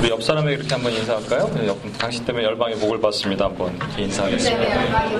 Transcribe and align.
우리 0.00 0.10
옆 0.10 0.20
사람에게 0.20 0.56
이렇게 0.56 0.74
한번 0.74 0.92
인사할까요? 0.92 1.48
네, 1.54 1.68
옆, 1.68 1.78
당신 1.98 2.24
때문에 2.24 2.44
열방의 2.44 2.78
복을 2.78 3.00
받습니다. 3.00 3.44
한번 3.44 3.76
이렇게 3.76 4.02
인사하겠습니다. 4.02 4.68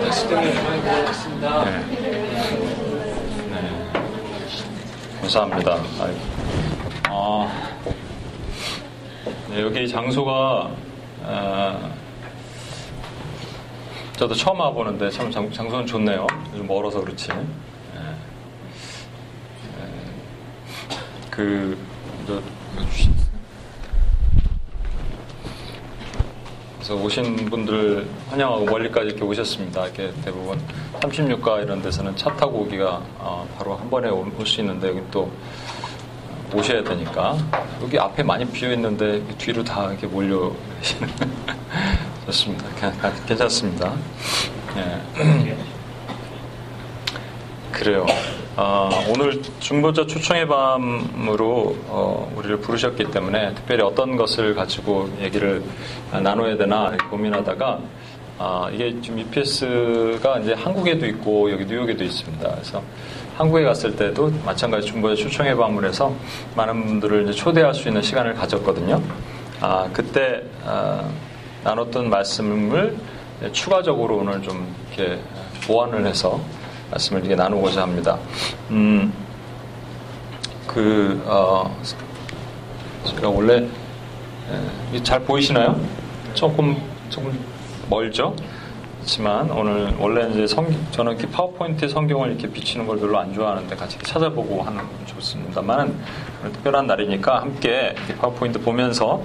당신 0.00 0.28
때문에 0.28 0.48
열방의 0.56 0.80
복을 0.82 1.04
받습니다. 1.04 1.64
네. 1.66 1.70
네. 3.50 3.92
감사합니다. 5.20 5.74
아이고. 6.00 6.42
아, 7.14 7.48
네, 9.52 9.60
여기 9.60 9.86
장소가 9.86 10.70
아, 11.26 11.90
저도 14.16 14.34
처음 14.34 14.60
와보는데 14.60 15.10
참 15.10 15.30
장, 15.30 15.50
장소는 15.52 15.84
좋네요. 15.86 16.26
좀 16.56 16.66
멀어서 16.66 17.02
그렇지. 17.02 17.28
네. 17.28 17.44
네. 19.76 19.86
그 21.30 21.76
저, 22.26 22.40
그래서 26.76 26.94
오신 26.96 27.36
분들 27.50 28.08
환영하고 28.30 28.64
멀리까지 28.64 29.08
이렇게 29.08 29.22
오셨습니다. 29.22 29.84
이렇게 29.84 30.12
대부분 30.24 30.58
36가 31.00 31.62
이런 31.62 31.82
데서는 31.82 32.16
차 32.16 32.34
타고 32.36 32.60
오기가 32.60 33.02
어, 33.18 33.46
바로 33.58 33.76
한 33.76 33.90
번에 33.90 34.08
올 34.08 34.46
수 34.46 34.60
있는데 34.60 34.88
여기 34.88 35.02
또 35.10 35.30
오셔야 36.54 36.84
되니까 36.84 37.36
여기 37.82 37.98
앞에 37.98 38.22
많이 38.22 38.44
비어 38.46 38.72
있는데 38.72 39.22
뒤로 39.38 39.64
다 39.64 39.88
이렇게 39.90 40.06
몰려 40.06 40.52
좋습니다. 42.26 42.64
괜찮습니다. 43.26 43.92
예. 44.76 45.56
그래요. 47.72 48.06
어, 48.54 48.90
오늘 49.08 49.42
중보자 49.60 50.06
초청의 50.06 50.46
밤으로 50.46 51.74
어, 51.86 52.32
우리를 52.36 52.58
부르셨기 52.60 53.10
때문에 53.10 53.54
특별히 53.54 53.82
어떤 53.82 54.16
것을 54.16 54.54
가지고 54.54 55.10
얘기를 55.20 55.62
나눠야 56.12 56.56
되나 56.56 56.94
고민하다가 57.10 57.80
아, 58.38 58.68
이게 58.72 58.94
지금 59.00 59.20
UPS가 59.20 60.40
이제 60.40 60.52
한국에도 60.52 61.06
있고 61.06 61.50
여기 61.50 61.64
뉴욕에도 61.64 62.04
있습니다. 62.04 62.50
그래서 62.50 62.82
한국에 63.36 63.64
갔을 63.64 63.96
때도 63.96 64.30
마찬가지 64.44 64.86
중보자 64.86 65.14
초청의 65.14 65.56
밤을 65.56 65.84
해서 65.84 66.14
많은 66.54 66.84
분들을 66.84 67.32
초대할 67.32 67.74
수 67.74 67.88
있는 67.88 68.02
시간을 68.02 68.34
가졌거든요. 68.34 69.02
아, 69.60 69.88
그때 69.92 70.42
아, 70.64 71.08
나눴던 71.64 72.10
말씀을 72.10 72.96
추가적으로 73.52 74.18
오늘 74.18 74.42
좀 74.42 74.74
이렇게 74.94 75.20
보완을 75.66 76.06
해서 76.06 76.40
말씀을 76.90 77.22
이렇게 77.22 77.34
나누고자 77.34 77.82
합니다. 77.82 78.18
음, 78.70 79.12
그, 80.66 81.20
어, 81.26 81.74
제가 83.04 83.28
원래, 83.28 83.66
예, 84.92 85.02
잘 85.02 85.20
보이시나요? 85.20 85.80
조금, 86.34 86.76
조금 87.08 87.38
멀죠? 87.88 88.34
그렇지만 89.02 89.50
오늘 89.50 89.92
원래 89.98 90.30
이제 90.30 90.46
성, 90.46 90.64
저는 90.92 91.18
이렇게 91.18 91.28
파워포인트 91.28 91.88
성경을 91.88 92.30
이렇게 92.30 92.48
비치는 92.48 92.86
걸 92.86 93.00
별로 93.00 93.18
안 93.18 93.34
좋아하는데 93.34 93.74
같이 93.74 93.98
찾아보고 93.98 94.62
하는 94.62 94.78
건 94.78 94.88
좋습니다만은 95.06 95.96
특별한 96.52 96.86
날이니까 96.86 97.40
함께 97.40 97.96
파워포인트 98.20 98.60
보면서 98.60 99.20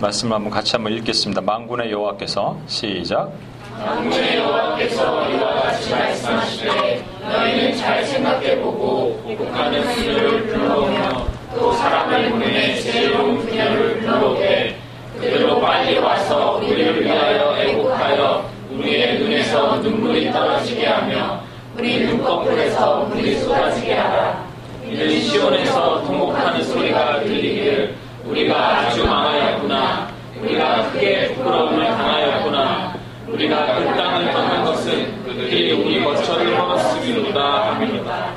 말씀을 0.00 0.34
한번 0.34 0.50
같이 0.50 0.74
한번 0.74 0.92
읽겠습니다. 0.94 1.40
망군의 1.42 1.92
여호와께서 1.92 2.58
시작. 2.66 3.30
만군의 3.78 4.38
여호와께서 4.38 5.30
이와 5.30 5.54
같이 5.62 5.90
말씀하시되 5.92 7.04
너희는 7.22 7.76
잘 7.76 8.04
생각해 8.04 8.60
보고 8.60 9.16
복하는 9.38 9.80
분야를 9.80 10.46
불러오며 10.48 11.26
또 11.54 11.72
사람을 11.74 12.30
보내 12.30 12.74
새로운 12.80 13.38
분야를 13.38 14.00
불러오되 14.00 14.76
그들로 15.20 15.60
빨리 15.60 15.98
와서 15.98 16.56
우리를 16.56 17.04
위하여 17.04 17.54
애국하여 17.58 17.99
눈에서 19.50 19.76
눈물이 19.78 20.30
떨어지게 20.30 20.86
하며 20.86 21.40
우리 21.76 22.06
눈꺼풀에서 22.06 23.00
물이 23.06 23.36
쏟아지게 23.40 23.94
하라 23.94 24.44
이는 24.88 25.20
시온에서 25.20 26.04
통곡하는 26.04 26.62
소리가 26.62 27.20
들리기를 27.20 27.94
우리가 28.24 28.78
아주 28.78 29.04
망하였구나 29.04 30.08
우리가 30.40 30.90
크게 30.90 31.34
부끄러움을 31.34 31.84
당하였구나 31.84 32.94
우리가 33.28 33.74
그 33.76 33.84
땅을 33.96 34.32
떠난 34.32 34.64
것은 34.64 35.24
그들이 35.24 35.72
우리 35.72 36.02
거처를 36.02 36.56
먹었음이로다 36.56 37.70
합니다. 37.70 38.32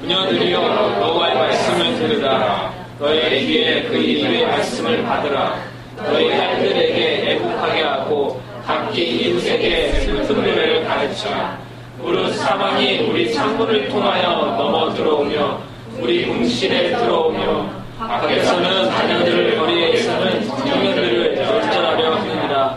그녀들이여 0.00 0.60
너와의 1.00 1.34
말씀을 1.34 1.94
들으라. 1.96 2.72
너의 2.98 3.46
귀에 3.46 3.82
그 3.82 3.96
이들의 3.96 4.46
말씀을 4.46 5.02
받으라. 5.04 5.56
너희 6.06 6.30
딸들에게 6.30 7.30
애국하게 7.32 7.82
하고 7.82 8.40
각기 8.68 9.30
이웃에게 9.30 9.92
노래를 10.28 10.84
가르치라. 10.84 11.58
무릇 12.02 12.34
사망이 12.34 12.98
우리 12.98 13.32
창문을 13.32 13.88
통하여 13.88 14.54
넘어 14.58 14.92
들어오며 14.92 15.58
우리 15.98 16.26
궁실에 16.26 16.94
들어오며 16.94 17.66
밖에서는 17.98 18.90
자녀들을 18.90 19.56
거리에서는 19.56 20.46
청년들을 20.46 21.36
절절하려 21.36 22.14
합니다. 22.14 22.76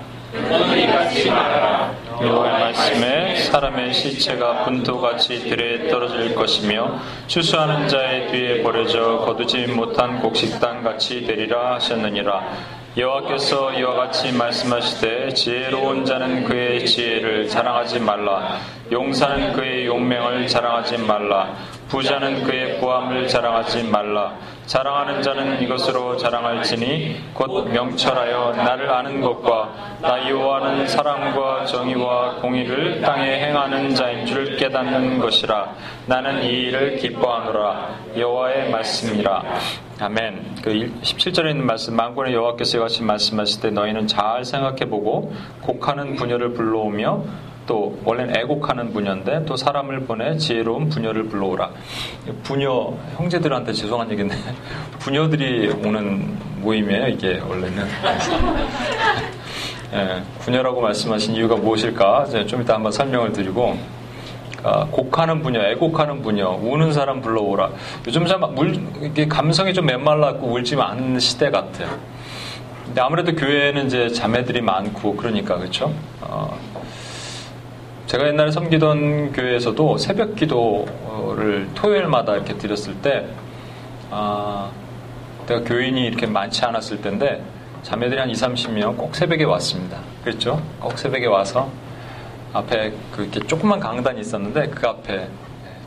너희 0.50 0.88
같이 0.88 1.30
말하라. 1.30 1.94
여호와의 2.22 2.54
말씀에 2.54 3.36
사람의 3.36 3.94
시체가 3.94 4.64
분토같이 4.64 5.50
들에 5.50 5.90
떨어질 5.90 6.34
것이며 6.34 7.02
추수하는 7.28 7.90
자의 7.90 8.32
뒤에 8.32 8.64
버려져 8.64 9.18
거두지 9.26 9.68
못한 9.68 10.22
곡식단 10.22 10.84
같이 10.84 11.26
되리라 11.26 11.76
하셨느니라. 11.76 12.81
여호와께서 12.98 13.72
이와 13.72 13.94
같이 13.94 14.34
말씀하시되 14.34 15.34
지혜로운 15.34 16.04
자는 16.04 16.44
그의 16.44 16.86
지혜를 16.86 17.48
자랑하지 17.48 18.02
말라. 18.02 18.60
용사는 18.92 19.54
그의 19.54 19.86
용맹을 19.86 20.46
자랑하지 20.46 20.98
말라. 20.98 21.56
부자는 21.88 22.44
그의 22.44 22.82
부함을 22.82 23.30
자랑하지 23.30 23.84
말라. 23.84 24.34
자랑하는 24.72 25.22
자는 25.22 25.62
이것으로 25.62 26.16
자랑할지니 26.16 27.34
곧 27.34 27.68
명철하여 27.68 28.54
나를 28.56 28.90
아는 28.90 29.20
것과 29.20 29.98
나 30.02 30.30
여호와는 30.30 30.88
사랑과 30.88 31.66
정의와 31.66 32.36
공의를 32.36 33.02
땅에 33.02 33.48
행하는 33.48 33.94
자인 33.94 34.26
줄 34.26 34.56
깨닫는 34.56 35.20
것이라. 35.20 35.76
나는 36.06 36.44
이 36.44 36.48
일을 36.48 36.96
기뻐하노라. 36.96 37.90
여호와의 38.16 38.70
말씀이라. 38.70 39.44
아멘. 40.00 40.56
그 40.64 40.70
17절에 41.02 41.50
있는 41.50 41.66
말씀, 41.66 41.94
만군의 41.94 42.34
여호와께서 42.34 42.80
같이 42.80 43.04
말씀하실 43.04 43.62
때 43.62 43.72
너희는 43.72 44.08
잘 44.08 44.46
생각해보고 44.46 45.34
곡하는 45.64 46.16
분열을 46.16 46.54
불러오며 46.54 47.26
또 47.68 47.98
원래는 48.04 48.36
애곡하는 48.38 48.92
부녀인데 48.92 49.46
또 49.46 49.56
사람을 49.56 50.02
보내 50.02 50.38
지혜로운 50.38 50.90
부녀를 50.90 51.26
불러오라. 51.26 51.70
부녀 52.44 52.94
형제들한테 53.16 53.74
죄송한 53.74 54.12
얘기인데 54.12 54.36
부녀들이 55.00 55.70
오는 55.86 56.38
모임이에요 56.62 57.08
이게 57.08 57.40
원래는. 57.40 57.86
예, 59.94 60.24
부녀라고 60.40 60.80
말씀하신 60.82 61.36
이유가 61.36 61.56
무엇일까? 61.56 62.26
좀 62.48 62.62
이따 62.62 62.76
한번 62.76 62.92
설명을 62.94 63.34
드리고 63.34 63.78
아, 64.64 64.86
곡하는 64.92 65.42
분야, 65.42 65.68
애곡하는 65.72 66.22
분야, 66.22 66.48
우는 66.48 66.94
사람 66.94 67.20
불러오라. 67.22 67.72
요즘 68.06 68.26
참 68.28 68.42
물, 68.54 68.80
이게 69.02 69.28
감성이 69.28 69.74
좀 69.74 69.88
메말랐고 69.88 70.48
울지 70.48 70.76
않는 70.80 71.20
시대 71.20 71.50
같아요. 71.50 71.90
근데 72.86 73.02
아무래도 73.02 73.34
교회에는 73.34 73.88
이제 73.88 74.10
자매들이 74.10 74.62
많고 74.62 75.16
그러니까 75.16 75.58
그렇죠. 75.58 75.92
어, 76.22 76.56
제가 78.12 78.28
옛날에 78.28 78.52
섬기던 78.52 79.32
교회에서도 79.32 79.98
새벽 79.98 80.36
기도를 80.36 81.70
토요일마다 81.74 82.36
이렇게 82.36 82.58
드렸을 82.58 82.94
때, 82.96 83.26
아, 84.10 84.70
내가 85.48 85.62
교인이 85.64 86.08
이렇게 86.08 86.28
많지 86.28 86.66
않았을 86.66 87.02
때인데 87.02 87.42
자매들이 87.84 88.20
한 88.20 88.30
2, 88.30 88.34
30명 88.34 88.98
꼭 88.98 89.16
새벽에 89.16 89.46
왔습니다. 89.46 90.00
그렇죠? 90.26 90.62
꼭 90.82 91.00
새벽에 91.00 91.26
와서 91.26 91.72
앞에 92.52 92.92
그 93.14 93.22
이렇게 93.22 93.40
조그만 93.48 93.80
강단이 93.80 94.20
있었는데 94.20 94.68
그 94.72 94.90
앞에 94.90 95.30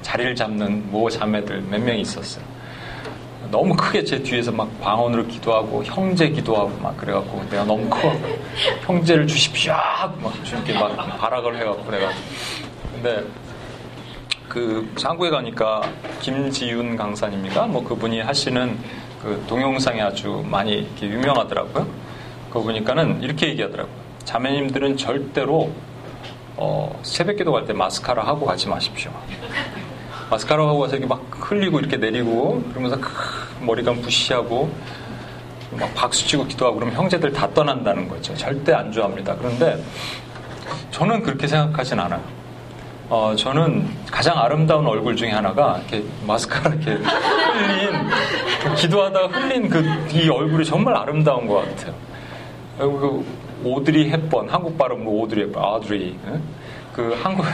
자리를 0.01 0.35
잡는 0.35 0.91
모 0.91 1.11
자매들 1.11 1.61
몇명 1.69 1.99
있었어요. 1.99 2.43
너무 3.55 3.77
크게 3.77 4.03
제 4.03 4.21
뒤에서 4.21 4.51
막 4.51 4.69
방언으로 4.81 5.29
기도하고 5.29 5.85
형제 5.85 6.29
기도하고 6.29 6.77
막 6.83 6.97
그래갖고 6.97 7.41
내가 7.51 7.63
너무 7.63 7.89
커 7.89 8.13
형제를 8.85 9.29
주십시오 9.29 9.75
막 10.21 10.45
주님께 10.45 10.73
막 10.77 10.97
발악을 11.21 11.61
해갖고 11.61 11.89
내가 11.89 12.11
근데 12.93 13.23
그 14.49 14.93
상구에 14.97 15.31
가니까 15.31 15.83
김지윤 16.21 16.97
강사님인가 16.97 17.69
뭐 17.69 17.85
그분이 17.85 18.23
하시는 18.23 18.77
그 19.23 19.45
동영상이 19.47 20.03
아주 20.03 20.45
많이 20.51 20.89
유명하더라고요. 21.01 21.87
그거 22.49 22.61
보니까는 22.61 23.23
이렇게 23.23 23.51
얘기하더라고요. 23.51 23.95
자매님들은 24.25 24.97
절대로 24.97 25.71
어, 26.57 26.99
새벽 27.05 27.37
기도 27.37 27.53
갈 27.53 27.67
때 27.67 27.73
마스카라 27.73 28.27
하고 28.27 28.47
가지 28.47 28.69
마십시오. 28.69 29.13
마스카라 30.31 30.67
하고 30.67 30.81
가서 30.81 30.97
이렇게 30.97 31.07
막 31.07 31.23
흘리고 31.31 31.79
이렇게 31.81 31.97
내리고 31.97 32.63
그러면서 32.71 32.99
머리가 33.61 33.93
부시하고 33.93 34.71
막 35.73 35.95
박수치고 35.95 36.47
기도하고 36.47 36.77
그러면 36.77 36.95
형제들 36.97 37.33
다 37.33 37.49
떠난다는 37.53 38.09
거죠. 38.09 38.35
절대 38.35 38.73
안 38.73 38.91
좋아합니다. 38.93 39.37
그런데 39.37 39.83
저는 40.91 41.23
그렇게 41.23 41.47
생각하진 41.47 41.99
않아요. 42.01 42.21
어, 43.11 43.35
저는 43.37 43.87
가장 44.11 44.39
아름다운 44.39 44.87
얼굴 44.87 45.15
중에 45.15 45.31
하나가 45.31 45.79
이렇게 45.91 46.05
마스카라 46.27 46.75
이렇게 46.75 46.93
흘린 46.93 48.75
기도하다가 48.77 49.27
흘린 49.39 49.69
그 49.69 49.85
이 50.13 50.29
얼굴이 50.29 50.65
정말 50.65 50.97
아름다운 50.97 51.47
것 51.47 51.57
같아요. 51.57 51.95
그리고 52.79 52.99
그 52.99 53.69
오드리 53.69 54.11
햇번 54.11 54.49
한국 54.49 54.79
발음으로 54.79 55.11
오드리 55.11 55.43
햇번 55.43 55.63
아드리 55.65 56.19
그 56.95 57.17
한국 57.23 57.45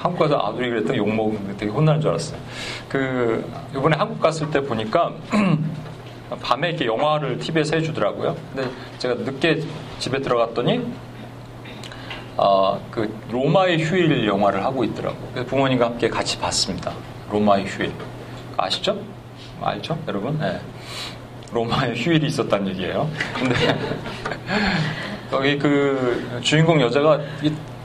한국 0.00 0.20
가서 0.20 0.38
아드리 0.38 0.70
그랬더니 0.70 0.98
욕 0.98 1.14
먹으면 1.14 1.56
되게 1.58 1.70
혼나는 1.70 2.00
줄 2.00 2.10
알았어요. 2.10 2.40
그 2.88 3.44
이번에 3.76 3.96
한국 3.98 4.18
갔을 4.18 4.50
때 4.50 4.62
보니까 4.62 5.12
밤에 6.40 6.70
이렇게 6.70 6.86
영화를 6.86 7.38
TV에서 7.38 7.76
해주더라고요. 7.76 8.34
근데 8.54 8.70
제가 8.98 9.14
늦게 9.14 9.62
집에 9.98 10.20
들어갔더니 10.20 10.90
어, 12.38 12.80
그 12.90 13.14
로마의 13.30 13.82
휴일 13.82 14.26
영화를 14.26 14.64
하고 14.64 14.84
있더라고요. 14.84 15.28
그래서 15.34 15.50
부모님과 15.50 15.86
함께 15.86 16.08
같이 16.08 16.38
봤습니다. 16.38 16.92
로마의 17.30 17.66
휴일 17.66 17.92
아시죠? 18.56 18.98
알죠, 19.60 19.98
여러분? 20.08 20.38
네. 20.38 20.58
로마의 21.52 21.94
휴일이 21.94 22.26
있었다는 22.28 22.68
얘기예요. 22.68 23.10
근데 23.34 23.54
여기 25.32 25.58
그 25.58 26.40
주인공 26.42 26.80
여자가 26.80 27.20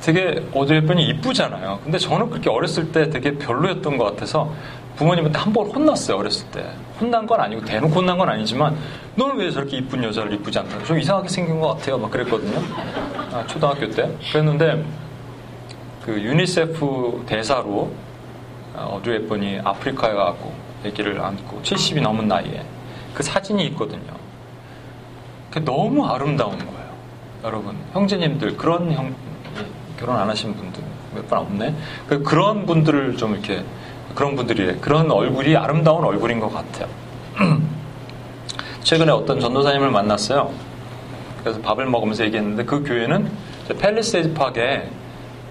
되게 0.05 0.43
헵번이 0.53 1.07
이쁘잖아요. 1.07 1.79
근데 1.83 1.97
저는 1.97 2.29
그렇게 2.29 2.49
어렸을 2.49 2.91
때 2.91 3.09
되게 3.09 3.35
별로였던 3.37 3.97
것 3.97 4.05
같아서 4.05 4.53
부모님한테 4.97 5.39
한 5.39 5.51
번 5.51 5.65
혼났어요 5.67 6.17
어렸을 6.17 6.45
때. 6.51 6.63
혼난 7.01 7.25
건 7.25 7.41
아니고 7.41 7.65
대놓고 7.65 7.93
혼난 7.95 8.17
건 8.17 8.29
아니지만 8.29 8.77
너는 9.15 9.37
왜 9.37 9.49
저렇게 9.51 9.77
이쁜 9.77 10.03
여자를 10.03 10.33
이쁘지 10.33 10.59
않다 10.59 10.83
좀 10.83 10.99
이상하게 10.99 11.27
생긴 11.27 11.59
것 11.59 11.69
같아요. 11.69 11.97
막 11.97 12.11
그랬거든요. 12.11 12.61
아, 13.33 13.43
초등학교 13.47 13.89
때. 13.89 14.09
그랬는데 14.31 14.85
그 16.05 16.21
유니세프 16.21 17.23
대사로 17.25 17.91
오드리 18.75 19.15
헵번이 19.21 19.61
아프리카에 19.63 20.13
가고 20.13 20.53
아기를 20.85 21.19
안고 21.19 21.61
70이 21.63 22.01
넘은 22.01 22.27
나이에 22.27 22.63
그 23.15 23.23
사진이 23.23 23.65
있거든요. 23.67 24.13
그 25.51 25.63
너무 25.65 26.05
아름다운 26.05 26.57
거예요 26.59 26.85
여러분. 27.43 27.75
형제님들 27.93 28.55
그런 28.55 28.91
형 28.91 29.13
결혼 29.99 30.17
안 30.17 30.29
하신 30.29 30.55
분들 30.55 30.83
몇번 31.15 31.39
없네 31.39 31.75
그 32.07 32.23
그런 32.23 32.65
분들을 32.65 33.17
좀 33.17 33.33
이렇게 33.33 33.63
그런 34.15 34.35
분들이 34.35 34.77
그런 34.79 35.11
얼굴이 35.11 35.55
아름다운 35.57 36.03
얼굴인 36.03 36.39
것 36.39 36.51
같아요. 36.53 36.87
최근에 38.83 39.11
어떤 39.11 39.39
전도사님을 39.39 39.91
만났어요. 39.91 40.53
그래서 41.41 41.59
밥을 41.61 41.85
먹으면서 41.85 42.23
얘기했는데 42.25 42.63
그 42.63 42.83
교회는 42.83 43.29
팰리세이드 43.77 44.33
파크에 44.33 44.89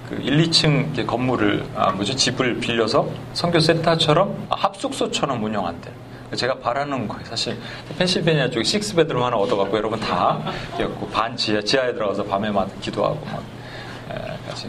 그 0.08 0.16
1, 0.16 0.48
2층 0.48 1.06
건물을 1.06 1.64
아 1.74 1.90
뭐죠 1.92 2.14
집을 2.14 2.58
빌려서 2.58 3.08
선교 3.32 3.58
센터처럼 3.60 4.46
아, 4.50 4.56
합숙소처럼 4.56 5.42
운영한대. 5.42 5.90
제가 6.36 6.58
바라는 6.58 7.06
거예요. 7.06 7.24
사실 7.24 7.56
펜실베니아 7.96 8.50
쪽에 8.50 8.64
식스 8.64 8.96
베드룸 8.96 9.22
하나 9.22 9.36
얻어갖고 9.36 9.76
여러분 9.76 10.00
다 10.00 10.40
였고 10.80 11.06
반 11.08 11.36
지하 11.36 11.60
지하에 11.60 11.92
들어가서 11.92 12.24
밤에만 12.24 12.68
기도하고 12.80 13.24
막 13.26 13.42
에, 14.44 14.48
같이 14.48 14.68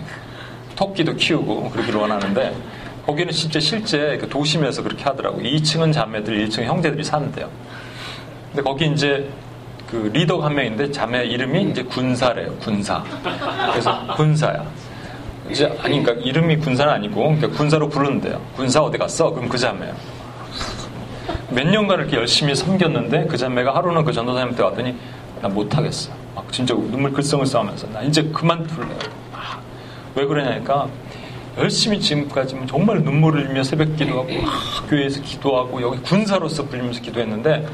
토끼도 0.75 1.15
키우고 1.15 1.69
그러기를 1.69 1.99
원하는데 1.99 2.55
거기는 3.05 3.31
진짜 3.31 3.59
실제 3.59 4.17
그 4.19 4.27
도심에서 4.27 4.81
그렇게 4.81 5.03
하더라고. 5.03 5.39
2층은 5.39 5.93
자매들, 5.93 6.47
1층은 6.47 6.63
형제들이 6.63 7.03
사는데요. 7.03 7.49
근데 8.51 8.63
거기 8.63 8.87
이제 8.87 9.29
그 9.89 10.09
리더가 10.11 10.47
한 10.47 10.55
명인데 10.55 10.91
자매 10.91 11.25
이름이 11.25 11.69
이제 11.69 11.83
군사래요. 11.83 12.55
군사. 12.55 13.03
그래서 13.71 14.07
군사야. 14.15 14.65
이제 15.49 15.65
아니 15.83 16.01
그러니까 16.01 16.13
이름이 16.25 16.57
군사는 16.57 16.91
아니고 16.91 17.21
그러니까 17.21 17.49
군사로 17.49 17.89
부르는데요. 17.89 18.41
군사 18.55 18.81
어디 18.81 18.97
갔어? 18.97 19.31
그럼 19.31 19.47
그 19.47 19.57
자매요. 19.57 19.93
몇 21.51 21.67
년간 21.67 21.99
이렇게 21.99 22.17
열심히 22.17 22.55
섬겼는데 22.55 23.27
그 23.27 23.37
자매가 23.37 23.75
하루는 23.75 24.03
그 24.03 24.11
전도사님한테 24.11 24.63
왔더니 24.63 24.95
나 25.41 25.47
못하겠어. 25.47 26.11
막 26.33 26.51
진짜 26.51 26.73
눈물 26.73 27.13
글썽을 27.13 27.45
싸우면서 27.45 27.87
나 27.89 28.01
이제 28.01 28.23
그만 28.33 28.65
둘래. 28.65 28.87
아, 28.87 29.24
왜 30.15 30.25
그러냐니까 30.25 30.87
열심히 31.57 31.99
지금까지 31.99 32.57
정말 32.67 33.01
눈물을 33.01 33.45
흘리며 33.45 33.63
새벽 33.63 33.95
기도하고 33.95 34.29
아, 34.45 34.85
교회에서 34.89 35.21
기도하고 35.21 35.81
여기 35.81 35.99
군사로서 36.01 36.65
불리면서 36.65 37.01
기도했는데 37.01 37.65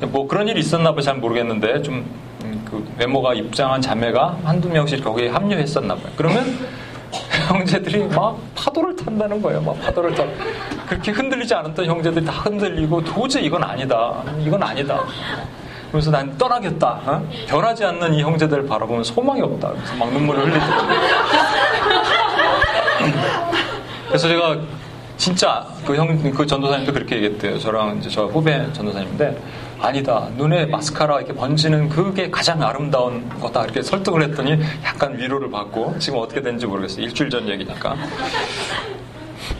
뭐 0.00 0.28
그런 0.28 0.46
일이 0.48 0.60
있었나 0.60 0.94
봐 0.94 1.00
잘 1.00 1.16
모르겠는데 1.16 1.82
좀그 1.82 2.06
음, 2.44 2.94
외모가 2.98 3.34
입장한 3.34 3.80
자매가 3.80 4.38
한두 4.44 4.68
명씩 4.68 5.02
거기에 5.02 5.28
합류했었나 5.28 5.94
봐요. 5.96 6.12
그러면 6.16 6.44
형제들이 7.48 8.04
막 8.08 8.38
파도를 8.54 8.94
탄다는 8.94 9.40
거예요. 9.42 9.60
막 9.62 9.80
파도를 9.80 10.14
타. 10.14 10.24
그렇게 10.86 11.10
흔들리지 11.10 11.54
않았던 11.54 11.86
형제들이 11.86 12.24
다 12.24 12.32
흔들리고 12.32 13.02
도저히 13.02 13.46
이건 13.46 13.64
아니다. 13.64 14.22
이건 14.44 14.62
아니다. 14.62 15.02
그래서 15.90 16.10
난 16.10 16.36
떠나겠다. 16.36 17.00
어? 17.06 17.28
변하지 17.46 17.84
않는 17.84 18.14
이 18.14 18.22
형제들을 18.22 18.66
바라보면 18.66 19.04
소망이 19.04 19.40
없다. 19.40 19.70
그래서 19.70 19.94
막 19.96 20.12
눈물을 20.12 20.44
흘리더라고요. 20.44 20.98
그래서 24.08 24.28
제가 24.28 24.56
진짜 25.16 25.66
그 25.84 25.96
형, 25.96 26.30
그 26.32 26.46
전도사님도 26.46 26.92
그렇게 26.92 27.16
얘기했대요. 27.16 27.58
저랑 27.58 27.98
이제 27.98 28.08
저 28.08 28.26
후배 28.26 28.70
전도사님인데 28.72 29.42
아니다. 29.80 30.28
눈에 30.36 30.66
마스카라 30.66 31.18
이렇게 31.18 31.32
번지는 31.34 31.88
그게 31.88 32.30
가장 32.30 32.62
아름다운 32.62 33.28
거다. 33.40 33.64
이렇게 33.64 33.82
설득을 33.82 34.22
했더니 34.22 34.58
약간 34.84 35.16
위로를 35.18 35.50
받고 35.50 35.96
지금 35.98 36.18
어떻게 36.20 36.42
되는지 36.42 36.66
모르겠어요. 36.66 37.04
일주일 37.04 37.30
전 37.30 37.48
얘기니까. 37.48 37.96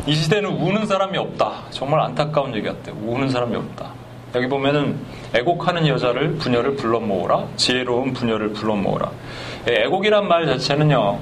이 0.06 0.14
시대는 0.14 0.50
우는 0.50 0.86
사람이 0.86 1.16
없다. 1.18 1.62
정말 1.70 2.00
안타까운 2.00 2.54
얘기 2.54 2.66
같아요. 2.66 2.94
우는 3.02 3.30
사람이 3.30 3.56
없다. 3.56 3.90
여기 4.34 4.46
보면은 4.46 4.98
애곡하는 5.34 5.86
여자를 5.86 6.34
부녀를 6.34 6.76
불러 6.76 7.00
모으라. 7.00 7.46
지혜로운 7.56 8.12
부녀를 8.12 8.52
불러 8.52 8.74
모으라. 8.74 9.10
애곡이란 9.66 10.28
말 10.28 10.46
자체는요. 10.46 11.18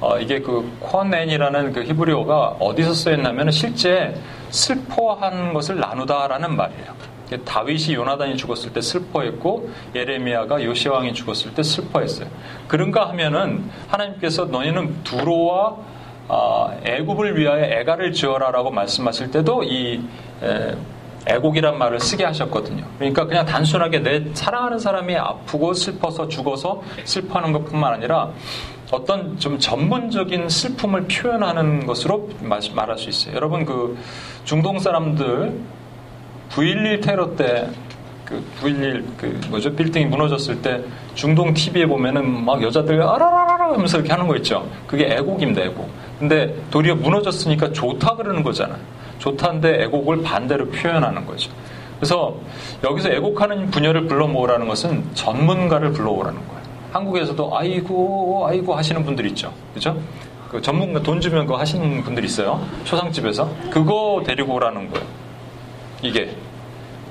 어, 0.00 0.18
이게 0.18 0.40
그 0.40 0.70
콘앤이라는 0.80 1.72
그 1.72 1.82
히브리어가 1.82 2.56
어디서 2.60 2.94
쓰였냐면 2.94 3.50
실제 3.50 4.14
슬퍼하는 4.50 5.52
것을 5.52 5.78
나누다라는 5.78 6.56
말이에요. 6.56 7.08
다윗이 7.44 7.94
요나단이 7.94 8.36
죽었을 8.36 8.72
때 8.72 8.80
슬퍼했고 8.80 9.68
예레미야가 9.94 10.64
요시 10.64 10.88
왕이 10.88 11.12
죽었을 11.12 11.54
때 11.54 11.62
슬퍼했어요. 11.62 12.28
그런가 12.68 13.08
하면은 13.10 13.70
하나님께서 13.88 14.46
너희는 14.46 15.04
두로와 15.04 15.76
어, 16.28 16.80
애굽을 16.84 17.38
위하여 17.38 17.64
애가를 17.64 18.12
지어라라고 18.12 18.70
말씀하실 18.70 19.30
때도 19.30 19.62
이 19.64 20.02
에, 20.42 20.74
애곡이란 21.26 21.78
말을 21.78 22.00
쓰게 22.00 22.24
하셨거든요. 22.24 22.84
그러니까 22.98 23.26
그냥 23.26 23.44
단순하게 23.44 23.98
내 24.00 24.24
사랑하는 24.34 24.78
사람이 24.78 25.16
아프고 25.16 25.74
슬퍼서 25.74 26.28
죽어서 26.28 26.82
슬퍼하는 27.04 27.52
것뿐만 27.52 27.94
아니라 27.94 28.30
어떤 28.90 29.38
좀 29.38 29.58
전문적인 29.58 30.48
슬픔을 30.48 31.06
표현하는 31.08 31.86
것으로 31.86 32.30
말할 32.40 32.96
수 32.98 33.10
있어요. 33.10 33.34
여러분 33.34 33.64
그 33.64 33.98
중동 34.44 34.78
사람들 34.78 35.60
9.11 36.50 37.02
테러 37.02 37.36
때 37.36 37.68
그 38.28 38.44
9.11 38.60 39.04
그 39.16 39.40
뭐죠 39.48 39.74
빌딩이 39.74 40.04
무너졌을 40.04 40.60
때 40.60 40.82
중동 41.14 41.54
TV에 41.54 41.86
보면은 41.86 42.44
막 42.44 42.62
여자들 42.62 43.00
아라라라 43.02 43.72
하면서 43.72 43.96
이렇게 43.96 44.12
하는 44.12 44.28
거 44.28 44.36
있죠. 44.36 44.68
그게 44.86 45.06
애곡입니다, 45.06 45.62
애곡. 45.62 45.90
근데 46.18 46.54
도리어 46.70 46.96
무너졌으니까 46.96 47.72
좋다 47.72 48.16
그러는 48.16 48.42
거잖아요. 48.42 48.78
좋다인데 49.18 49.82
애곡을 49.84 50.22
반대로 50.22 50.68
표현하는 50.68 51.26
거죠. 51.26 51.50
그래서 51.98 52.36
여기서 52.84 53.10
애곡하는 53.10 53.70
분야를 53.70 54.06
불러 54.06 54.26
모으라는 54.28 54.68
것은 54.68 55.04
전문가를 55.14 55.92
불러 55.92 56.10
오라는 56.12 56.38
거예요. 56.46 56.62
한국에서도 56.92 57.56
아이고 57.56 58.46
아이고 58.48 58.74
하시는 58.74 59.04
분들 59.04 59.26
있죠. 59.26 59.52
그죠? 59.74 59.96
그 60.48 60.62
전문가 60.62 61.02
돈 61.02 61.20
주면 61.20 61.46
그거 61.46 61.58
하시는 61.58 62.02
분들 62.02 62.24
있어요. 62.24 62.64
초상집에서 62.84 63.50
그거 63.70 64.22
데리고 64.24 64.54
오라는 64.54 64.90
거예요. 64.90 65.06
이게 66.02 66.30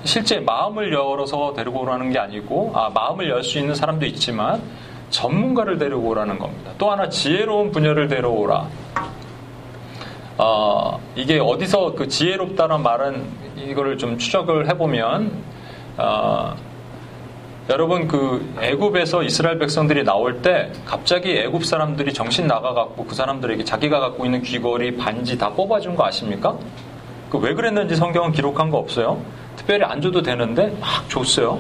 실제 0.06 0.40
마음을 0.40 0.94
열어서 0.94 1.54
데리고 1.54 1.82
오라는 1.82 2.12
게 2.12 2.20
아니고 2.20 2.72
아 2.74 2.90
마음을 2.94 3.30
열 3.30 3.44
수 3.44 3.60
있는 3.60 3.76
사람도 3.76 4.06
있지만 4.08 4.62
전문가를 5.10 5.78
데리고 5.78 6.02
오라는 6.10 6.40
겁니다. 6.40 6.72
또 6.78 6.90
하나 6.92 7.10
지혜로운 7.10 7.72
분야를 7.72 8.08
데려오라. 8.08 8.68
어, 10.38 11.00
이게 11.16 11.40
어디서 11.40 11.94
그 11.96 12.08
지혜롭다는 12.08 12.82
말은 12.84 13.26
이거를 13.58 13.98
좀 13.98 14.18
추적을 14.18 14.70
해보면 14.70 15.32
어, 15.98 16.56
여러분 17.70 18.08
그 18.08 18.54
애굽에서 18.62 19.24
이스라엘 19.24 19.60
백성들이 19.60 20.04
나올 20.04 20.42
때 20.42 20.72
갑자기 20.86 21.38
애굽 21.38 21.66
사람들이 21.66 22.14
정신 22.14 22.48
나가갖고 22.48 23.06
그 23.06 23.16
사람들에게 23.16 23.64
자기가 23.64 24.00
갖고 24.00 24.26
있는 24.26 24.42
귀걸이 24.42 24.96
반지 24.96 25.38
다 25.38 25.50
뽑아준 25.50 25.96
거 25.96 26.06
아십니까? 26.06 26.56
그 27.30 27.38
왜 27.40 27.54
그랬는지 27.54 27.96
성경은 27.96 28.32
기록한 28.32 28.70
거 28.70 28.78
없어요. 28.78 29.22
특별히 29.58 29.84
안 29.84 30.02
줘도 30.02 30.22
되는데 30.22 30.68
막 30.80 31.10
줬어요. 31.10 31.60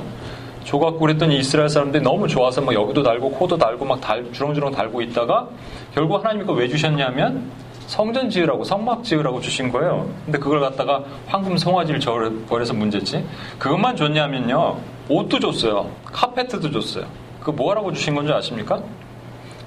줘갖고 0.63 0.99
그랬더니 0.99 1.37
이스라엘 1.39 1.67
사람들이 1.67 2.03
너무 2.03 2.27
좋아서 2.27 2.61
막 2.61 2.73
여기도 2.73 3.01
달고 3.03 3.31
코도 3.31 3.57
달고 3.57 3.85
막 3.85 3.99
달, 3.99 4.31
주렁주렁 4.31 4.71
달고 4.71 5.01
있다가 5.01 5.47
결국 5.93 6.23
하나님 6.23 6.43
이거 6.43 6.53
왜 6.53 6.67
주셨냐면 6.67 7.49
성전 7.87 8.29
지으라고 8.29 8.63
성막 8.65 9.03
지으라고 9.03 9.39
주신 9.39 9.71
거예요. 9.71 10.09
근데 10.25 10.37
그걸 10.37 10.59
갖다가 10.59 11.03
황금 11.25 11.57
송아지를 11.57 11.99
버려서 12.47 12.73
문제지. 12.73 13.25
그것만 13.57 13.95
줬냐면요. 13.95 14.77
옷도 15.09 15.39
줬어요. 15.39 15.89
카페트도 16.05 16.69
줬어요. 16.69 17.05
그 17.41 17.49
뭐하라고 17.49 17.93
주신 17.93 18.13
건지 18.13 18.31
아십니까? 18.31 18.83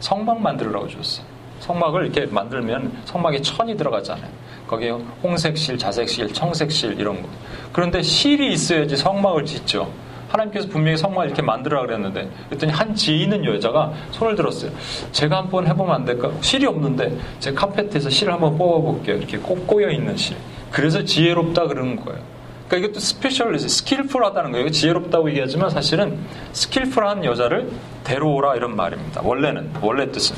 성막 0.01 0.41
만들으라고 0.41 0.87
줬어요. 0.89 1.25
성막을 1.61 2.05
이렇게 2.05 2.27
만들면 2.27 2.93
성막에 3.07 3.41
천이 3.41 3.77
들어가잖아요. 3.77 4.31
거기에 4.67 4.91
홍색실, 5.23 5.79
자색실, 5.79 6.33
청색실 6.33 7.01
이런 7.01 7.23
거. 7.23 7.29
그런데 7.73 8.03
실이 8.03 8.53
있어야지 8.53 8.97
성막을 8.97 9.45
짓죠. 9.47 9.91
하나님께서 10.31 10.69
분명히 10.69 10.97
성막을 10.97 11.27
이렇게 11.27 11.43
만들어라 11.43 11.83
그랬는데 11.87 12.31
그랬더니 12.49 12.73
한 12.73 12.95
지혜로운 12.95 13.45
여자가 13.45 13.93
손을 14.13 14.37
들었어요. 14.37 14.71
제가 15.13 15.39
한번 15.39 15.67
해보면 15.67 15.95
안 15.95 16.05
될까? 16.05 16.31
실이 16.41 16.67
없는데 16.67 17.17
제 17.41 17.53
카페트에서 17.53 18.11
실을 18.11 18.33
한번 18.33 18.57
뽑아볼게요. 18.57 19.17
이렇게 19.17 19.39
꼭 19.39 19.67
꼬여 19.67 19.91
있는 19.91 20.17
실. 20.17 20.37
그래서 20.71 21.05
지혜롭다 21.05 21.67
그러는 21.67 21.97
거예요. 21.97 22.21
그러니까 22.69 22.89
이것도 22.89 23.01
specialist, 23.01 23.69
skillful하다는 23.69 24.53
거예요. 24.53 24.71
지혜롭다고 24.71 25.29
얘기하지만 25.31 25.71
사실은 25.71 26.19
skillful한 26.53 27.25
여자를 27.25 27.69
데려오라 28.05 28.55
이런 28.55 28.77
말입니다. 28.77 29.23
원래는 29.25 29.73
원래 29.83 30.11
뜻은. 30.13 30.37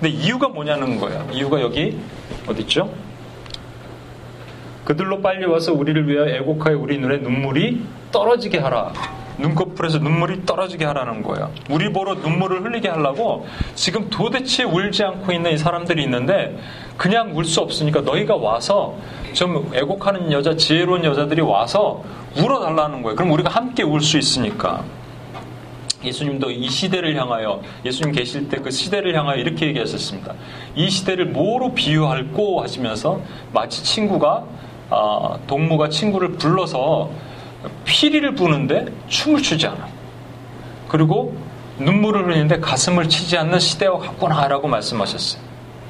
근데 0.00 0.08
이유가 0.08 0.48
뭐냐는 0.48 0.98
거예요. 0.98 1.24
이유가 1.32 1.60
여기 1.60 1.96
어디 2.48 2.62
있죠? 2.62 2.92
그들로 4.84 5.20
빨리 5.20 5.46
와서 5.46 5.72
우리를 5.72 6.08
위하여 6.08 6.34
애곡하여 6.36 6.78
우리 6.78 6.98
눈에 6.98 7.18
눈물이 7.18 7.82
떨어지게 8.12 8.58
하라. 8.58 8.92
눈꺼풀에서 9.36 9.98
눈물이 9.98 10.46
떨어지게 10.46 10.84
하라는 10.84 11.22
거예요. 11.24 11.50
우리 11.68 11.92
보러 11.92 12.14
눈물을 12.14 12.62
흘리게 12.64 12.88
하려고 12.88 13.46
지금 13.74 14.08
도대체 14.08 14.62
울지 14.62 15.02
않고 15.02 15.32
있는 15.32 15.52
이 15.52 15.58
사람들이 15.58 16.04
있는데 16.04 16.56
그냥 16.96 17.36
울 17.36 17.44
수 17.44 17.60
없으니까 17.60 18.02
너희가 18.02 18.36
와서 18.36 18.96
좀 19.32 19.72
애곡하는 19.74 20.30
여자, 20.30 20.54
지혜로운 20.54 21.04
여자들이 21.04 21.40
와서 21.40 22.04
울어달라는 22.36 23.02
거예요. 23.02 23.16
그럼 23.16 23.32
우리가 23.32 23.50
함께 23.50 23.82
울 23.82 24.00
수 24.00 24.18
있으니까. 24.18 24.84
예수님도 26.04 26.50
이 26.50 26.68
시대를 26.68 27.16
향하여 27.16 27.62
예수님 27.84 28.12
계실 28.14 28.48
때 28.50 28.58
그 28.58 28.70
시대를 28.70 29.16
향하여 29.18 29.36
이렇게 29.38 29.66
얘기하셨습니다. 29.66 30.34
이 30.76 30.90
시대를 30.90 31.26
뭐로 31.26 31.72
비유할꼬 31.72 32.62
하시면서 32.62 33.20
마치 33.52 33.82
친구가 33.82 34.44
아, 34.90 35.38
동무가 35.46 35.88
친구를 35.88 36.32
불러서 36.32 37.10
피리를 37.84 38.34
부는데 38.34 38.86
춤을 39.08 39.42
추지 39.42 39.66
않아. 39.66 39.88
그리고 40.88 41.36
눈물을 41.78 42.26
흘리는데 42.26 42.60
가슴을 42.60 43.08
치지 43.08 43.36
않는 43.38 43.58
시대와 43.58 43.98
같구나라고 43.98 44.68
말씀하셨어요. 44.68 45.42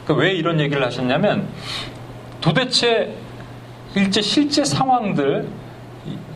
그왜 0.07 0.33
이런 0.33 0.61
얘기를 0.61 0.85
하셨냐면 0.85 1.49
도대체 2.41 3.15
일제 3.95 4.21
실제 4.23 4.65
상황들 4.65 5.49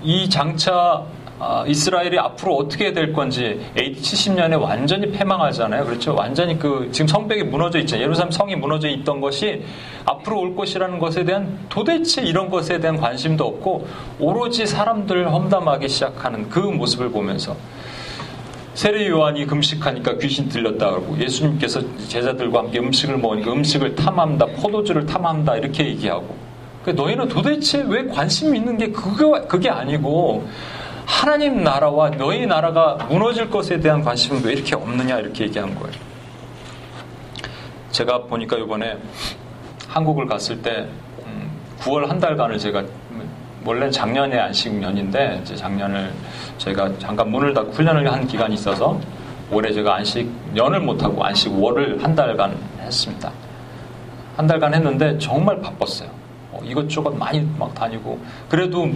이 0.03 0.29
장차 0.29 1.03
아, 1.41 1.65
이스라엘이 1.69 2.19
앞으로 2.19 2.57
어떻게 2.57 2.93
될 2.93 3.13
건지 3.13 3.61
AD 3.79 4.01
70년에 4.01 4.61
완전히 4.61 5.11
패망하잖아요. 5.13 5.85
그렇죠? 5.85 6.15
완전히 6.15 6.59
그 6.59 6.89
지금 6.91 7.07
성벽이 7.07 7.45
무너져 7.45 7.79
있잖아요. 7.81 8.05
예루살렘 8.05 8.33
성이 8.33 8.57
무너져 8.57 8.89
있던 8.89 9.21
것이 9.21 9.63
앞으로 10.05 10.41
올 10.41 10.57
것이라는 10.57 10.99
것에 10.99 11.25
대한 11.25 11.59
도대체 11.69 12.23
이런 12.23 12.51
것에 12.51 12.81
대한 12.81 12.97
관심도 12.97 13.47
없고 13.47 13.87
오로지 14.19 14.67
사람들 14.67 15.33
험담하기 15.33 15.89
시작하는 15.89 16.49
그 16.49 16.59
모습을 16.59 17.11
보면서 17.11 17.57
세례 18.75 19.09
요한이 19.09 19.47
금식하니까 19.47 20.19
귀신 20.19 20.49
들렸다 20.49 20.91
그러고 20.91 21.19
예수님께서 21.19 21.83
제자들과 22.09 22.61
함께 22.61 22.79
음식을 22.79 23.19
먹으니까 23.19 23.53
음식을 23.53 23.95
탐한다, 23.95 24.47
포도주를 24.47 25.07
탐한다 25.07 25.57
이렇게 25.57 25.87
얘기하고 25.87 26.37
그러니까 26.83 27.03
너희는 27.03 27.29
도대체 27.29 27.85
왜 27.87 28.07
관심 28.07 28.55
있는 28.55 28.77
게 28.77 28.91
그거 28.91 29.47
그게 29.47 29.69
아니고 29.69 30.47
하나님 31.09 31.65
나라와 31.65 32.11
너희 32.11 32.47
나라가 32.47 32.97
무너질 33.09 33.49
것에 33.49 33.81
대한 33.81 34.05
관심은 34.05 34.45
왜 34.45 34.53
이렇게 34.53 34.77
없느냐 34.77 35.19
이렇게 35.19 35.45
얘기한 35.45 35.75
거예요. 35.75 35.91
제가 37.91 38.25
보니까 38.25 38.59
이번에 38.59 38.99
한국을 39.89 40.27
갔을 40.27 40.61
때 40.61 40.87
9월 41.81 42.05
음, 42.05 42.11
한 42.11 42.21
달간을 42.21 42.59
제가 42.59 42.85
원래는 43.65 43.91
작년에 43.91 44.39
안식년인데 44.39 45.41
이제 45.43 45.57
작년을 45.57 46.13
제가 46.59 46.99
잠깐 46.99 47.31
문을 47.31 47.55
닫고 47.55 47.73
훈련을 47.73 48.13
한 48.13 48.27
기간이 48.27 48.55
있어서 48.55 49.01
올해 49.51 49.73
제가 49.73 49.97
안식 49.97 50.31
년을 50.53 50.81
못하고 50.81 51.25
안식 51.25 51.59
월을 51.59 52.05
한 52.05 52.15
달간 52.15 52.55
했습니다. 52.81 53.33
한 54.37 54.47
달간 54.47 54.75
했는데 54.75 55.17
정말 55.19 55.59
바빴어요. 55.61 56.11
어, 56.53 56.61
이것저것 56.63 57.17
많이 57.17 57.41
막 57.59 57.75
다니고 57.75 58.21
그래도 58.51 58.91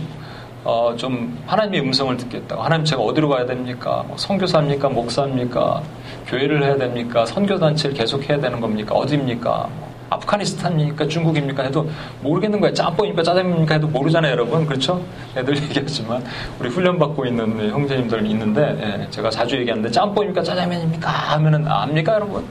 어, 0.64 0.94
좀 0.96 1.36
하나님의 1.46 1.80
음성을 1.80 2.16
듣겠다고. 2.16 2.62
하나님 2.62 2.84
제가 2.84 3.02
어디로 3.02 3.28
가야 3.28 3.46
됩니까? 3.46 4.04
뭐 4.06 4.16
선교사입니까? 4.16 4.88
목사입니까? 4.90 5.82
교회를 6.28 6.62
해야 6.62 6.76
됩니까? 6.76 7.26
선교단체를 7.26 7.96
계속 7.96 8.28
해야 8.28 8.38
되는 8.38 8.60
겁니까? 8.60 8.94
어디입니까? 8.94 9.68
뭐 9.76 9.92
아프가니스탄입니까? 10.10 11.08
중국입니까? 11.08 11.64
해도 11.64 11.88
모르겠는 12.20 12.60
거예요. 12.60 12.74
짬뽕입니까? 12.74 13.24
짜장면입니까? 13.24 13.74
해도 13.74 13.88
모르잖아요, 13.88 14.32
여러분. 14.32 14.64
그렇죠? 14.64 15.02
애들 15.36 15.56
얘기하지만 15.64 16.22
우리 16.60 16.68
훈련 16.68 16.96
받고 16.96 17.26
있는 17.26 17.70
형제님들 17.70 18.24
있는데 18.26 18.78
예, 18.80 19.10
제가 19.10 19.30
자주 19.30 19.56
얘기하는데 19.56 19.90
짬뽕입니까? 19.90 20.42
짜장면입니까? 20.44 21.10
하면은 21.10 21.66
아, 21.66 21.82
압니까, 21.82 22.14
여러분? 22.14 22.44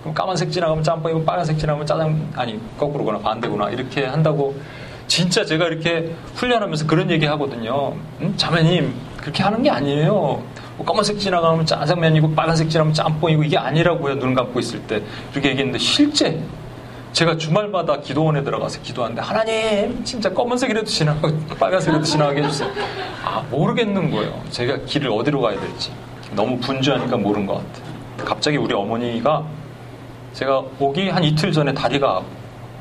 그럼 0.00 0.14
까만색 0.14 0.50
지나가면 0.50 0.82
짬뽕이고 0.82 1.24
빨간색 1.24 1.58
지나가면 1.58 1.86
짜장 1.86 2.28
아니 2.34 2.58
거꾸로거나 2.76 3.18
반대구나 3.20 3.70
이렇게 3.70 4.04
한다고 4.06 4.54
진짜 5.12 5.44
제가 5.44 5.66
이렇게 5.66 6.10
훈련하면서 6.36 6.86
그런 6.86 7.10
얘기 7.10 7.26
하거든요. 7.26 7.92
음? 8.22 8.32
자매님, 8.38 8.94
그렇게 9.20 9.42
하는 9.42 9.62
게 9.62 9.68
아니에요. 9.68 10.42
뭐 10.78 10.86
검은색 10.86 11.18
지나가면 11.18 11.66
짜장면이고 11.66 12.34
빨간색 12.34 12.70
지나가면 12.70 12.94
짬뽕이고 12.94 13.44
이게 13.44 13.58
아니라고요. 13.58 14.18
눈 14.18 14.32
감고 14.32 14.58
있을 14.58 14.80
때. 14.84 15.02
그렇게 15.30 15.50
얘기했는데 15.50 15.78
실제 15.78 16.40
제가 17.12 17.36
주말마다 17.36 18.00
기도원에 18.00 18.42
들어가서 18.42 18.80
기도하는데 18.80 19.20
하나님 19.20 20.02
진짜 20.02 20.32
검은색이라도 20.32 20.86
지나가고 20.86 21.38
빨간색이라도 21.60 22.04
지나가게 22.06 22.44
해주세요. 22.44 22.70
아 23.22 23.44
모르겠는 23.50 24.10
거예요. 24.12 24.42
제가 24.48 24.78
길을 24.86 25.10
어디로 25.10 25.42
가야 25.42 25.60
될지. 25.60 25.92
너무 26.34 26.58
분주하니까 26.58 27.18
모르는 27.18 27.46
것 27.46 27.56
같아요. 27.56 28.24
갑자기 28.24 28.56
우리 28.56 28.72
어머니가 28.72 29.44
제가 30.32 30.62
오기 30.80 31.10
한 31.10 31.22
이틀 31.22 31.52
전에 31.52 31.74
다리가 31.74 32.22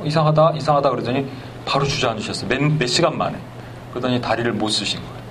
이상하다 0.05 0.53
이상하다 0.55 0.89
그러더니 0.91 1.27
바로 1.65 1.85
주저앉으셨어요. 1.85 2.47
몇, 2.49 2.61
몇 2.77 2.87
시간 2.87 3.17
만에. 3.17 3.37
그러더니 3.91 4.21
다리를 4.21 4.51
못 4.53 4.69
쓰신 4.69 4.99
거예요. 4.99 5.21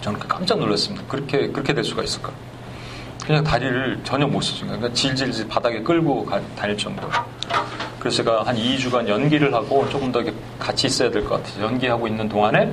저는 0.00 0.18
그 0.20 0.28
깜짝 0.28 0.58
놀랐습니다. 0.58 1.04
그렇게, 1.08 1.48
그렇게 1.48 1.72
될 1.74 1.82
수가 1.84 2.02
있을까? 2.02 2.30
그냥 3.26 3.42
다리를 3.42 4.00
전혀 4.04 4.26
못 4.26 4.40
쓰신 4.42 4.66
거예요. 4.66 4.78
그러니까 4.80 4.94
질질 4.94 5.48
바닥에 5.48 5.80
끌고 5.82 6.24
가, 6.26 6.40
다닐 6.56 6.76
정도로. 6.76 7.08
그래서 7.98 8.18
제가 8.18 8.42
한 8.42 8.54
2주간 8.54 9.08
연기를 9.08 9.54
하고 9.54 9.88
조금 9.88 10.12
더 10.12 10.22
같이 10.58 10.86
있어야 10.88 11.10
될 11.10 11.24
것 11.24 11.42
같아요. 11.42 11.64
연기하고 11.64 12.06
있는 12.06 12.28
동안에 12.28 12.70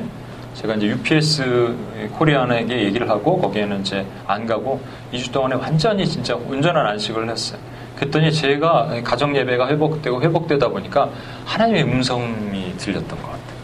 제가 0.55 0.75
이제 0.75 0.87
UPS 0.87 1.73
코리안에게 2.11 2.83
얘기를 2.83 3.09
하고 3.09 3.39
거기에는 3.39 3.79
이제 3.79 4.05
안 4.27 4.45
가고 4.45 4.81
2주 5.13 5.31
동안에 5.31 5.55
완전히 5.55 6.05
진짜 6.05 6.35
온전한 6.35 6.85
안식을 6.85 7.29
했어요. 7.29 7.57
그랬더니 8.01 8.33
제가 8.33 9.01
가정 9.03 9.35
예배가 9.35 9.67
회복되고 9.67 10.23
회복되다 10.23 10.69
보니까 10.69 11.11
하나님의 11.45 11.83
음성이 11.83 12.75
들렸던 12.77 13.09
것 13.09 13.25
같아요. 13.27 13.61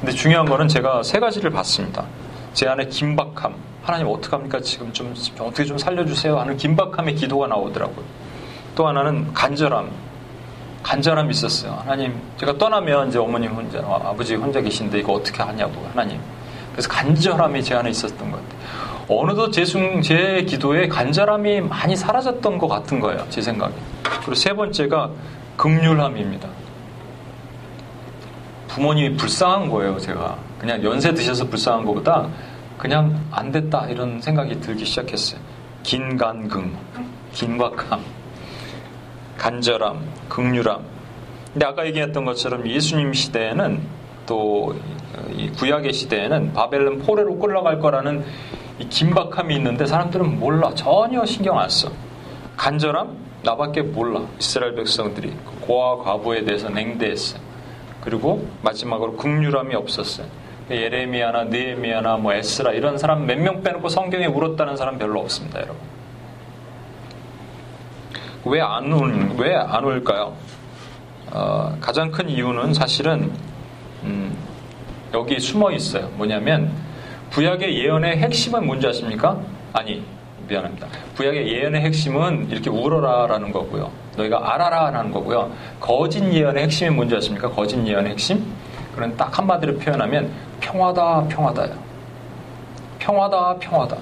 근데 0.00 0.12
중요한 0.12 0.46
거는 0.46 0.66
제가 0.66 1.02
세 1.02 1.20
가지를 1.20 1.50
봤습니다. 1.50 2.06
제 2.54 2.66
안에 2.66 2.86
긴박함, 2.86 3.54
하나님 3.82 4.08
어떡합니까? 4.08 4.60
지금 4.60 4.90
좀 4.94 5.14
어떻게 5.40 5.66
좀 5.66 5.76
살려주세요 5.76 6.38
하는 6.38 6.56
긴박함의 6.56 7.16
기도가 7.16 7.48
나오더라고요. 7.48 8.02
또 8.74 8.88
하나는 8.88 9.34
간절함, 9.34 9.90
간절함이 10.82 11.30
있었어요. 11.32 11.78
하나님, 11.82 12.18
제가 12.38 12.56
떠나면 12.56 13.08
이제 13.08 13.18
어머님 13.18 13.50
혼자, 13.50 13.80
아버지 13.80 14.36
혼자 14.36 14.58
계신데 14.62 15.00
이거 15.00 15.12
어떻게 15.12 15.42
하냐고, 15.42 15.86
하나님. 15.92 16.18
그래서 16.72 16.88
간절함이 16.88 17.62
제 17.62 17.74
안에 17.74 17.90
있었던 17.90 18.30
것 18.30 18.38
같아요. 18.42 18.85
어느덧 19.08 19.52
제, 19.52 19.64
제 20.02 20.42
기도에 20.42 20.88
간절함이 20.88 21.60
많이 21.62 21.94
사라졌던 21.94 22.58
것 22.58 22.66
같은 22.66 22.98
거예요. 23.00 23.24
제 23.30 23.40
생각에. 23.40 23.72
그리고 24.02 24.34
세 24.34 24.52
번째가 24.52 25.10
극률함입니다. 25.56 26.48
부모님이 28.68 29.16
불쌍한 29.16 29.70
거예요, 29.70 29.98
제가. 29.98 30.36
그냥 30.58 30.82
연세 30.82 31.14
드셔서 31.14 31.46
불쌍한 31.46 31.84
것보다 31.84 32.28
그냥 32.76 33.24
안 33.30 33.52
됐다 33.52 33.86
이런 33.88 34.20
생각이 34.20 34.60
들기 34.60 34.84
시작했어요. 34.84 35.40
긴간긍, 35.82 36.70
긴박함, 37.32 38.00
간절함, 39.38 40.00
극률함. 40.28 40.82
근데 41.52 41.66
아까 41.66 41.86
얘기했던 41.86 42.24
것처럼 42.24 42.66
예수님 42.66 43.12
시대에는 43.12 43.80
또 44.26 44.74
구약의 45.56 45.92
시대에는 45.92 46.52
바벨론 46.52 46.98
포레로 46.98 47.38
끌려갈 47.38 47.78
거라는 47.78 48.24
이 48.78 48.88
긴박함이 48.88 49.54
있는데 49.56 49.86
사람들은 49.86 50.38
몰라 50.38 50.72
전혀 50.74 51.24
신경 51.24 51.58
안 51.58 51.68
써. 51.68 51.90
간절함 52.56 53.16
나밖에 53.42 53.82
몰라 53.82 54.22
이스라엘 54.38 54.74
백성들이 54.74 55.32
고아 55.60 56.02
과부에 56.02 56.44
대해서 56.44 56.68
냉대했어요. 56.68 57.40
그리고 58.02 58.46
마지막으로 58.62 59.16
극률함이 59.16 59.74
없었어요. 59.74 60.26
예레미야나 60.70 61.44
느헤미야나 61.44 62.16
뭐 62.16 62.32
에스라 62.32 62.72
이런 62.72 62.98
사람 62.98 63.26
몇 63.26 63.38
명 63.38 63.62
빼놓고 63.62 63.88
성경에 63.88 64.26
울었다는 64.26 64.76
사람 64.76 64.98
별로 64.98 65.20
없습니다, 65.20 65.60
여러분. 65.60 65.76
왜 68.44 68.60
안 68.60 68.92
울, 68.92 69.30
왜 69.38 69.54
안 69.54 69.84
울까요? 69.84 70.34
어, 71.32 71.76
가장 71.80 72.10
큰 72.10 72.28
이유는 72.28 72.74
사실은 72.74 73.30
음, 74.04 74.36
여기 75.14 75.38
숨어 75.40 75.72
있어요. 75.72 76.08
뭐냐면 76.16 76.70
구약의 77.36 77.84
예언의 77.84 78.16
핵심은 78.16 78.64
뭔지 78.64 78.86
아십니까? 78.86 79.38
아니 79.74 80.02
미안합니다. 80.48 80.86
구약의 81.18 81.52
예언의 81.52 81.82
핵심은 81.82 82.48
이렇게 82.50 82.70
울어라라는 82.70 83.52
거고요. 83.52 83.90
너희가 84.16 84.54
알아라라는 84.54 85.10
거고요. 85.10 85.52
거짓 85.78 86.24
예언의 86.32 86.62
핵심이 86.62 86.88
뭔지 86.88 87.14
아십니까? 87.14 87.50
거짓 87.50 87.76
예언의 87.86 88.12
핵심? 88.12 88.42
그런 88.94 89.14
딱 89.18 89.36
한마디로 89.38 89.76
표현하면 89.76 90.32
평화다 90.60 91.28
평화다요. 91.28 91.74
평화다 93.00 93.56
평화다. 93.58 93.98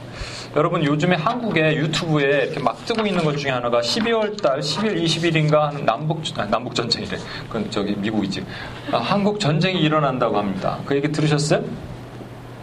여러분 0.54 0.84
요즘에 0.84 1.16
한국에 1.16 1.74
유튜브에 1.74 2.44
이렇게 2.44 2.60
막 2.60 2.84
뜨고 2.86 3.04
있는 3.04 3.24
것 3.24 3.36
중에 3.36 3.50
하나가 3.50 3.80
12월 3.80 4.40
달 4.40 4.60
10일 4.60 5.02
20일인가 5.02 5.58
하는 5.58 5.84
남북 5.84 6.22
아니, 6.36 6.48
남북 6.48 6.76
전쟁이래. 6.76 7.18
그건 7.48 7.68
저기 7.68 7.96
미국이지. 7.96 8.46
아, 8.92 8.98
한국 8.98 9.40
전쟁이 9.40 9.80
일어난다고 9.80 10.38
합니다. 10.38 10.78
그 10.86 10.94
얘기 10.94 11.10
들으셨어요? 11.10 11.64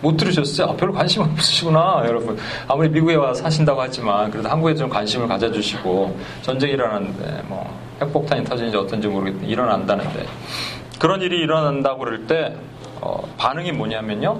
못 0.01 0.17
들으셨어요? 0.17 0.69
아, 0.69 0.75
별로 0.75 0.91
관심 0.93 1.21
없으시구나, 1.21 2.03
여러분. 2.05 2.37
아무리 2.67 2.89
미국에 2.89 3.15
와 3.15 3.33
사신다고 3.33 3.81
하지만, 3.81 4.29
그래도 4.31 4.49
한국에 4.49 4.75
좀 4.75 4.89
관심을 4.89 5.27
가져주시고, 5.27 6.17
전쟁이 6.41 6.73
일어나는데, 6.73 7.43
뭐, 7.47 7.71
핵폭탄이 8.01 8.43
터지는지 8.43 8.77
어떤지 8.77 9.07
모르겠는데, 9.07 9.47
일어난다는데. 9.47 10.25
그런 10.99 11.21
일이 11.21 11.39
일어난다고 11.39 11.99
그럴 11.99 12.25
때, 12.25 12.55
어, 12.99 13.21
반응이 13.37 13.71
뭐냐면요. 13.73 14.39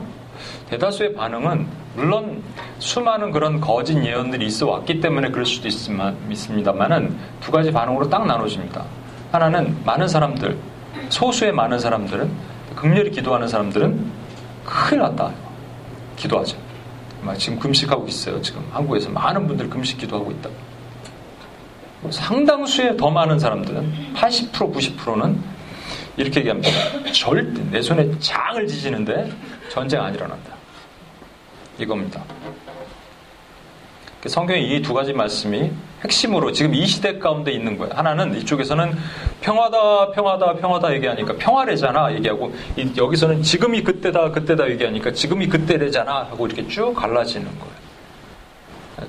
대다수의 0.70 1.13
반응은 1.13 1.68
물론 1.96 2.41
수많은 2.80 3.32
그런 3.32 3.60
거짓 3.60 4.01
예언들이 4.03 4.46
있어 4.46 4.68
왔기 4.68 5.01
때문에 5.01 5.30
그럴 5.30 5.46
수도 5.46 5.68
있습니다만은 5.68 7.18
두 7.41 7.51
가지 7.51 7.72
반응으로 7.72 8.10
딱 8.10 8.25
나눠집니다. 8.25 8.86
하나는 9.32 9.77
많은 9.86 10.08
사람들, 10.08 10.58
소수의 11.10 11.51
많은 11.51 11.80
사람들은 11.80 12.32
극렬히 12.75 13.12
기도하는 13.12 13.48
사람들은 13.48 14.12
큰일 14.65 15.01
났다. 15.01 15.32
기도하죠. 16.21 16.57
지금 17.37 17.59
금식하고 17.59 18.07
있어요. 18.07 18.41
지금 18.41 18.65
한국에서 18.71 19.09
많은 19.09 19.47
분들 19.47 19.69
금식 19.69 19.97
기도하고 19.99 20.31
있다. 20.31 20.49
상당수의 22.09 22.97
더 22.97 23.09
많은 23.11 23.37
사람들은 23.37 24.13
80% 24.15 24.51
90%는 24.51 25.39
이렇게 26.17 26.39
얘기합니다. 26.39 26.69
절대 27.13 27.61
내 27.69 27.81
손에 27.81 28.09
장을 28.19 28.65
지지는데 28.67 29.31
전쟁 29.69 30.01
안 30.03 30.13
일어난다. 30.13 30.51
이겁니다. 31.77 32.23
성경의 34.25 34.75
이 34.75 34.81
두 34.81 34.93
가지 34.93 35.13
말씀이 35.13 35.71
핵심으로 36.03 36.51
지금 36.51 36.73
이 36.73 36.85
시대 36.87 37.19
가운데 37.19 37.51
있는 37.51 37.77
거예요. 37.77 37.93
하나는 37.93 38.35
이쪽에서는 38.37 38.97
평화다, 39.41 40.11
평화다, 40.11 40.55
평화다 40.55 40.93
얘기하니까 40.95 41.35
평화래잖아 41.37 42.13
얘기하고 42.15 42.53
여기서는 42.97 43.43
지금이 43.43 43.83
그때다, 43.83 44.31
그때다 44.31 44.69
얘기하니까 44.71 45.11
지금이 45.11 45.47
그때래잖아 45.47 46.23
하고 46.23 46.47
이렇게 46.47 46.67
쭉 46.67 46.93
갈라지는 46.93 47.47
거예요. 47.47 47.81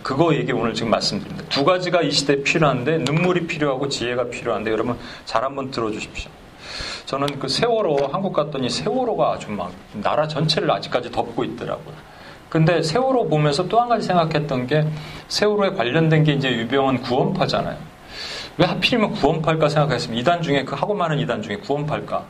그거 0.03 0.35
얘기 0.35 0.53
오늘 0.53 0.75
지금 0.75 0.91
말씀드립니다. 0.91 1.49
두 1.49 1.65
가지가 1.65 2.03
이 2.03 2.11
시대에 2.11 2.43
필요한데 2.43 2.99
눈물이 2.99 3.47
필요하고 3.47 3.89
지혜가 3.89 4.29
필요한데 4.31 4.71
여러분 4.71 4.97
잘 5.25 5.45
한번 5.45 5.71
들어주십시오. 5.71 6.31
저는 7.07 7.39
그 7.39 7.49
세월호 7.49 8.09
한국 8.11 8.33
갔더니 8.33 8.71
세월호가 8.71 9.33
아주 9.33 9.51
막 9.51 9.73
나라 9.93 10.27
전체를 10.29 10.71
아직까지 10.71 11.11
덮고 11.11 11.45
있더라고요. 11.45 11.95
근데 12.53 12.83
세월호 12.83 13.29
보면서 13.31 13.67
또 13.67 13.81
한 13.81 13.89
가지 13.89 14.07
생각했던 14.07 14.67
게 14.67 14.87
세월호에 15.29 15.71
관련된 15.71 16.23
게 16.23 16.35
이제 16.35 16.51
유병원 16.51 17.01
구원파잖아요. 17.01 17.79
왜 18.59 18.67
하필이면 18.67 19.13
구원파일까 19.13 19.71
생각했으면 19.71 20.19
이단 20.19 20.43
중에 20.43 20.63
그 20.63 20.75
하고 20.75 20.93
많은 20.93 21.19
이단 21.19 21.41
중에 21.41 21.57
구원파일까? 21.57 22.23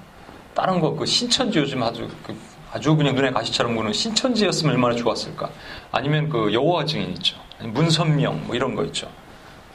다른 0.55 0.79
거 0.79 0.95
그 0.95 1.05
신천지 1.07 1.59
요즘 1.59 1.83
아주 1.83 2.09
그 2.25 2.37
아주 2.73 2.95
그냥 2.95 3.17
눈에 3.17 3.31
가시처럼 3.33 3.75
보는 3.75 3.93
신천지였으면 3.93 4.77
얼마나 4.77 4.95
좋았을까? 4.95 5.51
아니면 5.91 6.29
그 6.29 6.53
여호와 6.55 6.85
증인 6.85 7.11
있죠. 7.15 7.37
문선명 7.61 8.45
뭐 8.47 8.55
이런 8.55 8.77
거 8.77 8.85
있죠. 8.85 9.09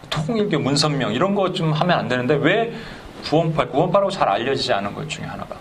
통일교 0.10 0.60
문선명 0.60 1.14
이런 1.14 1.36
거 1.36 1.52
좀 1.52 1.74
하면 1.74 2.00
안 2.00 2.08
되는데 2.08 2.36
왜 2.36 2.74
구원파 3.26 3.68
구원파라고 3.68 4.12
잘 4.12 4.30
알려지지 4.30 4.72
않은 4.72 4.94
것 4.96 5.10
중에 5.10 5.26
하나가 5.26 5.58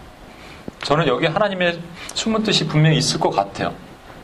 저는 0.85 1.09
여기 1.09 1.27
하나님의 1.27 1.81
숨은 2.15 2.45
뜻이 2.45 2.69
분명히 2.69 2.99
있을 2.99 3.19
것 3.19 3.31
같아요. 3.31 3.75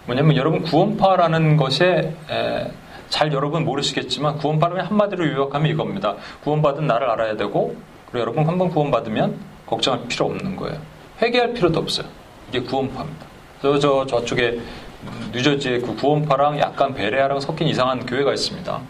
뭐냐면 0.06 0.36
여러분 0.36 0.62
구원파라는 0.62 1.56
것에 1.56 2.14
에, 2.30 2.70
잘 3.08 3.32
여러분 3.32 3.64
모르시겠지만 3.64 4.38
구원파는 4.38 4.80
한마디로 4.80 5.26
요약하면 5.26 5.70
이겁니다. 5.70 6.16
구원받은 6.44 6.86
나를 6.86 7.10
알아야 7.10 7.36
되고 7.36 7.76
그리고 8.06 8.20
여러분 8.20 8.46
한번 8.46 8.70
구원받으면 8.70 9.36
걱정할 9.66 10.06
필요 10.08 10.26
없는 10.26 10.56
거예요. 10.56 10.78
회개할 11.20 11.52
필요도 11.54 11.80
없어요. 11.80 12.06
이게 12.48 12.60
구원파입니다. 12.60 13.26
저, 13.60 13.78
저 13.78 14.06
저쪽에 14.06 14.60
뉴저지에 15.32 15.80
그 15.80 15.94
구원파랑 15.96 16.58
약간 16.58 16.94
베레아랑 16.94 17.40
섞인 17.40 17.68
이상한 17.68 18.04
교회가 18.06 18.32
있습니다. 18.32 18.80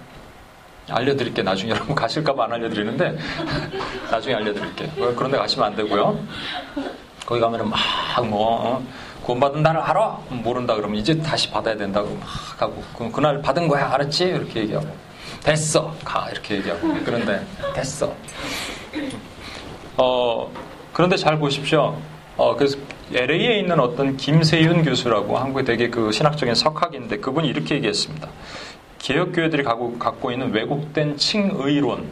알려드릴게 0.90 1.42
나중에 1.42 1.70
여러분 1.72 1.94
가실까봐 1.94 2.44
안 2.44 2.52
알려드리는데 2.52 3.16
나중에 4.10 4.34
알려드릴게 4.34 4.90
그런데 5.16 5.38
가시면 5.38 5.68
안 5.68 5.76
되고요 5.76 6.18
거기 7.24 7.40
가면은 7.40 7.70
막뭐 7.70 8.76
어, 8.76 8.86
구원받은 9.24 9.62
나를 9.62 9.80
알아? 9.80 10.18
모른다 10.30 10.74
그러면 10.74 10.98
이제 10.98 11.16
다시 11.18 11.50
받아야 11.50 11.76
된다고 11.76 12.14
막 12.16 12.26
하고 12.60 12.82
그럼 12.96 13.12
그날 13.12 13.40
받은 13.40 13.68
거야? 13.68 13.92
알았지? 13.92 14.24
이렇게 14.24 14.60
얘기하고. 14.60 14.88
됐어. 15.42 15.94
가. 16.04 16.28
이렇게 16.30 16.56
얘기하고. 16.56 16.94
그런데 17.04 17.44
됐어. 17.74 18.12
어 19.96 20.50
그런데 20.92 21.16
잘 21.16 21.38
보십시오. 21.38 21.96
어 22.36 22.56
그래서 22.56 22.78
LA에 23.12 23.58
있는 23.58 23.78
어떤 23.78 24.16
김세윤 24.16 24.84
교수라고 24.84 25.36
한국에 25.38 25.64
되게 25.64 25.88
그 25.88 26.10
신학적인 26.10 26.54
석학인데 26.54 27.18
그분이 27.18 27.46
이렇게 27.48 27.76
얘기했습니다. 27.76 28.28
개혁교회들이 28.98 29.64
갖고 29.64 30.30
있는 30.30 30.52
왜곡된 30.52 31.16
칭의론 31.16 32.06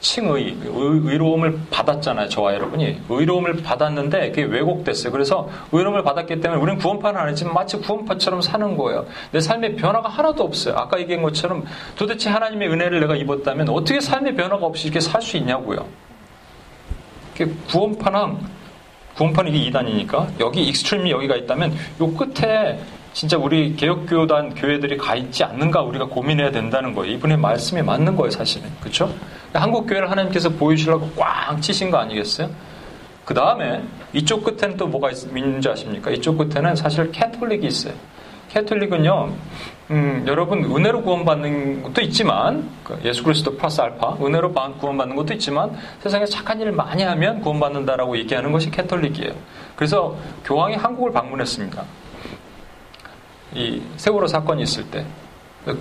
칭의, 0.00 0.56
의로움을 0.64 1.58
받았잖아요. 1.70 2.28
저와 2.28 2.54
여러분이. 2.54 3.00
의로움을 3.08 3.62
받았는데 3.62 4.30
그게 4.30 4.44
왜곡됐어요. 4.44 5.10
그래서 5.10 5.48
의로움을 5.72 6.02
받았기 6.02 6.40
때문에 6.40 6.60
우리는 6.60 6.78
구원파는 6.78 7.20
아니지만 7.20 7.54
마치 7.54 7.76
구원파처럼 7.78 8.40
사는 8.42 8.76
거예요. 8.76 9.06
내 9.32 9.40
삶의 9.40 9.76
변화가 9.76 10.08
하나도 10.08 10.44
없어요. 10.44 10.76
아까 10.76 11.00
얘기한 11.00 11.22
것처럼 11.22 11.64
도대체 11.96 12.30
하나님의 12.30 12.68
은혜를 12.68 13.00
내가 13.00 13.16
입었다면 13.16 13.68
어떻게 13.70 14.00
삶의 14.00 14.36
변화가 14.36 14.64
없이 14.66 14.86
이렇게 14.86 15.00
살 15.00 15.22
수 15.22 15.36
있냐고요. 15.38 15.86
구원파랑 17.68 18.38
구원파는 19.16 19.54
이게 19.54 19.70
이단이니까 19.70 20.28
여기 20.40 20.62
extreme이 20.64 21.10
여기가 21.10 21.36
있다면 21.36 21.74
요 22.00 22.12
끝에 22.12 22.78
진짜 23.16 23.38
우리 23.38 23.74
개혁교단 23.76 24.54
교회들이 24.54 24.98
가 24.98 25.16
있지 25.16 25.42
않는가 25.42 25.80
우리가 25.80 26.04
고민해야 26.04 26.50
된다는 26.50 26.94
거예요. 26.94 27.14
이분의 27.14 27.38
말씀이 27.38 27.80
맞는 27.80 28.14
거예요, 28.14 28.30
사실은. 28.30 28.68
그렇죠? 28.78 29.10
한국 29.54 29.86
교회를 29.86 30.10
하나님께서 30.10 30.50
보여주려고 30.50 31.10
꽝 31.16 31.58
치신 31.58 31.90
거 31.90 31.96
아니겠어요? 31.96 32.50
그 33.24 33.32
다음에 33.32 33.82
이쪽 34.12 34.44
끝에는 34.44 34.76
또 34.76 34.86
뭐가 34.86 35.12
있는지 35.12 35.66
아십니까? 35.66 36.10
이쪽 36.10 36.36
끝에는 36.36 36.76
사실 36.76 37.10
캐톨릭이 37.10 37.66
있어요. 37.66 37.94
캐톨릭은요, 38.50 39.32
음, 39.92 40.24
여러분 40.26 40.62
은혜로 40.64 41.00
구원받는 41.00 41.84
것도 41.84 42.02
있지만 42.02 42.68
그 42.84 43.00
예수 43.02 43.22
그리스도 43.22 43.56
플러스 43.56 43.80
알파 43.80 44.14
은혜로 44.20 44.52
구원받는 44.52 45.16
것도 45.16 45.32
있지만 45.32 45.74
세상에 46.00 46.26
착한 46.26 46.60
일을 46.60 46.72
많이 46.72 47.02
하면 47.02 47.40
구원받는다라고 47.40 48.18
얘기하는 48.18 48.52
것이 48.52 48.70
캐톨릭이에요. 48.70 49.32
그래서 49.74 50.14
교황이 50.44 50.74
한국을 50.74 51.12
방문했습니다. 51.12 51.82
이 53.54 53.80
세월호 53.96 54.26
사건이 54.26 54.62
있을 54.62 54.84
때 54.90 55.04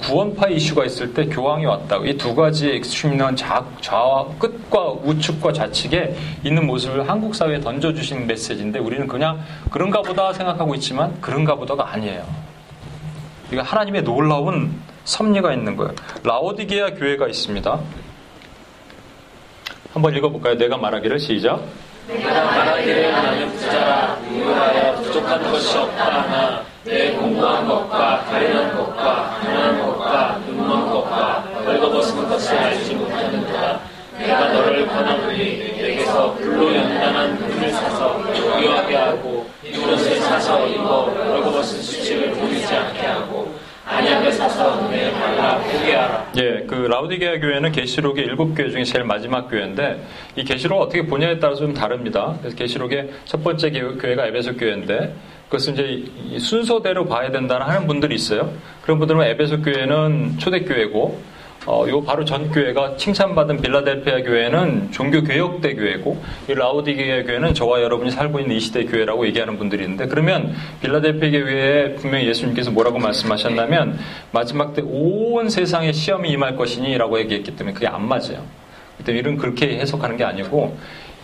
구원파 0.01 0.47
이슈가 0.47 0.85
있을 0.85 1.13
때 1.13 1.25
교황이 1.27 1.65
왔다고 1.65 2.05
이두 2.05 2.33
가지 2.33 2.71
엑스트림은 2.71 3.35
좌와 3.35 4.27
끝과 4.39 4.93
우측과 5.03 5.53
좌측에 5.53 6.15
있는 6.43 6.65
모습을 6.65 7.07
한국 7.07 7.35
사회에 7.35 7.59
던져주신 7.59 8.25
메시지인데 8.25 8.79
우리는 8.79 9.05
그냥 9.05 9.39
그런가 9.69 10.01
보다 10.01 10.33
생각하고 10.33 10.73
있지만 10.75 11.19
그런가 11.21 11.53
보다가 11.53 11.93
아니에요. 11.93 12.25
이거 13.51 13.61
하나님의 13.61 14.03
놀라운 14.03 14.81
섭리가 15.03 15.53
있는 15.53 15.77
거예요. 15.77 15.93
라오디게아 16.23 16.95
교회가 16.95 17.27
있습니다. 17.27 17.79
한번 19.93 20.15
읽어볼까요? 20.15 20.57
내가 20.57 20.77
말하기를 20.77 21.19
시작. 21.19 21.63
내가 22.07 22.43
말하기를 22.43 23.11
나는 23.11 23.51
부자라 23.51 24.17
유하여 24.31 24.95
부족한 24.95 25.51
것이 25.51 25.77
없다 25.77 26.23
하나 26.23 26.74
내 26.85 27.13
공부한 27.13 27.67
것과 27.67 28.25
가련한 28.25 28.77
것과 28.77 29.39
가난한 29.41 29.79
것과 29.81 30.39
눈먼 30.45 30.87
것과 30.91 31.43
벌거벗은 31.65 32.29
것을 32.29 32.55
알지 32.55 32.93
못하는 32.93 33.41
도다 33.41 33.79
내가 34.19 34.53
너를 34.53 34.85
권하노니 34.85 35.57
내게서 35.81 36.35
불로 36.35 36.75
연단한 36.75 37.39
금을 37.39 37.71
사서 37.71 38.21
유하게 38.61 38.95
하고 38.97 39.49
이것을 39.63 40.17
사서 40.17 40.67
입어 40.67 41.05
벌거벗은 41.11 41.81
수치를 41.81 42.31
보이지 42.33 42.75
않게 42.75 42.99
하고 43.07 43.51
안약을 43.87 44.31
사서 44.31 44.81
눈에 44.81 45.11
발라 45.11 45.57
보게 45.57 45.93
하라. 45.93 46.25
예, 46.37 46.65
그 46.67 46.75
라우디게아 46.75 47.39
교회는 47.39 47.71
계시록의 47.71 48.25
일곱 48.25 48.53
교회 48.53 48.69
중에 48.69 48.83
제일 48.83 49.05
마지막 49.05 49.49
교회인데 49.49 50.03
이 50.35 50.43
계시록 50.43 50.79
어떻게 50.81 51.05
보냐에 51.05 51.39
따라서 51.39 51.61
좀 51.61 51.73
다릅니다. 51.73 52.35
그래서 52.41 52.55
계시록의 52.55 53.11
첫 53.25 53.43
번째 53.43 53.71
교회가 53.71 54.27
에베소 54.27 54.55
교회인데 54.55 55.13
그것은 55.49 55.73
이제 55.73 56.39
순서대로 56.39 57.05
봐야 57.05 57.31
된다는 57.31 57.65
하는 57.65 57.87
분들이 57.87 58.15
있어요. 58.15 58.51
그런 58.81 58.99
분들은 58.99 59.21
에베소 59.21 59.61
교회는 59.61 60.37
초대교회고 60.39 61.35
어, 61.67 61.83
요 61.87 62.03
바로 62.03 62.23
전 62.23 62.51
교회가 62.51 62.95
칭찬받은 62.97 63.59
빌라델피아 63.61 64.21
교회는 64.21 64.91
종교 64.91 65.23
개혁대 65.23 65.73
교회고 65.73 66.21
이 66.47 66.53
라우디게아 66.53 67.23
교회는 67.23 67.55
저와 67.55 67.81
여러분이 67.81 68.11
살고 68.11 68.39
있는 68.39 68.55
이 68.55 68.59
시대 68.59 68.85
교회라고 68.85 69.25
얘기하는 69.25 69.57
분들이 69.57 69.83
있는데 69.83 70.05
그러면 70.05 70.53
빌라델피아 70.81 71.31
교회에 71.31 71.95
분명히 71.95 72.27
예수님께서 72.27 72.69
뭐라고 72.69 72.99
말씀하셨냐면 72.99 73.97
마지막 74.31 74.75
때 74.75 74.83
온 74.85 75.49
세상에 75.49 75.91
시험이 75.91 76.29
임할 76.31 76.55
것이니라고 76.55 77.17
얘기했기 77.19 77.55
때문에 77.55 77.73
그게 77.73 77.87
안 77.87 78.07
맞아요. 78.07 78.45
그때 78.97 79.13
이런 79.13 79.35
그렇게 79.35 79.79
해석하는 79.79 80.17
게 80.17 80.23
아니고 80.23 80.77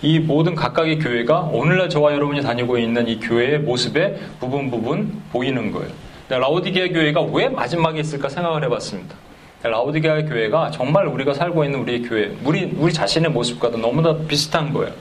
이 0.03 0.17
모든 0.17 0.55
각각의 0.55 0.97
교회가 0.99 1.41
오늘날 1.51 1.87
저와 1.87 2.13
여러분이 2.13 2.41
다니고 2.41 2.77
있는 2.79 3.07
이 3.07 3.19
교회의 3.19 3.59
모습에 3.59 4.15
부분 4.39 4.71
부분 4.71 5.21
보이는 5.31 5.71
거예요. 5.71 5.89
라우디게아 6.27 6.87
교회가 6.87 7.21
왜 7.21 7.49
마지막에 7.49 7.99
있을까 7.99 8.29
생각을 8.29 8.63
해봤습니다. 8.63 9.15
라우디게아 9.63 10.23
교회가 10.23 10.71
정말 10.71 11.05
우리가 11.05 11.35
살고 11.35 11.63
있는 11.65 11.81
우리의 11.81 12.01
교회, 12.01 12.35
우리, 12.43 12.71
우리 12.77 12.91
자신의 12.91 13.29
모습과도 13.31 13.77
너무나 13.77 14.17
비슷한 14.27 14.73
거예요. 14.73 14.91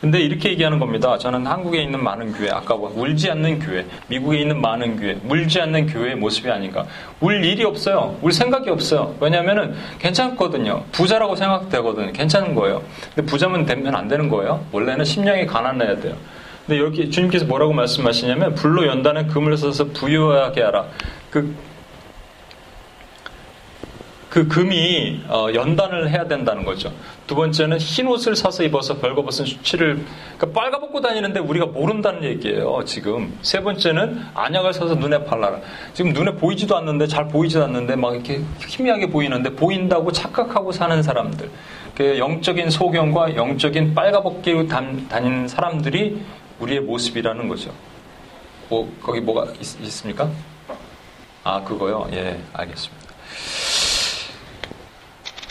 근데 0.00 0.20
이렇게 0.20 0.50
얘기하는 0.50 0.78
겁니다. 0.78 1.18
저는 1.18 1.44
한국에 1.44 1.82
있는 1.82 2.02
많은 2.02 2.32
교회, 2.32 2.50
아까 2.50 2.76
뭐 2.76 2.92
울지 2.96 3.30
않는 3.32 3.58
교회, 3.58 3.84
미국에 4.06 4.38
있는 4.38 4.60
많은 4.60 4.96
교회, 4.96 5.18
울지 5.28 5.60
않는 5.60 5.88
교회의 5.88 6.14
모습이 6.14 6.48
아닌가. 6.48 6.86
울 7.20 7.44
일이 7.44 7.64
없어요. 7.64 8.16
울 8.22 8.32
생각이 8.32 8.70
없어요. 8.70 9.16
왜냐면은 9.20 9.74
괜찮거든요. 9.98 10.84
부자라고 10.92 11.34
생각되거든요. 11.34 12.12
괜찮은 12.12 12.54
거예요. 12.54 12.82
근데 13.14 13.28
부자면 13.28 13.66
되면 13.66 13.94
안 13.96 14.06
되는 14.06 14.28
거예요. 14.28 14.64
원래는 14.70 15.04
심령이 15.04 15.46
가난해야 15.46 15.96
돼요. 15.96 16.14
근데 16.64 16.80
이렇게 16.80 17.08
주님께서 17.08 17.46
뭐라고 17.46 17.72
말씀하시냐면 17.72 18.54
불로 18.54 18.86
연단은 18.86 19.26
금을 19.28 19.56
써서 19.56 19.84
부유하게 19.86 20.62
하라. 20.62 20.86
그, 21.30 21.54
그 24.28 24.46
금이 24.46 25.22
어, 25.28 25.48
연단을 25.54 26.10
해야 26.10 26.26
된다는 26.26 26.64
거죠. 26.64 26.92
두 27.26 27.34
번째는 27.34 27.78
흰 27.78 28.06
옷을 28.08 28.36
사서 28.36 28.62
입어서 28.62 28.98
벌거벗은 28.98 29.46
수치를 29.46 30.04
그러니까 30.36 30.60
빨가벗고 30.60 31.00
다니는데 31.00 31.40
우리가 31.40 31.66
모른다는 31.66 32.24
얘기예요. 32.24 32.82
지금 32.84 33.38
세 33.40 33.60
번째는 33.60 34.20
안약을 34.34 34.74
사서 34.74 34.96
눈에 34.96 35.24
발라라. 35.24 35.60
지금 35.94 36.12
눈에 36.12 36.32
보이지도 36.32 36.76
않는데 36.76 37.06
잘 37.06 37.28
보이지도 37.28 37.64
않는데 37.64 37.96
막 37.96 38.14
이렇게 38.14 38.42
희미하게 38.66 39.08
보이는데 39.08 39.50
보인다고 39.50 40.12
착각하고 40.12 40.72
사는 40.72 41.02
사람들. 41.02 41.50
그 41.96 42.18
영적인 42.18 42.70
소경과 42.70 43.34
영적인 43.34 43.94
빨가벗기로 43.94 44.68
다니는 44.68 45.48
사람들이 45.48 46.20
우리의 46.60 46.80
모습이라는 46.80 47.48
거죠. 47.48 47.72
뭐 48.68 48.92
거기 49.02 49.20
뭐가 49.20 49.52
있, 49.60 49.80
있습니까? 49.80 50.28
아 51.44 51.62
그거요. 51.64 52.06
예, 52.12 52.38
알겠습니다. 52.52 53.08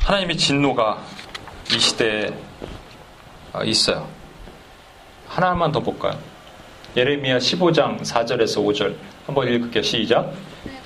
하나님의 0.07 0.37
진노가 0.37 0.99
이 1.75 1.77
시대에 1.77 2.29
어, 3.51 3.61
있어요. 3.65 4.07
하나만 5.27 5.73
더 5.73 5.81
볼까요? 5.81 6.17
예레미야 6.95 7.39
15장 7.39 7.99
4절에서 7.99 8.65
5절 8.65 8.95
한번 9.25 9.49
읽을게요. 9.49 9.83
시작. 9.83 10.31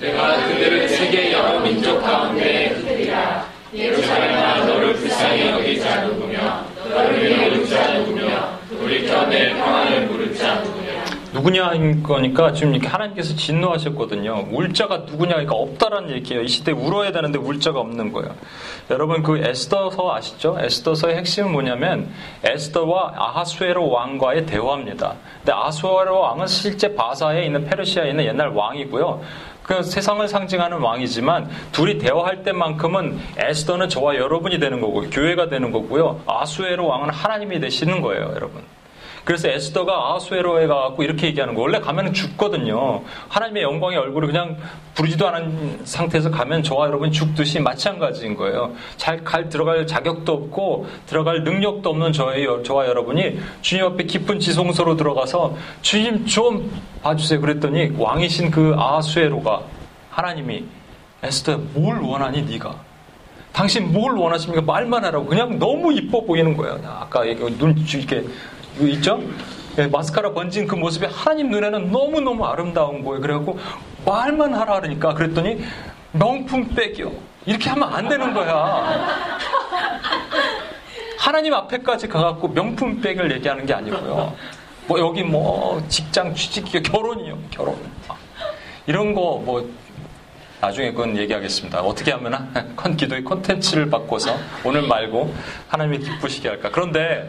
내가 0.00 0.44
그들을 0.48 0.88
세계 0.88 1.32
여러 1.32 1.60
민족 1.60 2.00
가운데 2.02 2.70
흩으리라 2.70 3.46
예루살렘아 3.72 4.64
너를 4.64 4.94
불쌍히 4.94 5.50
여기지 5.50 5.86
않으며 5.86 6.66
너를 6.90 7.24
위해 7.24 7.48
울지 7.48 7.78
않으며 7.78 8.58
돌이켜 8.70 9.24
내 9.26 9.54
평안을 9.54 10.06
물을지 10.08 10.44
않으며 10.44 10.71
누구냐인 11.32 12.02
거니까 12.02 12.52
지금 12.52 12.74
이렇게 12.74 12.88
하나님께서 12.88 13.34
진노하셨거든요. 13.34 14.48
울자가 14.50 14.98
누구냐니까 14.98 15.54
없다라는 15.54 16.10
얘기예요. 16.10 16.42
이 16.42 16.48
시대에 16.48 16.74
울어야 16.74 17.10
되는데 17.10 17.38
울자가 17.38 17.80
없는 17.80 18.12
거예요. 18.12 18.34
여러분 18.90 19.22
그 19.22 19.38
에스더서 19.38 20.14
아시죠? 20.14 20.58
에스더서의 20.60 21.16
핵심은 21.16 21.50
뭐냐면 21.50 22.10
에스더와 22.44 23.14
아하수에로 23.16 23.88
왕과의 23.88 24.44
대화입니다. 24.44 25.14
근데 25.38 25.52
아하수에로 25.52 26.20
왕은 26.20 26.46
실제 26.46 26.94
바사에 26.94 27.46
있는 27.46 27.64
페르시아에 27.64 28.10
있는 28.10 28.26
옛날 28.26 28.48
왕이고요. 28.48 29.22
그 29.62 29.82
세상을 29.82 30.28
상징하는 30.28 30.78
왕이지만 30.78 31.48
둘이 31.70 31.96
대화할 31.96 32.42
때만큼은 32.42 33.18
에스더는 33.38 33.88
저와 33.88 34.16
여러분이 34.16 34.58
되는 34.58 34.82
거고 34.82 35.08
교회가 35.08 35.48
되는 35.48 35.72
거고요. 35.72 36.20
아수에로 36.26 36.86
왕은 36.86 37.08
하나님이 37.08 37.58
되시는 37.60 38.02
거예요, 38.02 38.32
여러분. 38.34 38.62
그래서 39.24 39.48
에스더가 39.48 40.14
아수에로에 40.14 40.66
가갖고 40.66 41.02
이렇게 41.02 41.28
얘기하는 41.28 41.54
거. 41.54 41.60
원래 41.62 41.78
가면 41.78 42.12
죽거든요. 42.12 43.02
하나님의 43.28 43.62
영광의 43.62 43.98
얼굴을 43.98 44.28
그냥 44.28 44.56
부르지도 44.94 45.28
않은 45.28 45.80
상태에서 45.84 46.30
가면 46.30 46.62
저와 46.62 46.88
여러분이 46.88 47.12
죽듯이 47.12 47.60
마찬가지인 47.60 48.36
거예요. 48.36 48.72
잘 48.96 49.22
갈 49.22 49.48
들어갈 49.48 49.86
자격도 49.86 50.32
없고 50.32 50.86
들어갈 51.06 51.44
능력도 51.44 51.88
없는 51.88 52.12
저의, 52.12 52.46
저와 52.64 52.86
여러분이 52.86 53.38
주님 53.60 53.84
앞에 53.84 54.04
깊은 54.04 54.40
지성소로 54.40 54.96
들어가서 54.96 55.56
주님 55.82 56.26
좀 56.26 56.70
봐주세요. 57.02 57.40
그랬더니 57.40 57.92
왕이신 57.96 58.50
그 58.50 58.74
아수에로가 58.76 59.62
하나님이 60.10 60.64
에스더야 61.22 61.58
뭘 61.72 62.00
원하니 62.00 62.42
네가? 62.42 62.74
당신 63.52 63.92
뭘 63.92 64.12
원하십니까? 64.12 64.62
말만 64.62 65.04
하라고. 65.04 65.26
그냥 65.26 65.58
너무 65.58 65.92
이뻐 65.92 66.22
보이는 66.24 66.56
거예요. 66.56 66.80
아까 66.84 67.22
눈 67.58 67.76
이렇게 67.78 68.24
이거 68.76 68.86
있죠? 68.88 69.22
예, 69.78 69.86
마스카라 69.86 70.32
번진 70.32 70.66
그 70.66 70.74
모습이 70.74 71.06
하나님 71.06 71.50
눈에는 71.50 71.90
너무너무 71.90 72.44
아름다운 72.44 73.04
거예요. 73.04 73.20
그래갖고 73.20 73.58
말만 74.04 74.54
하라 74.54 74.80
그러니까 74.80 75.14
그랬더니 75.14 75.64
명품 76.12 76.68
백이요. 76.74 77.10
이렇게 77.46 77.70
하면 77.70 77.92
안 77.92 78.08
되는 78.08 78.34
거야. 78.34 79.08
하나님 81.18 81.54
앞에까지 81.54 82.08
가갖고 82.08 82.48
명품 82.48 83.00
백을 83.00 83.30
얘기하는 83.32 83.64
게 83.64 83.72
아니고요. 83.72 84.34
뭐 84.86 84.98
여기 84.98 85.22
뭐 85.22 85.82
직장 85.88 86.34
취직 86.34 86.64
결혼이요. 86.82 87.38
결혼. 87.50 87.76
이런 88.86 89.14
거 89.14 89.38
뭐 89.44 89.68
나중에 90.60 90.92
그건 90.92 91.16
얘기하겠습니다. 91.16 91.80
어떻게 91.80 92.12
하면 92.12 92.74
컨 92.76 92.96
기도의 92.96 93.24
콘텐츠를 93.24 93.90
바꿔서 93.90 94.36
오늘 94.64 94.82
말고 94.82 95.34
하나님이 95.66 95.98
기쁘시게 95.98 96.48
할까. 96.48 96.70
그런데 96.70 97.28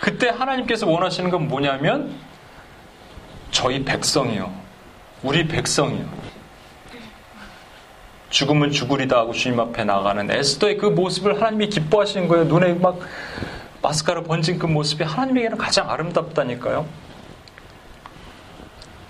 그때 0.00 0.28
하나님께서 0.28 0.86
원하시는 0.86 1.30
건 1.30 1.48
뭐냐면 1.48 2.14
저희 3.50 3.84
백성이요. 3.84 4.52
우리 5.22 5.46
백성이요. 5.46 6.06
죽으면 8.30 8.70
죽으리다 8.70 9.16
하고 9.16 9.32
주님 9.32 9.58
앞에 9.60 9.84
나가는 9.84 10.30
에스더의 10.30 10.76
그 10.76 10.86
모습을 10.86 11.36
하나님이 11.36 11.68
기뻐하시는 11.68 12.28
거예요. 12.28 12.44
눈에 12.44 12.74
막 12.74 12.98
마스카라 13.82 14.22
번진 14.22 14.58
그 14.58 14.66
모습이 14.66 15.04
하나님에게는 15.04 15.56
가장 15.56 15.88
아름답다니까요. 15.88 16.86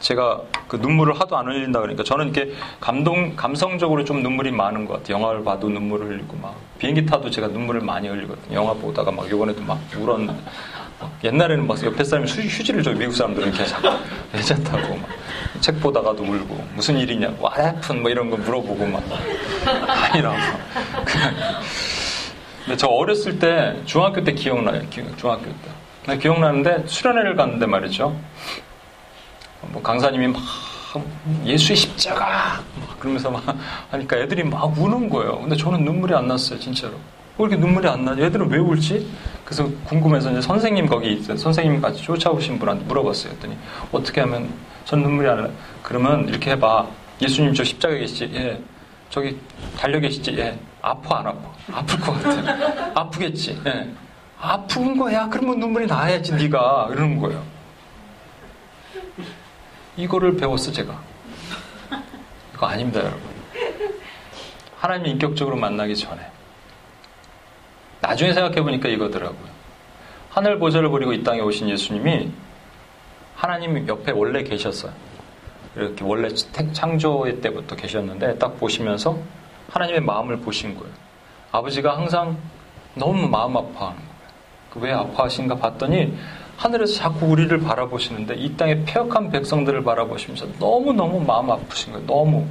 제가 0.00 0.42
그 0.68 0.76
눈물을 0.76 1.18
하도 1.18 1.36
안 1.36 1.46
흘린다 1.46 1.80
그러니까 1.80 2.04
저는 2.04 2.32
이렇게 2.32 2.52
감동 2.78 3.34
감성적으로 3.34 4.04
좀 4.04 4.22
눈물이 4.22 4.52
많은 4.52 4.84
것 4.84 4.94
같아요. 4.94 5.16
영화를 5.16 5.42
봐도 5.42 5.68
눈물을 5.68 6.08
흘리고 6.08 6.36
막 6.36 6.54
비행기 6.78 7.06
타도 7.06 7.30
제가 7.30 7.48
눈물을 7.48 7.80
많이 7.80 8.06
흘리거든요. 8.06 8.54
영화 8.54 8.74
보다가 8.74 9.10
막 9.10 9.26
이번에도 9.26 9.62
막 9.62 9.80
울었는데 9.96 10.34
옛날에는 11.24 11.66
막 11.66 11.82
옆에 11.84 12.04
사람이 12.04 12.28
휴지를 12.28 12.82
줘 12.82 12.92
미국 12.92 13.14
사람들은 13.14 13.52
자꾸 13.52 13.98
괜찮다고 14.32 14.96
막. 14.96 15.08
책 15.60 15.80
보다가도 15.80 16.22
울고 16.22 16.68
무슨 16.74 16.98
일이냐 16.98 17.28
what 17.38 17.58
happened 17.58 18.00
뭐 18.02 18.10
이런 18.10 18.30
거 18.30 18.36
물어보고 18.36 18.86
막. 18.86 19.02
아니라고 20.12 20.36
근데 22.64 22.76
저 22.76 22.88
어렸을 22.88 23.38
때 23.38 23.80
중학교 23.84 24.22
때 24.22 24.32
기억나요. 24.32 24.82
중학교 25.16 25.44
때. 25.44 26.18
기억나는데 26.18 26.84
수련회를 26.86 27.36
갔는데 27.36 27.66
말이죠. 27.66 28.16
뭐 29.62 29.82
강사님이 29.82 30.28
막 30.28 30.42
예수의 31.44 31.76
십자가 31.76 32.60
그러면서 32.98 33.30
막 33.30 33.42
하니까 33.90 34.16
애들이 34.18 34.44
막 34.44 34.78
우는 34.78 35.08
거예요. 35.08 35.40
근데 35.40 35.56
저는 35.56 35.84
눈물이 35.84 36.14
안 36.14 36.28
났어요 36.28 36.58
진짜로 36.58 36.94
왜 37.38 37.46
이렇게 37.46 37.56
눈물이 37.56 37.86
안 37.88 38.04
나지? 38.04 38.22
애들은 38.22 38.50
왜 38.50 38.58
울지? 38.58 39.06
그래서 39.44 39.68
궁금해서 39.84 40.30
이제 40.32 40.40
선생님 40.40 40.86
거기 40.86 41.12
있어요. 41.12 41.36
선생님 41.36 41.80
같이 41.80 42.02
쫓아오신 42.02 42.58
분한테 42.58 42.84
물어봤어요. 42.86 43.32
했더니 43.32 43.56
어떻게 43.92 44.20
하면 44.22 44.48
전 44.84 45.02
눈물이 45.02 45.28
안 45.28 45.42
나. 45.42 45.50
그러면 45.82 46.28
이렇게 46.28 46.52
해봐. 46.52 46.86
예수님 47.20 47.52
저 47.54 47.62
십자가에 47.62 47.98
계시지? 47.98 48.30
예. 48.34 48.60
저기 49.10 49.38
달려 49.78 50.00
계시지? 50.00 50.36
예. 50.38 50.58
아파 50.80 51.18
안 51.18 51.26
아파? 51.26 51.40
아플 51.72 52.00
것 52.00 52.12
같아. 52.22 52.90
아프겠지? 53.00 53.60
예. 53.66 53.90
아픈 54.40 54.96
거야. 54.96 55.28
그러면 55.28 55.60
눈물이 55.60 55.86
나야지 55.86 56.34
네가 56.34 56.88
이러는 56.90 57.18
거예요. 57.18 57.42
이거를 59.96 60.36
배웠어 60.36 60.72
제가. 60.72 60.98
이거 62.54 62.66
아닙니다 62.66 63.00
여러분. 63.00 63.20
하나님 64.78 65.06
인격적으로 65.06 65.56
만나기 65.56 65.96
전에. 65.96 66.35
나중에 68.06 68.32
생각해보니까 68.32 68.88
이거더라고요. 68.88 69.56
하늘 70.30 70.60
보좌를 70.60 70.90
버리고 70.90 71.12
이 71.12 71.24
땅에 71.24 71.40
오신 71.40 71.68
예수님이 71.68 72.30
하나님 73.34 73.88
옆에 73.88 74.12
원래 74.12 74.44
계셨어요. 74.44 74.92
이렇게 75.74 76.04
원래 76.04 76.28
창조 76.72 77.24
때부터 77.42 77.74
계셨는데 77.74 78.38
딱 78.38 78.58
보시면서 78.60 79.18
하나님의 79.70 80.02
마음을 80.02 80.38
보신 80.38 80.76
거예요. 80.76 80.92
아버지가 81.50 81.96
항상 81.96 82.38
너무 82.94 83.28
마음 83.28 83.56
아파하는 83.56 83.96
거예요. 83.96 84.16
그왜 84.70 84.92
아파하신가 84.92 85.56
봤더니 85.56 86.16
하늘에서 86.56 86.94
자꾸 86.94 87.26
우리를 87.26 87.58
바라보시는데 87.58 88.36
이 88.36 88.56
땅의 88.56 88.84
폐역한 88.84 89.30
백성들을 89.30 89.82
바라보시면서 89.82 90.46
너무너무 90.60 91.20
마음 91.20 91.50
아프신 91.50 91.92
거예요. 91.92 92.06
너무. 92.06 92.46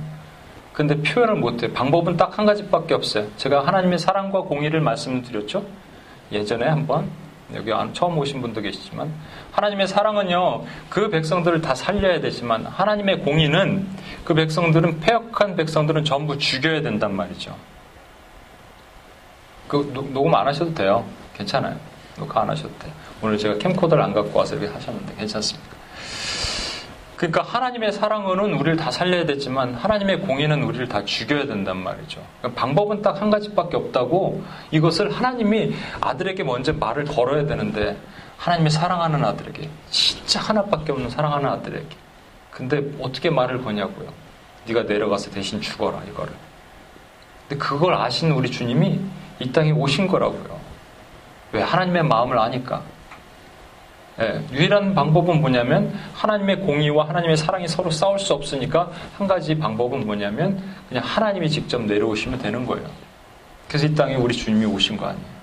근데 0.75 1.01
표현을 1.01 1.35
못해요. 1.35 1.71
방법은 1.71 2.17
딱 2.17 2.37
한 2.37 2.45
가지밖에 2.45 2.93
없어요. 2.93 3.27
제가 3.37 3.65
하나님의 3.65 3.97
사랑과 3.97 4.41
공의를 4.41 4.81
말씀드렸죠. 4.81 5.65
예전에 6.33 6.65
한번 6.67 7.09
여기 7.53 7.71
처음 7.93 8.17
오신 8.17 8.41
분도 8.41 8.59
계시지만 8.59 9.13
하나님의 9.51 9.87
사랑은요 9.87 10.63
그 10.89 11.09
백성들을 11.09 11.61
다 11.61 11.75
살려야 11.75 12.19
되지만 12.19 12.65
하나님의 12.65 13.19
공의는 13.19 13.87
그 14.25 14.33
백성들은 14.33 14.99
폐역한 14.99 15.55
백성들은 15.55 16.03
전부 16.03 16.37
죽여야 16.37 16.81
된단 16.81 17.15
말이죠. 17.15 17.55
그 19.67 19.89
녹음 19.93 20.35
안 20.35 20.47
하셔도 20.47 20.73
돼요. 20.73 21.05
괜찮아요. 21.35 21.77
녹화 22.17 22.41
안 22.41 22.49
하셔도 22.49 22.73
돼요. 22.79 22.91
오늘 23.21 23.37
제가 23.37 23.57
캠코더를 23.59 24.03
안 24.03 24.13
갖고 24.13 24.39
와서 24.39 24.55
이렇게 24.55 24.73
하셨는데 24.73 25.15
괜찮습니다. 25.15 25.69
그러니까 27.15 27.43
하나님의 27.43 27.93
사랑은 27.93 28.53
우리를 28.53 28.75
다 28.75 28.91
살려야 28.91 29.25
되지만 29.25 29.73
하나님의 29.73 30.21
공의는 30.21 30.63
우리를 30.63 30.87
다 30.89 31.05
죽여야 31.05 31.45
된단 31.45 31.77
말이죠. 31.77 32.21
그러니까 32.39 32.61
방법은 32.61 33.01
딱 33.01 33.21
한 33.21 33.29
가지밖에 33.29 33.77
없다고 33.77 34.43
이것을 34.71 35.09
하나님이 35.11 35.73
아들에게 36.01 36.43
먼저 36.43 36.73
말을 36.73 37.05
걸어야 37.05 37.45
되는데 37.45 37.97
하나님의 38.37 38.71
사랑하는 38.71 39.23
아들에게 39.23 39.69
진짜 39.89 40.41
하나밖에 40.41 40.91
없는 40.91 41.09
사랑하는 41.09 41.49
아들에게 41.49 41.87
근데 42.51 42.83
어떻게 42.99 43.29
말을 43.29 43.63
거냐고요. 43.63 44.09
네가 44.67 44.83
내려가서 44.83 45.31
대신 45.31 45.61
죽어라 45.61 46.01
이거를. 46.11 46.33
근데 47.47 47.63
그걸 47.63 47.93
아신 47.93 48.31
우리 48.31 48.51
주님이 48.51 48.99
이 49.39 49.51
땅에 49.51 49.71
오신 49.71 50.07
거라고요. 50.07 50.59
왜 51.53 51.61
하나님의 51.61 52.03
마음을 52.03 52.37
아니까. 52.37 52.81
예, 54.19 54.41
유일한 54.53 54.95
방법은 54.95 55.41
뭐냐면 55.41 55.93
하나님의 56.13 56.61
공의와 56.61 57.09
하나님의 57.09 57.35
사랑이 57.35 57.67
서로 57.67 57.91
싸울 57.91 58.17
수 58.17 58.33
없으니까 58.33 58.89
한 59.17 59.27
가지 59.27 59.57
방법은 59.57 60.05
뭐냐면 60.05 60.61
그냥 60.87 61.03
하나님이 61.05 61.49
직접 61.49 61.81
내려오시면 61.81 62.39
되는 62.39 62.65
거예요. 62.65 62.85
그래서 63.67 63.87
이 63.87 63.95
땅에 63.95 64.15
우리 64.15 64.33
주님이 64.33 64.65
오신 64.67 64.95
거 64.95 65.07
아니에요. 65.07 65.35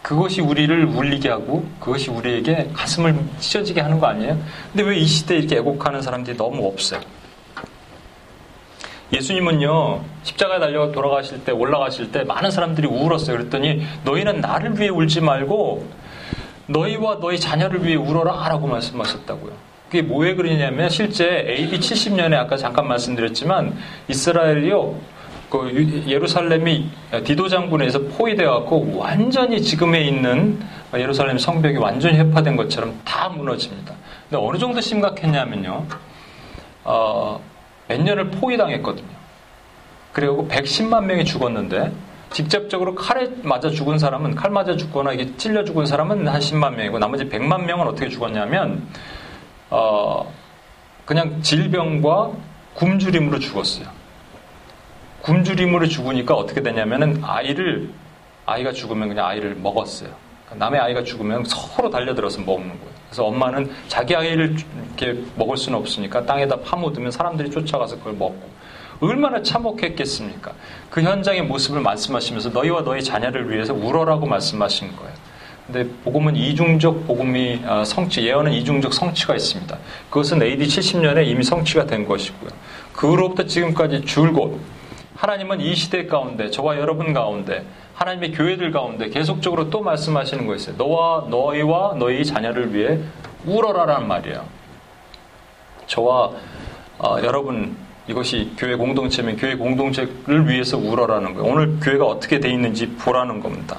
그것이 0.00 0.40
우리를 0.40 0.86
울리게 0.86 1.28
하고 1.28 1.62
그것이 1.78 2.08
우리에게 2.10 2.70
가슴을 2.72 3.14
찢어지게 3.38 3.82
하는 3.82 3.98
거 4.00 4.06
아니에요? 4.06 4.38
근데 4.72 4.82
왜 4.82 4.96
이 4.96 5.04
시대에 5.04 5.38
이렇게 5.38 5.56
애곡하는 5.56 6.00
사람들이 6.00 6.38
너무 6.38 6.66
없어요? 6.66 7.00
예수님은요 9.12 10.02
십자가에 10.22 10.60
달려 10.60 10.92
돌아가실 10.92 11.44
때 11.44 11.52
올라가실 11.52 12.12
때 12.12 12.22
많은 12.22 12.50
사람들이 12.50 12.86
울었어요. 12.86 13.36
그랬더니 13.36 13.84
너희는 14.04 14.40
나를 14.40 14.78
위해 14.78 14.88
울지 14.88 15.20
말고 15.20 15.84
너희와 16.70 17.18
너희 17.20 17.38
자녀를 17.38 17.84
위해 17.84 17.96
울어라 17.96 18.48
라고 18.48 18.66
말씀하셨다고요. 18.66 19.52
그게 19.86 20.02
뭐에 20.02 20.34
그러냐면 20.34 20.88
실제 20.88 21.44
AD 21.48 21.80
70년에 21.80 22.34
아까 22.34 22.56
잠깐 22.56 22.86
말씀드렸지만 22.86 23.76
이스라엘이요 24.08 24.94
그 25.50 26.04
예루살렘이 26.06 26.88
디도 27.24 27.48
장군에서 27.48 27.98
포위되어 28.02 28.52
갖고 28.52 28.96
완전히 28.96 29.60
지금에 29.60 30.02
있는 30.02 30.60
예루살렘 30.94 31.38
성벽이 31.38 31.76
완전히 31.76 32.18
해파된 32.18 32.54
것처럼 32.56 33.00
다 33.04 33.28
무너집니다. 33.28 33.92
근데 34.28 34.44
어느 34.44 34.58
정도 34.58 34.80
심각했냐면요. 34.80 35.86
어, 36.84 37.40
몇 37.88 38.00
년을 38.00 38.30
포위당했거든요. 38.30 39.08
그리고 40.12 40.46
110만 40.46 41.04
명이 41.04 41.24
죽었는데 41.24 41.90
직접적으로 42.32 42.94
칼에 42.94 43.28
맞아 43.42 43.70
죽은 43.70 43.98
사람은 43.98 44.34
칼 44.36 44.50
맞아 44.50 44.76
죽거나 44.76 45.12
이게 45.12 45.36
찔려 45.36 45.64
죽은 45.64 45.86
사람은 45.86 46.28
한 46.28 46.40
10만 46.40 46.74
명이고 46.74 46.98
나머지 46.98 47.28
100만 47.28 47.64
명은 47.64 47.86
어떻게 47.88 48.08
죽었냐면 48.08 48.86
어 49.68 50.32
그냥 51.04 51.42
질병과 51.42 52.30
굶주림으로 52.74 53.40
죽었어요. 53.40 53.88
굶주림으로 55.22 55.88
죽으니까 55.88 56.34
어떻게 56.34 56.62
되냐면은 56.62 57.20
아이를 57.22 57.90
아이가 58.46 58.72
죽으면 58.72 59.08
그냥 59.08 59.26
아이를 59.26 59.56
먹었어요. 59.56 60.10
남의 60.54 60.80
아이가 60.80 61.02
죽으면 61.02 61.44
서로 61.44 61.90
달려들어서 61.90 62.40
먹는 62.40 62.68
거예요. 62.68 62.94
그래서 63.08 63.24
엄마는 63.24 63.70
자기 63.88 64.14
아이를 64.14 64.56
이렇게 64.96 65.20
먹을 65.36 65.56
수는 65.56 65.78
없으니까 65.78 66.24
땅에다 66.26 66.60
파묻으면 66.60 67.10
사람들이 67.10 67.50
쫓아가서 67.50 67.98
그걸 67.98 68.14
먹고 68.14 68.40
얼마나 69.00 69.42
참혹했겠습니까? 69.42 70.52
그 70.90 71.02
현장의 71.02 71.42
모습을 71.42 71.80
말씀하시면서 71.80 72.50
너희와 72.50 72.82
너희 72.82 73.02
자녀를 73.02 73.50
위해서 73.50 73.72
울어라고 73.72 74.26
말씀하신 74.26 74.94
거예요. 74.96 75.12
근데 75.66 75.88
복음은 76.04 76.36
이중적 76.36 77.06
복음이 77.06 77.62
아, 77.64 77.84
성취 77.84 78.26
예언은 78.26 78.52
이중적 78.52 78.92
성취가 78.92 79.34
있습니다. 79.36 79.78
그것은 80.10 80.42
AD 80.42 80.66
70년에 80.66 81.26
이미 81.26 81.44
성취가 81.44 81.86
된 81.86 82.06
것이고요. 82.06 82.50
그 82.92 83.08
후로부터 83.08 83.46
지금까지 83.46 84.04
줄곧 84.04 84.60
하나님은 85.14 85.60
이 85.60 85.74
시대 85.74 86.06
가운데 86.06 86.50
저와 86.50 86.78
여러분 86.78 87.12
가운데 87.12 87.64
하나님의 87.94 88.32
교회들 88.32 88.72
가운데 88.72 89.10
계속적으로 89.10 89.70
또 89.70 89.80
말씀하시는 89.82 90.46
거였어요. 90.46 90.76
너와 90.76 91.26
너희와 91.28 91.94
너희 91.98 92.24
자녀를 92.24 92.74
위해 92.74 92.98
울어라라는 93.46 94.08
말이에요. 94.08 94.44
저와 95.86 96.32
어, 96.98 97.16
여러분 97.22 97.76
이것이 98.10 98.50
교회 98.56 98.74
공동체면 98.74 99.36
교회 99.36 99.54
공동체를 99.54 100.48
위해서 100.48 100.76
울어라는 100.76 101.34
거예요. 101.34 101.52
오늘 101.52 101.78
교회가 101.80 102.04
어떻게 102.04 102.40
돼 102.40 102.50
있는지 102.50 102.88
보라는 102.88 103.40
겁니다. 103.40 103.78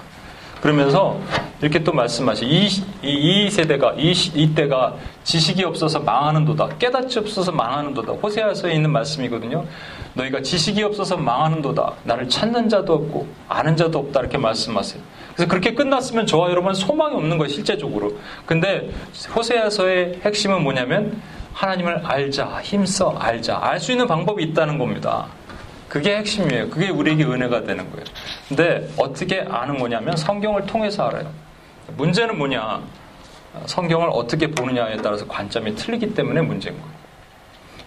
그러면서 0.62 1.20
이렇게 1.60 1.84
또 1.84 1.92
말씀하시 1.92 2.46
이, 2.46 2.68
이, 3.04 3.46
이 3.46 3.50
세대가 3.50 3.94
이, 3.98 4.12
이때가 4.12 4.96
지식이 5.24 5.64
없어서 5.64 6.00
망하는도다 6.00 6.78
깨닫지 6.78 7.20
없어서 7.20 7.52
망하는도다. 7.52 8.14
호세아서에 8.14 8.74
있는 8.74 8.92
말씀이거든요. 8.92 9.66
너희가 10.14 10.42
지식이 10.42 10.82
없어서 10.84 11.18
망하는도다. 11.18 11.94
나를 12.04 12.30
찾는 12.30 12.70
자도 12.70 12.94
없고 12.94 13.28
아는 13.50 13.76
자도 13.76 14.00
없다. 14.00 14.22
이렇게 14.22 14.38
말씀하세요. 14.38 15.02
그래서 15.34 15.50
그렇게 15.50 15.74
끝났으면 15.74 16.26
저와 16.26 16.52
여러분 16.52 16.74
소망이 16.74 17.16
없는 17.16 17.38
거예요 17.38 17.52
실제적으로. 17.52 18.14
근데 18.46 18.90
호세아서의 19.36 20.20
핵심은 20.24 20.64
뭐냐면 20.64 21.20
하나님을 21.54 22.06
알자, 22.06 22.62
힘써 22.62 23.12
알자, 23.18 23.60
알 23.62 23.80
수 23.80 23.92
있는 23.92 24.08
방법이 24.08 24.44
있다는 24.44 24.78
겁니다. 24.78 25.28
그게 25.90 26.16
핵심이에요. 26.18 26.70
그게 26.70 26.90
우리에게 26.90 27.26
은혜가 27.26 27.64
되는 27.64 27.90
거예요. 27.92 28.06
근데 28.48 28.90
어떻게 28.98 29.42
아는 29.42 29.78
거냐면 29.78 30.16
성경을 30.16 30.66
통해서 30.66 31.08
알아요. 31.08 31.30
문제는 31.98 32.38
뭐냐? 32.38 32.82
성경을 33.66 34.10
어떻게 34.14 34.48
보느냐에 34.48 34.98
따라서 34.98 35.28
관점이 35.28 35.76
틀리기 35.76 36.14
때문에 36.14 36.42
문제인 36.42 36.80
거예요. 36.80 37.02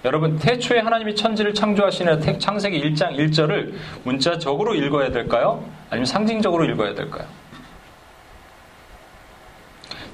여러분, 0.05 0.38
태초에 0.38 0.81
하나님이 0.81 1.14
천지를 1.16 1.55
창조하시는 1.55 2.38
창세기 2.38 2.79
1장 2.90 3.16
1절을 3.16 3.72
문자적으로 4.03 4.74
읽어야 4.74 5.11
될까요? 5.11 5.64
아니면 5.88 6.05
상징적으로 6.05 6.66
읽어야 6.66 6.94
될까요? 6.94 7.27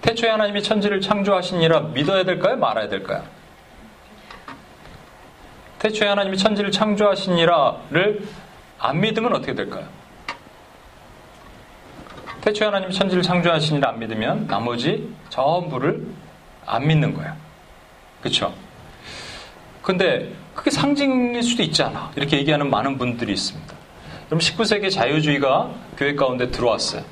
태초에 0.01 0.31
하나님이 0.31 0.63
천지를 0.63 1.01
창조하시니라 1.01 1.81
믿어야 1.93 2.23
될까요? 2.23 2.57
말아야 2.57 2.89
될까요? 2.89 3.25
태초에 5.81 6.09
하나님이 6.09 6.37
천지를 6.37 6.71
창조하시니라를 6.71 8.29
안 8.79 9.01
믿으면 9.01 9.35
어떻게 9.35 9.55
될까요? 9.55 9.87
태초에 12.43 12.67
하나님이 12.67 12.93
천지를 12.93 13.23
창조하시니라 13.23 13.89
안 13.89 13.99
믿으면 13.99 14.47
나머지 14.47 15.11
전부를 15.31 16.07
안 16.67 16.87
믿는 16.87 17.15
거예요. 17.15 17.35
그렇죠? 18.21 18.55
근데 19.83 20.31
그게 20.55 20.71
상징일 20.71 21.43
수도 21.43 21.63
있잖아. 21.63 22.11
이렇게 22.15 22.37
얘기하는 22.39 22.69
많은 22.71 22.99
분들이 22.99 23.33
있습니다. 23.33 23.75
그럼 24.27 24.39
19세기 24.39 24.91
자유주의가 24.91 25.71
교회 25.97 26.15
가운데 26.15 26.51
들어왔어요. 26.51 27.03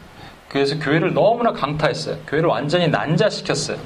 그래서 0.49 0.79
교회를 0.79 1.15
너무나 1.15 1.53
강타했어요. 1.53 2.19
교회를 2.27 2.49
완전히 2.49 2.89
난자시켰어요. 2.89 3.79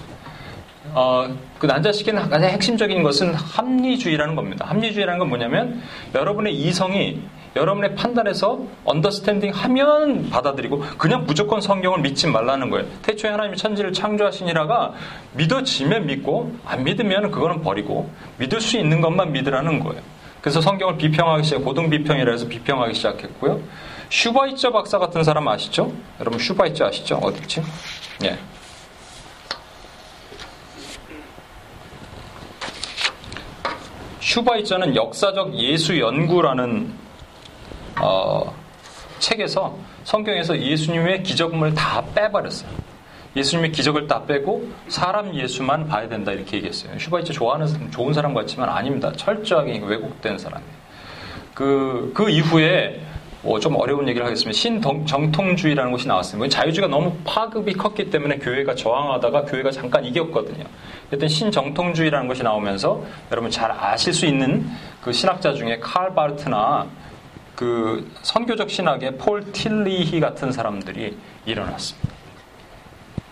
어, 0.95 1.27
그 1.59 1.67
난자시키는 1.67 2.29
가장 2.29 2.51
핵심적인 2.51 3.03
것은 3.03 3.35
합리주의라는 3.35 4.37
겁니다. 4.37 4.67
합리주의라는 4.67 5.19
건 5.19 5.29
뭐냐면 5.29 5.83
여러분의 6.15 6.55
이성이 6.55 7.23
여러분의 7.55 7.95
판단에서 7.95 8.61
언더스탠딩 8.85 9.51
하면 9.53 10.31
받아들이고 10.31 10.81
그냥 10.97 11.25
무조건 11.27 11.61
성경을 11.61 12.01
믿지 12.01 12.27
말라는 12.27 12.71
거예요. 12.71 12.87
태초에 13.03 13.31
하나님이 13.31 13.57
천지를 13.57 13.93
창조하시니라가 13.93 14.95
믿어지면 15.35 16.07
믿고 16.07 16.55
안 16.65 16.85
믿으면 16.85 17.31
그거는 17.31 17.63
버리고 17.63 18.11
믿을 18.39 18.61
수 18.61 18.79
있는 18.79 19.01
것만 19.01 19.33
믿으라는 19.33 19.81
거예요. 19.81 20.01
그래서 20.41 20.61
성경을 20.61 20.97
비평하기 20.97 21.45
시작, 21.45 21.65
고등 21.65 21.89
비평이라 21.91 22.33
해서 22.33 22.49
비평하기 22.49 22.95
시작했고요. 22.95 23.61
슈바이처 24.09 24.73
박사 24.73 24.99
같은 24.99 25.23
사람 25.23 25.47
아시죠? 25.49 25.93
여러분 26.21 26.39
슈바이처 26.39 26.87
아시죠? 26.87 27.17
어디지? 27.17 27.63
예. 28.25 28.39
슈바이처는 34.23 34.95
역사적 34.95 35.55
예수 35.57 35.99
연구라는 35.99 36.93
어, 38.01 38.55
책에서 39.19 39.77
성경에서 40.05 40.59
예수님의 40.59 41.25
기적을 41.25 41.75
다 41.75 42.05
빼버렸어요. 42.15 42.71
예수님의 43.35 43.73
기적을 43.73 44.07
다 44.07 44.25
빼고 44.25 44.69
사람 44.89 45.35
예수만 45.35 45.89
봐야 45.89 46.09
된다 46.09 46.31
이렇게 46.31 46.59
얘기했어요. 46.59 46.97
슈바이처 46.99 47.33
좋아하는 47.33 47.91
좋은 47.91 48.13
사람 48.13 48.33
같지만 48.33 48.69
아닙니다. 48.69 49.11
철저하게 49.13 49.81
왜곡된 49.85 50.39
사람이에요. 50.39 50.73
그, 51.55 52.13
그 52.15 52.31
이후에 52.31 53.01
뭐 53.43 53.59
좀 53.59 53.77
어려운 53.77 54.09
얘기를 54.09 54.25
하겠습니다. 54.25 54.57
신정통주의라는 54.57 55.91
것이 55.93 56.07
나왔습니다. 56.07 56.49
자유주의가 56.49 56.89
너무 56.89 57.17
파급이 57.25 57.73
컸기 57.75 58.11
때문에 58.11 58.39
교회가 58.39 58.75
저항하다가 58.75 59.45
교회가 59.45 59.71
잠깐 59.71 60.05
이겼거든요. 60.05 60.65
일단 61.11 61.29
신정통주의라는 61.29 62.29
것이 62.29 62.43
나오면서 62.43 63.05
여러분 63.31 63.51
잘 63.51 63.71
아실 63.73 64.13
수 64.15 64.27
있는 64.27 64.67
그 65.03 65.13
신학자 65.13 65.53
중에 65.53 65.79
칼 65.81 66.15
바르트나 66.15 66.87
그 67.57 68.11
선교적 68.23 68.71
신학의 68.71 69.19
폴 69.19 69.53
틸리히 69.53 70.21
같은 70.21 70.53
사람들이 70.53 71.17
일어났습니다. 71.45 72.11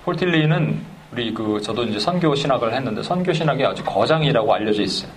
폴 0.04 0.16
틸리는 0.16 0.80
우리 1.12 1.34
그 1.34 1.60
저도 1.60 1.84
이제 1.84 1.98
선교 1.98 2.34
신학을 2.34 2.72
했는데 2.72 3.02
선교 3.02 3.32
신학의 3.32 3.66
아주 3.66 3.84
거장이라고 3.84 4.52
알려져 4.54 4.82
있어요. 4.82 5.10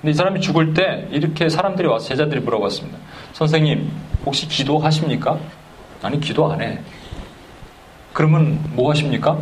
근데 0.00 0.10
이 0.10 0.14
사람이 0.14 0.40
죽을 0.40 0.74
때 0.74 1.08
이렇게 1.10 1.48
사람들이 1.48 1.88
와서 1.88 2.06
제자들이 2.08 2.40
물어봤습니다. 2.40 2.98
선생님, 3.32 3.90
혹시 4.26 4.48
기도하십니까? 4.48 5.38
나는 6.02 6.20
기도 6.20 6.50
안 6.50 6.60
해. 6.60 6.80
그러면 8.12 8.60
뭐 8.74 8.90
하십니까? 8.90 9.38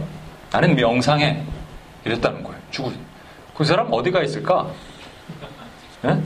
나는 0.53 0.77
명상해. 0.77 1.43
이랬다는 2.05 2.45
거예요. 2.45 2.59
죽을. 2.71 2.93
그 3.57 3.65
사람 3.65 3.89
어디가 3.91 4.23
있을까? 4.23 4.69
네? 6.03 6.23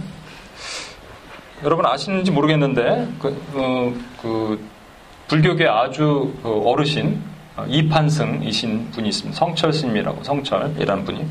여러분 1.62 1.86
아시는지 1.86 2.30
모르겠는데, 2.30 3.08
그, 3.20 3.28
어, 3.54 3.94
그 4.20 4.68
불교계 5.28 5.66
아주 5.66 6.32
그 6.42 6.62
어르신, 6.64 7.22
어, 7.56 7.64
이판승이신 7.68 8.90
분이 8.90 9.08
있습니다. 9.08 9.38
성철 9.38 9.72
스님이라고, 9.72 10.24
성철이라는 10.24 11.04
분이. 11.04 11.26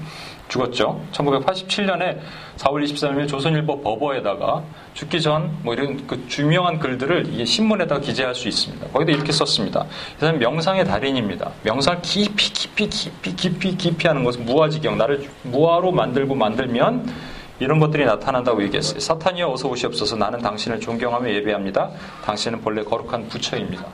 죽었죠. 0.47 1.01
1987년에 1.11 2.19
4월 2.57 2.83
23일 2.83 3.27
조선일보 3.27 3.81
버버에다가 3.81 4.63
죽기 4.93 5.21
전 5.21 5.57
뭐 5.63 5.73
이런 5.73 6.07
그 6.07 6.25
유명한 6.39 6.79
글들을 6.79 7.45
신문에다 7.45 7.99
기재할 7.99 8.33
수 8.33 8.47
있습니다. 8.47 8.87
거기다 8.87 9.11
이렇게 9.11 9.31
썼습니다. 9.31 9.85
이 10.15 10.19
사람은 10.19 10.39
명상의 10.39 10.85
달인입니다. 10.85 11.51
명상을 11.63 12.01
깊이 12.01 12.51
깊이 12.53 12.87
깊이 12.87 13.35
깊이 13.35 13.77
깊이 13.77 14.07
하는 14.07 14.23
것은 14.23 14.45
무아지경 14.45 14.97
나를 14.97 15.29
무아로 15.43 15.91
만들고 15.91 16.35
만들면 16.35 17.11
이런 17.59 17.79
것들이 17.79 18.05
나타난다고 18.05 18.61
얘기했어요. 18.63 18.99
사탄이여 18.99 19.49
어서 19.49 19.67
오시옵소서 19.67 20.15
나는 20.15 20.39
당신을 20.39 20.79
존경하며 20.79 21.33
예배합니다. 21.33 21.89
당신은 22.23 22.61
본래 22.61 22.83
거룩한 22.83 23.27
부처입니다. 23.27 23.85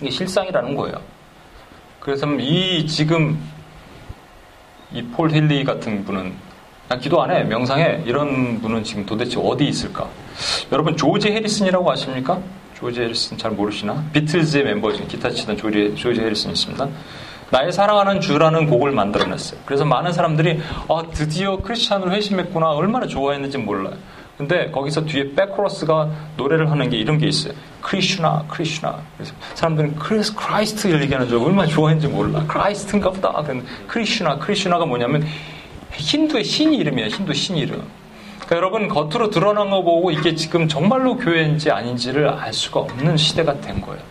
이게 0.00 0.10
실상이라는 0.10 0.74
거예요. 0.74 0.96
그래서 2.00 2.26
이 2.34 2.86
지금 2.86 3.38
이 4.94 5.02
폴 5.12 5.30
힐리 5.30 5.64
같은 5.64 6.04
분은 6.04 6.32
난 6.88 7.00
기도 7.00 7.22
안 7.22 7.30
해, 7.30 7.42
명상해. 7.44 8.02
이런 8.06 8.60
분은 8.60 8.84
지금 8.84 9.06
도대체 9.06 9.40
어디 9.42 9.64
있을까? 9.66 10.06
여러분, 10.70 10.96
조지 10.96 11.32
해리슨이라고 11.32 11.90
아십니까? 11.90 12.38
조지 12.78 13.00
해리슨 13.00 13.38
잘 13.38 13.52
모르시나? 13.52 14.04
비틀즈의 14.12 14.64
멤버 14.64 14.92
중에 14.92 15.06
기타 15.06 15.30
치던 15.30 15.56
조지, 15.56 15.94
조지 15.96 16.20
해리슨 16.20 16.50
있습니다. 16.50 16.86
나의 17.50 17.72
사랑하는 17.72 18.20
주라는 18.20 18.66
곡을 18.66 18.90
만들어냈어요. 18.92 19.60
그래서 19.64 19.84
많은 19.84 20.12
사람들이 20.12 20.60
아, 20.88 21.02
드디어 21.12 21.56
크리스찬으로 21.58 22.12
회심했구나. 22.12 22.70
얼마나 22.72 23.06
좋아했는지 23.06 23.58
몰라요. 23.58 23.94
근데 24.36 24.70
거기서 24.70 25.04
뒤에 25.04 25.32
백코러스가 25.34 26.10
노래를 26.36 26.70
하는 26.70 26.90
게 26.90 26.96
이런 26.96 27.18
게 27.18 27.26
있어요. 27.28 27.54
크리슈나, 27.80 28.44
크리슈나. 28.48 29.00
그래서 29.16 29.32
사람들은 29.54 29.96
크리스, 29.96 30.34
Christ 30.34 30.92
얘기하는 31.00 31.28
줄 31.28 31.38
얼마나 31.38 31.68
좋아했는지 31.68 32.08
몰라. 32.08 32.44
Christ인가 32.46 33.10
보다. 33.10 33.44
크리슈나, 33.86 34.38
크리슈나가 34.38 34.86
뭐냐면 34.86 35.24
힌두의 35.92 36.42
신 36.42 36.74
이름이에요. 36.74 37.08
힌두 37.08 37.32
신 37.32 37.56
이름. 37.56 37.82
그러니까 38.44 38.56
여러분 38.56 38.88
겉으로 38.88 39.30
드러난 39.30 39.70
거 39.70 39.82
보고 39.82 40.10
이게 40.10 40.34
지금 40.34 40.66
정말로 40.68 41.16
교회인지 41.16 41.70
아닌지를 41.70 42.28
알 42.28 42.52
수가 42.52 42.80
없는 42.80 43.16
시대가 43.16 43.58
된 43.60 43.80
거예요. 43.80 44.02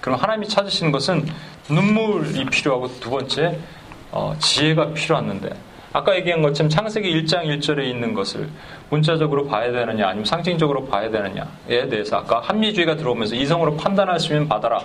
그럼 0.00 0.18
하나님이 0.20 0.48
찾으시는 0.48 0.92
것은 0.92 1.26
눈물이 1.68 2.44
필요하고 2.46 2.88
두 3.00 3.10
번째 3.10 3.58
어, 4.12 4.36
지혜가 4.38 4.92
필요한데 4.92 5.50
아까 5.96 6.14
얘기한 6.14 6.42
것처럼 6.42 6.68
창세기 6.68 7.22
1장 7.22 7.46
1절에 7.46 7.86
있는 7.86 8.12
것을 8.12 8.50
문자적으로 8.90 9.46
봐야 9.46 9.72
되느냐 9.72 10.08
아니면 10.08 10.26
상징적으로 10.26 10.84
봐야 10.84 11.10
되느냐에 11.10 11.88
대해서 11.88 12.18
아까 12.18 12.40
합리주의가 12.40 12.96
들어오면서 12.96 13.34
이성으로 13.34 13.76
있는 13.76 14.46
받아라. 14.46 14.80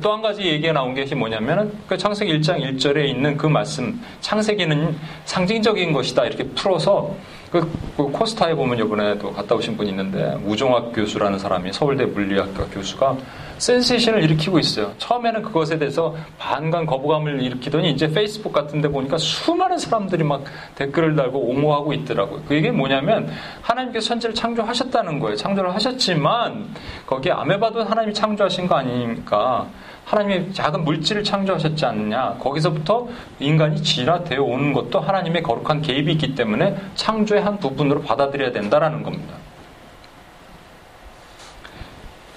또 0.00 0.12
한 0.12 0.22
가지 0.22 0.42
얘기가 0.42 0.72
나온 0.72 0.94
게 0.94 1.04
뭐냐면 1.16 1.72
그 1.88 1.96
창세기 1.96 2.38
1장 2.38 2.60
1절에 2.60 3.08
있는 3.08 3.36
그 3.36 3.48
말씀 3.48 4.00
창세기는 4.20 4.96
상징적인 5.24 5.92
것이다 5.92 6.26
이렇게 6.26 6.44
풀어서 6.50 7.16
그, 7.50 7.70
그 7.96 8.04
코스타에 8.04 8.54
보면 8.54 8.78
이번에도 8.78 9.32
갔다 9.32 9.54
오신 9.54 9.76
분이 9.76 9.90
있는데 9.90 10.38
우종학 10.44 10.92
교수라는 10.92 11.38
사람이 11.38 11.72
서울대 11.72 12.04
물리학과 12.04 12.66
교수가 12.66 13.16
센세이션을 13.58 14.22
일으키고 14.24 14.58
있어요. 14.58 14.92
처음에는 14.98 15.42
그것에 15.42 15.78
대해서 15.78 16.14
반감, 16.38 16.84
거부감을 16.84 17.42
일으키더니 17.42 17.90
이제 17.90 18.08
페이스북 18.08 18.52
같은 18.52 18.80
데 18.80 18.88
보니까 18.88 19.16
수많은 19.16 19.78
사람들이 19.78 20.24
막 20.24 20.44
댓글을 20.74 21.16
달고 21.16 21.38
옹호하고 21.38 21.92
있더라고요. 21.94 22.42
그게 22.46 22.70
뭐냐면 22.70 23.30
하나님께서 23.62 24.08
천지를 24.08 24.34
창조하셨다는 24.34 25.20
거예요. 25.20 25.36
창조를 25.36 25.74
하셨지만 25.74 26.66
거기에 27.06 27.32
아메바도 27.32 27.84
하나님이 27.84 28.12
창조하신 28.12 28.66
거 28.66 28.74
아닙니까? 28.74 29.66
하나님이 30.06 30.52
작은 30.52 30.84
물질을 30.84 31.24
창조하셨지 31.24 31.84
않느냐. 31.84 32.36
거기서부터 32.38 33.08
인간이 33.40 33.82
진화되어 33.82 34.40
오는 34.40 34.72
것도 34.72 35.00
하나님의 35.00 35.42
거룩한 35.42 35.82
개입이 35.82 36.12
있기 36.12 36.36
때문에 36.36 36.76
창조의 36.94 37.42
한 37.42 37.58
부분으로 37.58 38.02
받아들여야 38.02 38.52
된다라는 38.52 39.02
겁니다. 39.02 39.34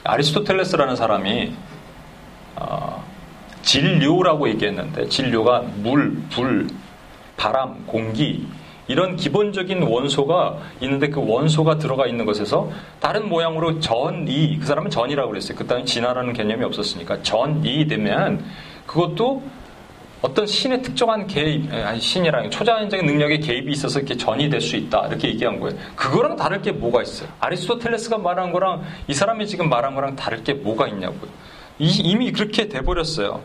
아리스토텔레스라는 0.04 0.96
사람이 0.96 1.54
어, 2.56 3.04
진료라고 3.62 4.50
얘기했는데 4.50 5.08
진료가 5.08 5.62
물, 5.76 6.24
불, 6.32 6.68
바람, 7.38 7.86
공기 7.86 8.48
이런 8.90 9.16
기본적인 9.16 9.84
원소가 9.84 10.58
있는데 10.82 11.10
그 11.10 11.24
원소가 11.26 11.78
들어가 11.78 12.08
있는 12.08 12.26
것에서 12.26 12.70
다른 13.00 13.30
모양으로 13.30 13.80
전이 13.80 14.58
그 14.60 14.66
사람은 14.66 14.90
전이라고 14.90 15.30
그랬어요. 15.30 15.56
그때는 15.58 15.86
진화라는 15.86 16.34
개념이 16.34 16.66
없었으니까 16.66 17.22
전이 17.22 17.88
되면 17.88 18.44
그것도 18.88 19.44
어떤 20.22 20.46
신의 20.46 20.82
특정한 20.82 21.28
개입, 21.28 21.72
아니 21.72 22.02
신이랑 22.02 22.50
초자연적인 22.50 23.06
능력의 23.06 23.40
개입이 23.40 23.72
있어서 23.72 24.00
이렇게 24.00 24.18
전이 24.18 24.50
될 24.50 24.60
수 24.60 24.76
있다 24.76 25.08
이렇게 25.08 25.30
얘기한 25.30 25.60
거예요. 25.60 25.78
그거랑 25.96 26.36
다를 26.36 26.62
게 26.62 26.72
뭐가 26.72 27.04
있어요? 27.04 27.30
아리스토텔레스가 27.40 28.18
말한 28.18 28.52
거랑 28.52 28.84
이 29.08 29.14
사람이 29.14 29.48
지금 29.48 29.70
말한 29.70 29.96
거랑 29.96 30.16
다를 30.16 30.44
게 30.44 30.54
뭐가 30.54 30.88
있냐고요. 30.88 31.30
이미 31.78 32.32
그렇게 32.32 32.68
돼버렸어요. 32.68 33.40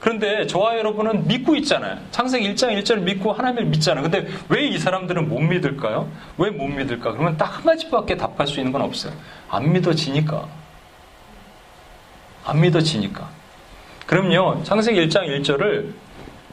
그런데 0.00 0.46
저와 0.46 0.76
여러분은 0.78 1.26
믿고 1.26 1.56
있잖아요. 1.56 1.98
창세기 2.10 2.54
1장 2.54 2.78
1절을 2.82 3.00
믿고 3.00 3.32
하나님을 3.32 3.64
믿잖아요. 3.66 4.02
근데 4.02 4.26
왜 4.48 4.66
이 4.68 4.78
사람들은 4.78 5.28
못 5.28 5.40
믿을까요? 5.40 6.08
왜 6.38 6.50
못 6.50 6.66
믿을까? 6.68 7.12
그러면 7.12 7.36
딱한 7.36 7.64
가지밖에 7.64 8.16
답할 8.16 8.46
수 8.46 8.60
있는 8.60 8.72
건 8.72 8.82
없어요. 8.82 9.12
안 9.48 9.72
믿어지니까. 9.72 10.46
안 12.44 12.60
믿어지니까. 12.60 13.28
그럼요, 14.06 14.62
창세기 14.62 15.08
1장 15.08 15.26
1절을, 15.40 15.92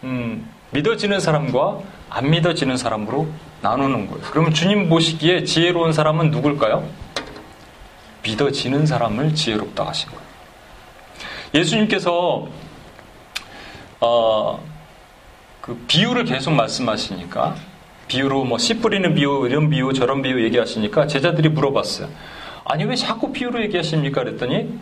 음, 0.05 0.49
믿어지는 0.71 1.19
사람과 1.19 1.79
안 2.09 2.29
믿어지는 2.31 2.77
사람으로 2.77 3.27
나누는 3.61 4.07
거예요. 4.07 4.21
그러면 4.31 4.53
주님 4.53 4.89
보시기에 4.89 5.43
지혜로운 5.43 5.93
사람은 5.93 6.31
누굴까요? 6.31 6.83
믿어지는 8.23 8.85
사람을 8.87 9.35
지혜롭다 9.35 9.85
하신 9.87 10.09
거예요. 10.09 10.23
예수님께서 11.53 12.47
어, 14.05 14.61
그 15.61 15.75
비유를 15.87 16.25
계속 16.25 16.51
말씀하시니까 16.53 17.55
비유로 18.09 18.43
뭐 18.43 18.57
씨 18.57 18.79
뿌리는 18.79 19.15
비유 19.15 19.47
이런 19.49 19.69
비유 19.69 19.93
저런 19.93 20.21
비유 20.21 20.43
얘기하시니까 20.43 21.07
제자들이 21.07 21.47
물어봤어요. 21.49 22.09
아니 22.65 22.83
왜 22.83 22.95
자꾸 22.95 23.31
비유로 23.31 23.61
얘기하십니까? 23.63 24.23
그랬더니 24.23 24.77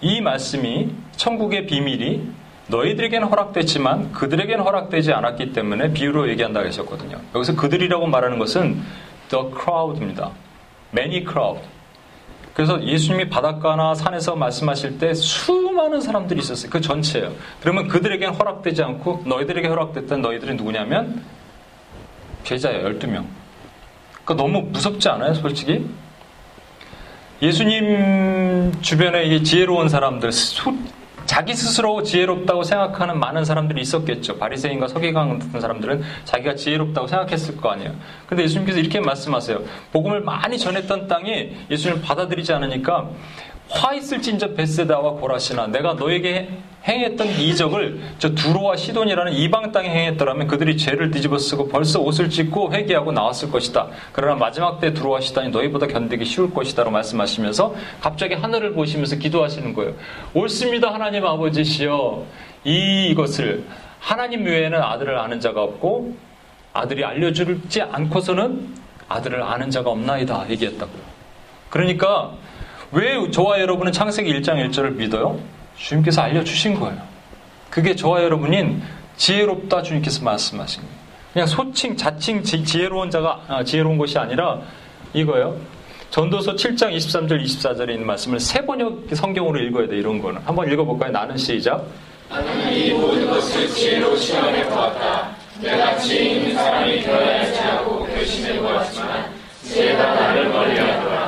이 0.00 0.20
말씀이 0.22 0.88
천국의 1.16 1.66
비밀이 1.66 2.26
너희들에게는 2.68 3.28
허락됐지만 3.28 4.12
그들에게는 4.12 4.64
허락되지 4.64 5.12
않았기 5.12 5.52
때문에 5.52 5.92
비유로 5.92 6.28
얘기한다고 6.30 6.66
하셨거든요. 6.66 7.18
여기서 7.34 7.54
그들이라고 7.56 8.06
말하는 8.06 8.38
것은 8.38 8.80
the 9.28 9.44
crowd입니다. 9.54 10.30
many 10.92 11.22
crowd. 11.22 11.60
그래서 12.58 12.82
예수님이 12.82 13.28
바닷가나 13.28 13.94
산에서 13.94 14.34
말씀하실 14.34 14.98
때 14.98 15.14
수많은 15.14 16.00
사람들이 16.00 16.40
있었어요. 16.40 16.68
그 16.68 16.80
전체예요. 16.80 17.32
그러면 17.60 17.86
그들에게는 17.86 18.34
허락되지 18.34 18.82
않고 18.82 19.22
너희들에게 19.26 19.68
허락됐던 19.68 20.20
너희들이 20.20 20.56
누구냐면 20.56 21.22
제자예요. 22.42 22.88
12명. 22.88 23.26
그러니까 24.24 24.34
너무 24.34 24.62
무섭지 24.72 25.08
않아요? 25.08 25.34
솔직히? 25.34 25.88
예수님 27.40 28.72
주변에 28.80 29.40
지혜로운 29.44 29.88
사람들, 29.88 30.32
자기 31.28 31.52
스스로 31.52 32.02
지혜롭다고 32.02 32.62
생각하는 32.62 33.20
많은 33.20 33.44
사람들이 33.44 33.82
있었겠죠. 33.82 34.38
바리새인과 34.38 34.88
서기관 34.88 35.38
같은 35.38 35.60
사람들은 35.60 36.02
자기가 36.24 36.54
지혜롭다고 36.54 37.06
생각했을 37.06 37.58
거 37.58 37.68
아니에요. 37.68 37.94
근데 38.26 38.44
예수님께서 38.44 38.78
이렇게 38.78 38.98
말씀하세요. 38.98 39.60
복음을 39.92 40.22
많이 40.22 40.58
전했던 40.58 41.06
땅이 41.06 41.54
예수님을 41.70 42.00
받아들이지 42.00 42.54
않으니까 42.54 43.10
화 43.70 43.92
있을진저 43.94 44.54
베세다와 44.54 45.12
고라시나 45.12 45.66
내가 45.66 45.94
너에게 45.94 46.48
행했던 46.84 47.28
이적을 47.28 48.00
저 48.18 48.34
두로와 48.34 48.76
시돈이라는 48.76 49.34
이방 49.34 49.72
땅에 49.72 49.90
행했더라면 49.90 50.46
그들이 50.46 50.78
죄를 50.78 51.10
뒤집어쓰고 51.10 51.68
벌써 51.68 52.00
옷을 52.00 52.30
찢고 52.30 52.72
회개하고 52.72 53.12
나왔을 53.12 53.50
것이다. 53.50 53.88
그러나 54.12 54.36
마지막 54.36 54.80
때 54.80 54.94
두로와 54.94 55.20
시돈이 55.20 55.50
너희보다 55.50 55.86
견디기 55.86 56.24
쉬울 56.24 56.54
것이다라고 56.54 56.92
말씀하시면서 56.92 57.74
갑자기 58.00 58.34
하늘을 58.34 58.72
보시면서 58.72 59.16
기도하시는 59.16 59.74
거예요. 59.74 59.94
옳습니다 60.32 60.94
하나님 60.94 61.26
아버지시여 61.26 62.24
이것을 62.64 63.64
하나님 64.00 64.46
외에는 64.46 64.80
아들을 64.80 65.18
아는 65.18 65.40
자가 65.40 65.62
없고 65.62 66.16
아들이 66.72 67.04
알려주지 67.04 67.82
않고서는 67.82 68.74
아들을 69.08 69.42
아는 69.42 69.70
자가 69.70 69.90
없나이다 69.90 70.46
얘기했다고요. 70.48 71.02
그러니까 71.68 72.32
왜 72.92 73.30
저와 73.30 73.60
여러분은 73.60 73.92
창세기 73.92 74.32
1장 74.40 74.66
1절을 74.70 74.94
믿어요? 74.94 75.38
주님께서 75.76 76.22
알려주신 76.22 76.80
거예요. 76.80 76.98
그게 77.70 77.94
저와 77.94 78.22
여러분인 78.22 78.82
지혜롭다 79.16 79.82
주님께서 79.82 80.24
말씀하신 80.24 80.82
거예요. 80.82 80.98
그냥 81.32 81.46
소칭, 81.46 81.96
자칭 81.96 82.42
지, 82.42 82.62
혜로운 82.80 83.10
자가 83.10 83.42
아, 83.46 83.62
지혜로운 83.62 83.98
것이 83.98 84.18
아니라 84.18 84.60
이거예요. 85.12 85.56
전도서 86.10 86.54
7장 86.54 86.96
23절 86.96 87.44
24절에 87.44 87.90
있는 87.90 88.06
말씀을 88.06 88.40
세 88.40 88.64
번역 88.64 89.04
성경으로 89.12 89.60
읽어야 89.60 89.86
돼 89.86 89.96
이런 89.98 90.22
거는 90.22 90.40
한번 90.42 90.72
읽어볼까요? 90.72 91.12
나는 91.12 91.36
시작. 91.36 91.84
나는 92.30 92.72
이 92.72 92.92
모든 92.92 93.26
것을 93.28 93.68
지혜로 93.68 94.16
시험해 94.16 94.64
보았다. 94.70 95.36
내가 95.60 95.96
지혜 95.98 96.30
있는 96.30 96.54
사람이 96.54 97.02
되어야 97.02 97.52
지 97.52 97.60
하고 97.60 98.06
결심해 98.06 98.58
보았지만 98.58 99.30
지혜가 99.64 100.14
나를 100.14 100.48
멀리하더라. 100.48 101.27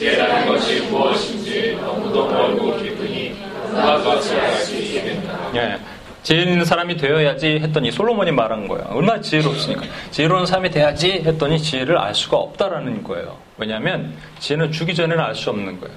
지혜라는 0.00 0.46
것이 0.48 0.80
무엇인지 0.86 1.76
너무도 1.78 2.26
멀고 2.26 2.74
깊으니 2.78 3.36
그가 3.68 4.02
것을 4.02 4.40
알수 4.40 4.74
있게 4.76 5.02
된다. 5.02 5.38
예. 5.54 5.78
지혜 6.22 6.42
있는 6.44 6.64
사람이 6.64 6.96
되어야지 6.96 7.60
했더니 7.62 7.92
솔로몬이 7.92 8.30
말한 8.30 8.66
거예요. 8.66 8.86
얼마나 8.88 9.20
지혜롭습니까? 9.20 9.82
지혜로운 10.10 10.46
사람이 10.46 10.70
돼야지 10.70 11.22
했더니 11.26 11.58
지혜를 11.60 11.98
알 11.98 12.14
수가 12.14 12.38
없다라는 12.38 13.02
거예요. 13.02 13.36
왜냐하면 13.58 14.14
지혜는 14.38 14.72
주기 14.72 14.94
전에는 14.94 15.22
알 15.22 15.34
수 15.34 15.50
없는 15.50 15.78
거예요. 15.80 15.94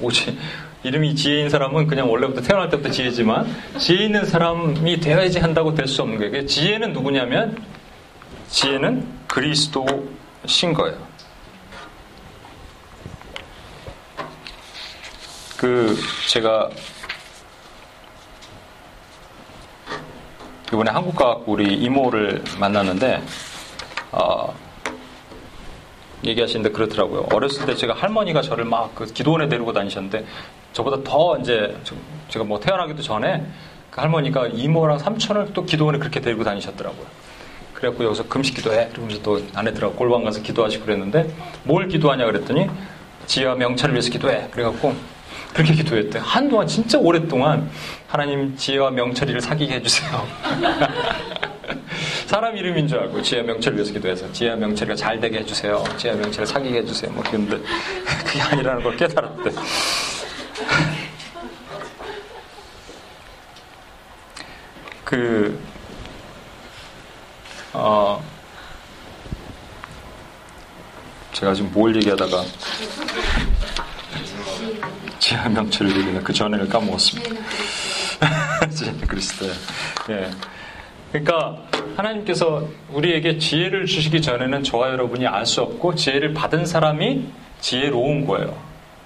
오직 0.00 0.36
이름이 0.82 1.14
지혜인 1.14 1.48
사람은 1.48 1.86
그냥 1.86 2.10
원래부터 2.10 2.40
태어날 2.40 2.68
때부터 2.70 2.90
지혜지만 2.90 3.46
지혜 3.78 4.06
있는 4.06 4.24
사람이 4.24 4.98
되어야지 4.98 5.38
한다고 5.38 5.72
될 5.76 5.86
수 5.86 6.02
없는 6.02 6.18
거예요. 6.18 6.44
지혜는 6.44 6.92
누구냐면 6.92 7.56
지혜는 8.48 9.06
그리스도신 9.28 10.74
거예요. 10.74 11.13
그 15.58 15.96
제가 16.28 16.68
이번에 20.72 20.90
한국 20.90 21.14
가갖고 21.14 21.52
우리 21.52 21.74
이모를 21.74 22.42
만났는데 22.58 23.22
어, 24.12 24.54
얘기하시는데 26.24 26.70
그렇더라고요. 26.70 27.26
어렸을 27.32 27.66
때 27.66 27.74
제가 27.74 27.94
할머니가 27.94 28.42
저를 28.42 28.64
막 28.64 28.94
그 28.94 29.06
기도원에 29.06 29.48
데리고 29.48 29.72
다니셨는데 29.72 30.24
저보다 30.72 31.02
더 31.08 31.38
이제 31.38 31.76
제가 32.28 32.44
뭐 32.44 32.58
태어나기도 32.58 33.02
전에 33.02 33.46
그 33.90 34.00
할머니가 34.00 34.48
이모랑 34.48 34.98
삼촌을 34.98 35.52
또 35.52 35.64
기도원에 35.64 35.98
그렇게 35.98 36.20
데리고 36.20 36.42
다니셨더라고요. 36.42 37.06
그래갖고 37.74 38.04
여기서 38.04 38.26
금식 38.28 38.56
기도해. 38.56 38.88
그러면서 38.92 39.22
또 39.22 39.40
아내들하고 39.54 39.94
골방 39.94 40.24
가서 40.24 40.42
기도하시고 40.42 40.84
그랬는데 40.84 41.32
뭘 41.64 41.86
기도하냐 41.88 42.24
그랬더니 42.24 42.68
지하 43.26 43.54
명찰을 43.54 43.94
위해서 43.94 44.10
기도해. 44.10 44.48
그래갖고 44.50 44.94
그렇게 45.54 45.72
기도했대. 45.72 46.18
한동안 46.20 46.66
진짜 46.66 46.98
오랫동안 46.98 47.70
하나님 48.08 48.56
지혜와 48.56 48.90
명철이를 48.90 49.40
사귀게 49.40 49.74
해주세요. 49.74 50.26
사람 52.26 52.56
이름인 52.56 52.88
줄 52.88 52.98
알고 52.98 53.22
지혜와 53.22 53.46
명철을 53.46 53.76
위해서 53.78 53.92
기도해서 53.92 54.32
지혜와 54.32 54.56
명철이가 54.56 54.96
잘 54.96 55.20
되게 55.20 55.38
해주세요. 55.38 55.84
지혜와 55.96 56.18
명철을 56.18 56.46
사귀게 56.46 56.78
해주세요. 56.78 57.12
뭐 57.12 57.22
그런데 57.24 57.58
그게 58.26 58.42
아니라는 58.42 58.82
걸 58.82 58.96
깨달았대. 58.96 59.52
그, 65.04 65.60
어, 67.74 68.20
제가 71.32 71.54
지금 71.54 71.70
뭘 71.72 71.94
얘기하다가 71.94 72.42
지하 75.18 75.48
명철을 75.48 75.90
얘기는 75.96 76.22
그 76.24 76.32
전에를 76.32 76.68
까먹었습니다. 76.68 77.30
그리스도. 79.08 79.46
예. 80.10 80.30
그러니까 81.12 81.58
하나님께서 81.96 82.68
우리에게 82.90 83.38
지혜를 83.38 83.86
주시기 83.86 84.20
전에는 84.20 84.64
저와 84.64 84.90
여러분이 84.90 85.26
알 85.26 85.46
수 85.46 85.62
없고 85.62 85.94
지혜를 85.94 86.34
받은 86.34 86.66
사람이 86.66 87.26
지혜로운 87.60 88.26
거예요. 88.26 88.56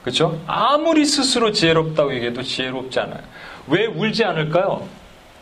그렇죠? 0.02 0.40
아무리 0.46 1.04
스스로 1.04 1.52
지혜롭다고 1.52 2.14
얘기해도 2.14 2.42
지혜롭지 2.42 2.98
않아요. 3.00 3.20
왜 3.66 3.86
울지 3.86 4.24
않을까요? 4.24 4.88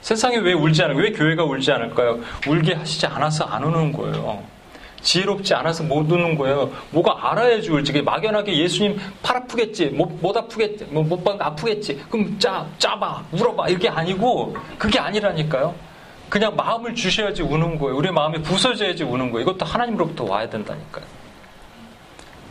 세상에 0.00 0.38
왜 0.38 0.52
울지 0.52 0.82
않을까요? 0.82 1.04
왜 1.04 1.12
교회가 1.12 1.44
울지 1.44 1.70
않을까요? 1.70 2.20
울게 2.46 2.74
하시지 2.74 3.06
않아서 3.06 3.44
안 3.44 3.62
우는 3.62 3.92
거예요. 3.92 4.42
지혜롭지 5.06 5.54
않아서 5.54 5.84
못 5.84 6.10
우는 6.10 6.36
거예요. 6.36 6.70
뭐가 6.90 7.30
알아야 7.30 7.60
줄지. 7.60 8.02
막연하게 8.02 8.58
예수님 8.58 8.98
팔 9.22 9.36
아프겠지. 9.36 9.86
못, 9.86 10.10
못 10.20 10.36
아프겠지. 10.36 10.84
뭐, 10.90 11.04
못 11.04 11.22
받는 11.22 11.40
아프겠지. 11.46 12.04
그럼 12.10 12.36
짜, 12.38 12.66
짜봐. 12.78 13.24
울어봐. 13.30 13.68
이게 13.68 13.88
아니고, 13.88 14.56
그게 14.76 14.98
아니라니까요. 14.98 15.74
그냥 16.28 16.56
마음을 16.56 16.94
주셔야지 16.94 17.42
우는 17.42 17.78
거예요. 17.78 17.96
우리 17.96 18.10
마음이 18.10 18.42
부서져야지 18.42 19.04
우는 19.04 19.30
거예요. 19.30 19.42
이것도 19.42 19.64
하나님으로부터 19.64 20.24
와야 20.24 20.50
된다니까요. 20.50 21.04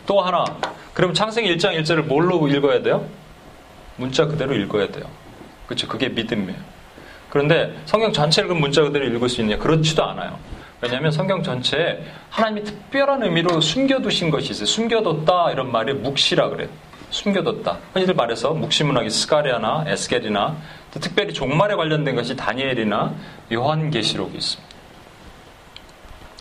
또 0.07 0.21
하나. 0.21 0.45
그럼 0.93 1.13
창세기 1.13 1.57
1장 1.57 1.77
1절을 1.81 2.03
뭘로 2.03 2.47
읽어야 2.47 2.81
돼요? 2.81 3.05
문자 3.97 4.25
그대로 4.25 4.55
읽어야 4.55 4.87
돼요. 4.87 5.03
그렇죠. 5.65 5.89
그게 5.89 6.07
믿음이에요. 6.07 6.57
그런데 7.29 7.75
성경 7.85 8.13
전체를 8.13 8.47
그 8.47 8.53
문자 8.53 8.81
그대로 8.81 9.05
읽을 9.07 9.27
수 9.27 9.41
있냐? 9.41 9.57
그렇지도 9.57 10.05
않아요. 10.05 10.39
왜냐하면 10.85 11.11
성경 11.11 11.41
전체에 11.41 12.03
하나님이 12.29 12.63
특별한 12.63 13.23
의미로 13.23 13.59
숨겨두신 13.59 14.29
것이 14.29 14.51
있어요. 14.51 14.67
숨겨뒀다 14.67 15.51
이런 15.51 15.71
말이 15.71 15.93
묵시라 15.93 16.49
그래요. 16.49 16.69
숨겨뒀다. 17.09 17.79
흔히들 17.93 18.13
말해서 18.13 18.51
묵시문학이 18.51 19.09
스가리아나 19.09 19.85
에스겔이나 19.87 20.55
특별히 20.91 21.33
종말에 21.33 21.73
관련된 21.73 22.15
것이 22.15 22.35
다니엘이나 22.35 23.15
요한계시록이 23.51 24.37
있습니다. 24.37 24.75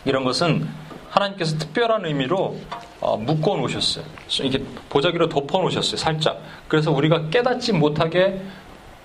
이런 0.04 0.24
것은 0.24 0.68
하나님께서 1.08 1.56
특별한 1.56 2.04
의미로 2.04 2.58
어, 3.00 3.16
묶어 3.16 3.56
놓으셨어요. 3.56 4.04
이렇게 4.40 4.62
보자기로 4.90 5.30
덮어 5.30 5.60
놓으셨어요. 5.62 5.96
살짝. 5.96 6.42
그래서 6.68 6.92
우리가 6.92 7.30
깨닫지 7.30 7.72
못하게 7.72 8.42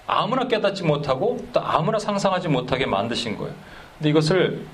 아무나 0.06 0.50
깨닫지 0.50 0.84
못하고 0.84 1.48
또 1.54 1.62
아무나 1.62 1.98
상상하지 1.98 2.50
못하게 2.50 2.86
만드신 2.86 3.38
거예요. 3.38 3.54
근데 3.98 4.10
이것을 4.10 4.66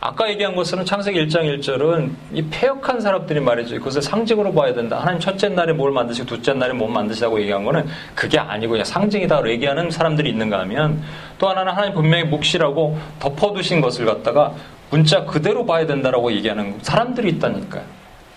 아까 0.00 0.30
얘기한 0.30 0.54
것은 0.54 0.84
창세기 0.84 1.26
1장 1.26 1.58
1절은 1.58 2.10
이 2.32 2.42
폐역한 2.42 3.00
사람들이 3.00 3.40
말이죠. 3.40 3.78
그것을 3.78 4.00
상징으로 4.00 4.54
봐야 4.54 4.72
된다. 4.72 5.00
하나님 5.00 5.18
첫째 5.18 5.48
날에 5.48 5.72
뭘 5.72 5.90
만드시고 5.90 6.24
둘째 6.24 6.52
날에 6.52 6.72
뭘 6.72 6.92
만드시다고 6.92 7.40
얘기한 7.40 7.64
거는 7.64 7.84
그게 8.14 8.38
아니고 8.38 8.72
그냥 8.72 8.84
상징이다로 8.84 9.50
얘기하는 9.50 9.90
사람들이 9.90 10.30
있는가 10.30 10.60
하면 10.60 11.02
또 11.38 11.48
하나는 11.48 11.72
하나님 11.72 11.94
분명히 11.94 12.24
묵시라고 12.24 12.96
덮어두신 13.18 13.80
것을 13.80 14.06
갖다가 14.06 14.54
문자 14.90 15.24
그대로 15.24 15.66
봐야 15.66 15.84
된다라고 15.84 16.30
얘기하는 16.32 16.78
사람들이 16.80 17.30
있다니까요. 17.30 17.82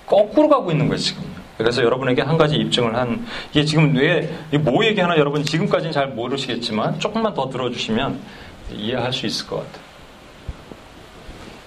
거꾸로 0.07 0.49
가고 0.49 0.71
있는 0.71 0.87
거예요, 0.87 0.97
지금. 0.97 1.23
그래서 1.59 1.83
여러분에게 1.83 2.23
한 2.23 2.37
가지 2.37 2.55
입증을 2.55 2.95
한, 2.95 3.23
이게 3.51 3.63
지금 3.63 3.95
왜, 3.95 4.27
뭐 4.59 4.83
얘기하나 4.83 5.15
여러분 5.15 5.43
지금까지는 5.43 5.91
잘 5.91 6.07
모르시겠지만 6.07 6.99
조금만 6.99 7.35
더 7.35 7.49
들어주시면 7.49 8.19
이해할 8.73 9.13
수 9.13 9.27
있을 9.27 9.45
것 9.45 9.57
같아요. 9.57 9.90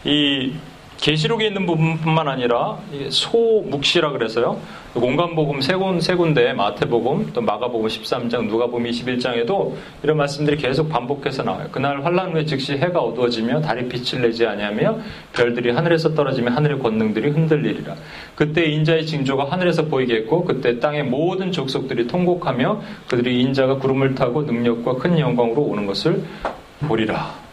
이 0.05 0.53
계시록에 0.99 1.49
있는 1.49 1.67
부분뿐만 1.67 2.29
아니라 2.29 2.79
소묵시라 3.11 4.13
그래서요. 4.13 4.59
공간복음 4.95 5.61
세, 5.61 5.75
군, 5.75 6.01
세 6.01 6.15
군데 6.15 6.53
마태복음 6.53 7.33
또 7.35 7.41
마가복음 7.41 7.89
13장 7.89 8.47
누가복음 8.47 8.85
21장에도 8.85 9.75
이런 10.05 10.17
말씀들이 10.17 10.57
계속 10.57 10.89
반복해서 10.89 11.43
나와요. 11.43 11.69
그날 11.73 12.05
환란 12.05 12.33
후에 12.33 12.45
즉시 12.45 12.75
해가 12.75 13.01
어두워지며 13.01 13.61
달이 13.61 13.89
빛을 13.89 14.23
내지 14.23 14.47
아니하며 14.47 14.99
별들이 15.33 15.73
하늘에서 15.73 16.15
떨어지며 16.15 16.53
하늘의 16.53 16.79
권능들이 16.79 17.31
흔들리리라. 17.31 17.97
그때 18.37 18.65
인자의 18.65 19.05
징조가 19.05 19.51
하늘에서 19.51 19.87
보이겠고 19.87 20.45
그때 20.45 20.79
땅의 20.79 21.05
모든 21.05 21.51
족속들이 21.51 22.07
통곡하며 22.07 22.81
그들이 23.09 23.43
인자가 23.43 23.79
구름을 23.79 24.15
타고 24.15 24.43
능력과 24.43 24.95
큰 24.95 25.19
영광으로 25.19 25.61
오는 25.61 25.87
것을 25.87 26.23
보리라. 26.87 27.44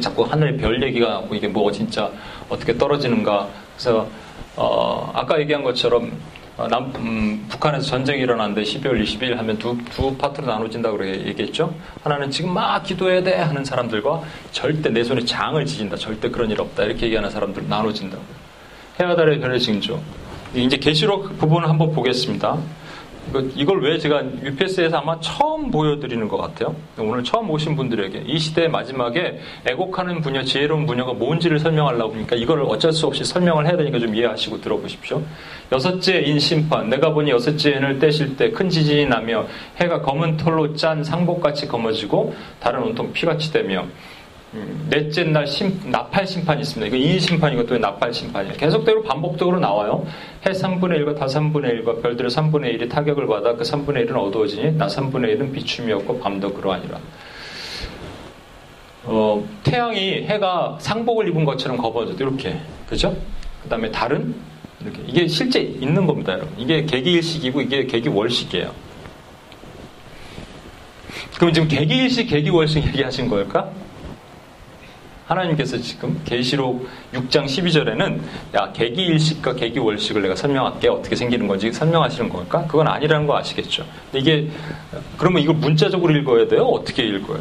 자꾸 0.00 0.24
하늘의 0.24 0.56
별 0.56 0.82
얘기가 0.82 1.08
나고 1.08 1.34
이게 1.34 1.48
뭐 1.48 1.70
진짜 1.70 2.10
어떻게 2.48 2.76
떨어지는가. 2.76 3.48
그래서 3.76 4.08
어, 4.56 5.10
아까 5.14 5.40
얘기한 5.40 5.62
것처럼 5.62 6.12
어, 6.56 6.68
남, 6.68 6.92
음, 6.96 7.46
북한에서 7.48 7.84
전쟁이 7.84 8.22
일어났는데 8.22 8.62
12월 8.62 9.02
20일 9.02 9.34
하면 9.34 9.58
두, 9.58 9.76
두 9.90 10.16
파트로 10.16 10.46
나눠진다고 10.46 11.04
얘기했죠. 11.04 11.74
하나는 12.04 12.30
지금 12.30 12.54
막 12.54 12.80
기도해야 12.84 13.24
돼 13.24 13.34
하는 13.34 13.64
사람들과 13.64 14.22
절대 14.52 14.88
내 14.90 15.02
손에 15.02 15.24
장을 15.24 15.64
지진다. 15.66 15.96
절대 15.96 16.30
그런 16.30 16.50
일 16.50 16.60
없다. 16.60 16.84
이렇게 16.84 17.06
얘기하는 17.06 17.28
사람들 17.30 17.68
나눠진다고. 17.68 18.22
해와 19.00 19.16
달의 19.16 19.40
별의 19.40 19.58
징조. 19.58 20.00
이제 20.54 20.76
계시록 20.76 21.36
부분을 21.38 21.68
한번 21.68 21.92
보겠습니다. 21.92 22.56
이걸 23.54 23.82
왜 23.82 23.98
제가 23.98 24.22
UPS에서 24.42 24.98
아마 24.98 25.18
처음 25.20 25.70
보여드리는 25.70 26.28
것 26.28 26.36
같아요. 26.36 26.74
오늘 26.98 27.24
처음 27.24 27.50
오신 27.50 27.74
분들에게 27.76 28.24
이 28.26 28.38
시대의 28.38 28.68
마지막에 28.68 29.38
애곡하는 29.66 30.20
분야, 30.20 30.42
지혜로운 30.44 30.86
분야가 30.86 31.12
뭔지를 31.14 31.58
설명하려고 31.58 32.14
하니까 32.14 32.36
이걸 32.36 32.62
어쩔 32.62 32.92
수 32.92 33.06
없이 33.06 33.24
설명을 33.24 33.66
해야 33.66 33.76
되니까 33.76 33.98
좀 33.98 34.14
이해하시고 34.14 34.60
들어보십시오. 34.60 35.22
여섯째 35.72 36.20
인 36.20 36.38
심판. 36.38 36.88
내가 36.88 37.12
보니 37.12 37.30
여섯째 37.30 37.72
인을 37.72 37.98
떼실 37.98 38.36
때 38.36 38.54
큰 38.54 38.68
지진이 38.68 39.06
나며 39.06 39.46
해가 39.80 40.00
검은 40.02 40.36
털로 40.36 40.74
짠 40.76 41.02
상복같이 41.02 41.66
검어지고 41.66 42.34
달은 42.60 42.82
온통 42.82 43.12
피같이 43.12 43.52
되며 43.52 43.82
음, 43.82 43.90
넷째 44.88 45.24
날 45.24 45.46
심, 45.46 45.80
나팔 45.86 46.26
심판이 46.26 46.60
있습니다. 46.60 46.94
이거 46.94 47.04
인 47.04 47.18
심판이고 47.18 47.66
또 47.66 47.76
나팔 47.78 48.12
심판이에요. 48.12 48.56
계속적으로 48.56 49.02
반복적으로 49.02 49.58
나와요. 49.58 50.06
해 50.46 50.52
3분의 50.52 51.04
1과 51.04 51.18
달 51.18 51.26
3분의 51.26 51.82
1과 51.82 52.02
별들의 52.02 52.30
3분의 52.30 52.78
1이 52.78 52.90
타격을 52.90 53.26
받아 53.26 53.54
그 53.54 53.64
3분의 53.64 54.08
1은 54.08 54.16
어두워지니 54.16 54.76
낮 54.76 54.86
3분의 54.86 55.38
1은 55.38 55.52
비춤이 55.52 55.92
없고 55.92 56.20
밤도 56.20 56.52
그러하니라. 56.52 56.98
어, 59.06 59.44
태양이 59.62 60.22
해가 60.22 60.78
상복을 60.80 61.28
입은 61.28 61.44
것처럼 61.44 61.76
검어져도 61.76 62.22
이렇게 62.22 62.58
그죠? 62.88 63.14
그 63.62 63.68
다음에 63.68 63.90
달은 63.90 64.34
이렇게 64.80 65.02
이게 65.06 65.26
실제 65.26 65.60
있는 65.60 66.06
겁니다, 66.06 66.34
여러분. 66.34 66.54
이게 66.58 66.84
개기일식이고 66.84 67.60
이게 67.62 67.86
개기월식이에요. 67.86 68.70
그럼 71.38 71.52
지금 71.52 71.68
개기일식, 71.68 72.28
개기월식 72.28 72.86
얘기하신 72.86 73.28
걸까? 73.28 73.70
하나님께서 75.26 75.78
지금 75.78 76.20
계시록 76.24 76.86
6장 77.12 77.46
12절에는 77.46 78.20
야 78.54 78.72
계기일식과 78.72 79.54
계기월식을 79.54 80.22
내가 80.22 80.36
설명할게 80.36 80.88
어떻게 80.88 81.16
생기는 81.16 81.46
건지 81.46 81.72
설명하시는 81.72 82.28
걸까? 82.28 82.66
그건 82.66 82.88
아니라는 82.88 83.26
거 83.26 83.36
아시겠죠? 83.38 83.84
이게 84.12 84.50
그러면 85.16 85.42
이걸 85.42 85.56
문자적으로 85.56 86.14
읽어야 86.16 86.46
돼요? 86.46 86.64
어떻게 86.64 87.04
읽어요? 87.04 87.40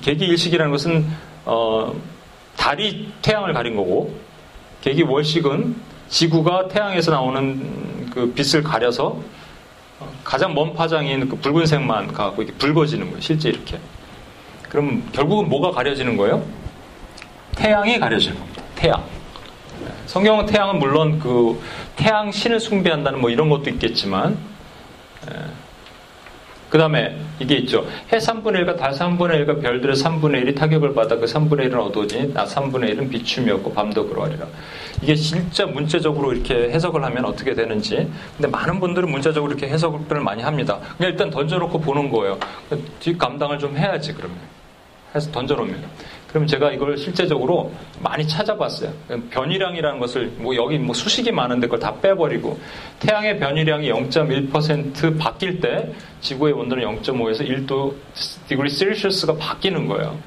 계기일식이라는 0.00 0.70
것은 0.70 1.06
어, 1.46 1.94
달이 2.56 3.12
태양을 3.22 3.54
가린 3.54 3.74
거고 3.74 4.14
계기월식은 4.82 5.76
지구가 6.08 6.68
태양에서 6.68 7.10
나오는 7.10 8.10
그 8.10 8.32
빛을 8.32 8.62
가려서 8.62 9.20
가장 10.24 10.54
먼 10.54 10.74
파장인 10.74 11.28
그 11.28 11.36
붉은색만 11.36 12.12
가고 12.12 12.42
이렇게 12.42 12.56
붉어지는 12.58 13.06
거예요. 13.06 13.20
실제 13.20 13.48
이렇게. 13.48 13.78
그럼 14.68 15.08
결국은 15.12 15.48
뭐가 15.48 15.70
가려지는 15.70 16.16
거예요? 16.16 16.44
태양이 17.58 17.98
가려지는 17.98 18.38
겁니다. 18.38 18.62
태양. 18.76 19.04
성경은 20.06 20.46
태양은 20.46 20.78
물론 20.78 21.18
그 21.18 21.60
태양 21.96 22.32
신을 22.32 22.60
숭배한다는 22.60 23.20
뭐 23.20 23.30
이런 23.30 23.48
것도 23.50 23.68
있겠지만, 23.70 24.38
그 26.70 26.76
다음에 26.76 27.18
이게 27.38 27.56
있죠. 27.56 27.86
해 28.12 28.18
3분의 28.18 28.64
1과 28.64 28.76
달 28.76 28.92
3분의 28.92 29.46
1과 29.46 29.62
별들의 29.62 29.96
3분의 29.96 30.44
1이 30.44 30.56
타격을 30.56 30.94
받아 30.94 31.16
그 31.16 31.24
3분의 31.24 31.70
1은 31.70 31.86
어두워지니 31.86 32.34
나 32.34 32.44
3분의 32.44 32.94
1은 32.94 33.10
비춤이 33.10 33.50
없고 33.50 33.72
밤도 33.72 34.08
그러하리라. 34.08 34.46
이게 35.02 35.14
진짜 35.14 35.64
문자적으로 35.66 36.32
이렇게 36.34 36.70
해석을 36.70 37.02
하면 37.04 37.24
어떻게 37.24 37.54
되는지. 37.54 38.10
근데 38.36 38.48
많은 38.48 38.80
분들은 38.80 39.10
문자적으로 39.10 39.52
이렇게 39.52 39.68
해석을 39.68 40.20
많이 40.20 40.42
합니다. 40.42 40.78
그냥 40.98 41.12
일단 41.12 41.30
던져놓고 41.30 41.80
보는 41.80 42.10
거예요. 42.10 42.38
뒷 43.00 43.16
감당을 43.16 43.58
좀 43.58 43.76
해야지, 43.76 44.12
그러면. 44.12 44.36
해서 45.14 45.30
던져놓으면. 45.32 45.82
그럼 46.28 46.46
제가 46.46 46.72
이걸 46.72 46.96
실제적으로 46.98 47.72
많이 48.00 48.26
찾아봤어요. 48.26 48.92
변이량이라는 49.30 49.98
것을 49.98 50.26
뭐 50.36 50.54
여기 50.56 50.78
뭐 50.78 50.94
수식이 50.94 51.32
많은데 51.32 51.66
그걸 51.66 51.80
다 51.80 51.94
빼버리고 52.00 52.58
태양의 53.00 53.38
변이량이 53.38 53.90
0.1% 53.90 55.18
바뀔 55.18 55.60
때 55.60 55.90
지구의 56.20 56.52
온도는 56.52 56.84
0.5에서 56.84 57.48
1도 57.48 57.94
디그리 58.48 58.68
셀시어스가 58.68 59.36
바뀌는 59.36 59.88
거예요. 59.88 60.18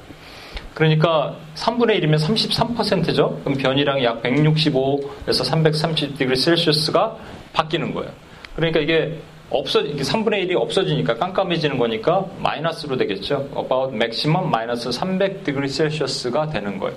그러니까 0.74 1.36
3분의 1.54 2.02
1이면 2.02 2.18
33%죠. 2.18 3.40
그럼 3.44 3.58
변이량이 3.58 4.04
약 4.04 4.22
165에서 4.22 5.44
330 5.44 6.18
디그리 6.18 6.36
셀시어스가 6.36 7.16
바뀌는 7.52 7.94
거예요. 7.94 8.10
그러니까 8.56 8.80
이게 8.80 9.18
없어 9.52 9.82
3분의 9.82 10.48
1이 10.48 10.56
없어지니까 10.56 11.16
깜깜해지는 11.16 11.78
거니까 11.78 12.26
마이너스로 12.38 12.96
되겠죠. 12.96 13.48
about 13.56 13.94
maximum 13.94 14.50
마이너스 14.50 14.90
300 14.90 15.44
degree 15.44 15.68
Celsius가 15.68 16.48
되는 16.50 16.78
거예요. 16.78 16.96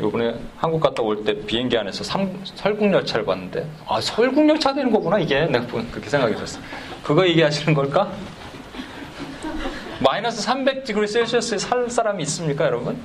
요번에 0.00 0.34
한국 0.56 0.80
갔다 0.80 1.02
올 1.02 1.24
때 1.24 1.34
비행기 1.46 1.76
안에서 1.78 2.04
삼, 2.04 2.38
설국열차를 2.44 3.24
봤는데 3.24 3.66
아 3.88 4.00
설국열차 4.00 4.74
되는 4.74 4.90
거구나 4.90 5.18
이게 5.18 5.46
내가 5.46 5.66
그렇게 5.66 6.08
생각이 6.08 6.34
들었어. 6.34 6.60
그거 7.02 7.26
얘기하시는 7.26 7.72
걸까? 7.74 8.10
마이너스 10.00 10.42
300 10.42 10.84
degree 10.84 11.08
Celsius에 11.08 11.58
살 11.58 11.88
사람이 11.88 12.22
있습니까 12.24 12.66
여러분? 12.66 12.98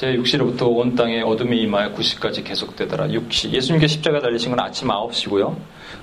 제 0.00 0.16
6시로부터 0.16 0.62
온 0.62 0.94
땅에 0.94 1.20
어둠이 1.20 1.60
임하여 1.60 1.92
9시까지 1.92 2.42
계속되더라. 2.42 3.08
6시. 3.08 3.50
예수님께 3.50 3.86
십자가 3.86 4.18
달리신 4.18 4.50
건 4.50 4.60
아침 4.60 4.88
9시고요. 4.88 5.54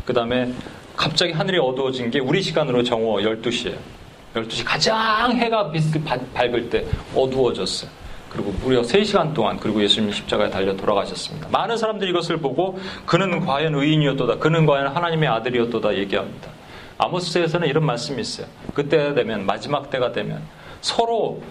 그 0.06 0.14
다음에 0.14 0.54
갑자기 0.96 1.32
하늘이 1.32 1.58
어두워진 1.58 2.12
게 2.12 2.20
우리 2.20 2.44
시간으로 2.44 2.84
정오 2.84 3.22
12시예요. 3.22 3.76
12시 4.36 4.64
가장 4.64 5.32
해가 5.32 5.72
빛을 5.72 6.04
밝을 6.32 6.70
때 6.70 6.86
어두워졌어요. 7.16 7.90
그리고 8.30 8.54
무려 8.62 8.84
3시간 8.84 9.34
동안 9.34 9.60
그리고 9.60 9.82
예수님 9.82 10.12
십자가에 10.12 10.52
달려 10.52 10.78
돌아가셨습니다. 10.78 11.50
많은 11.50 11.76
사람들이 11.76 12.12
이것을 12.12 12.38
보고 12.38 12.80
그는 13.08 13.48
과연 13.48 13.74
의인이었도다. 13.74 14.38
그는 14.38 14.68
과연 14.68 14.96
하나님의 14.96 15.28
아들이었도다 15.28 15.98
얘기합니다. 15.98 16.52
아모스에서는 17.00 17.68
이런 17.68 17.84
말씀이 17.84 18.22
있어요. 18.22 18.46
그때가 18.76 19.16
되면 19.16 19.48
마지막 19.48 19.90
때가 19.90 20.12
되면 20.12 20.44
서로 20.82 21.42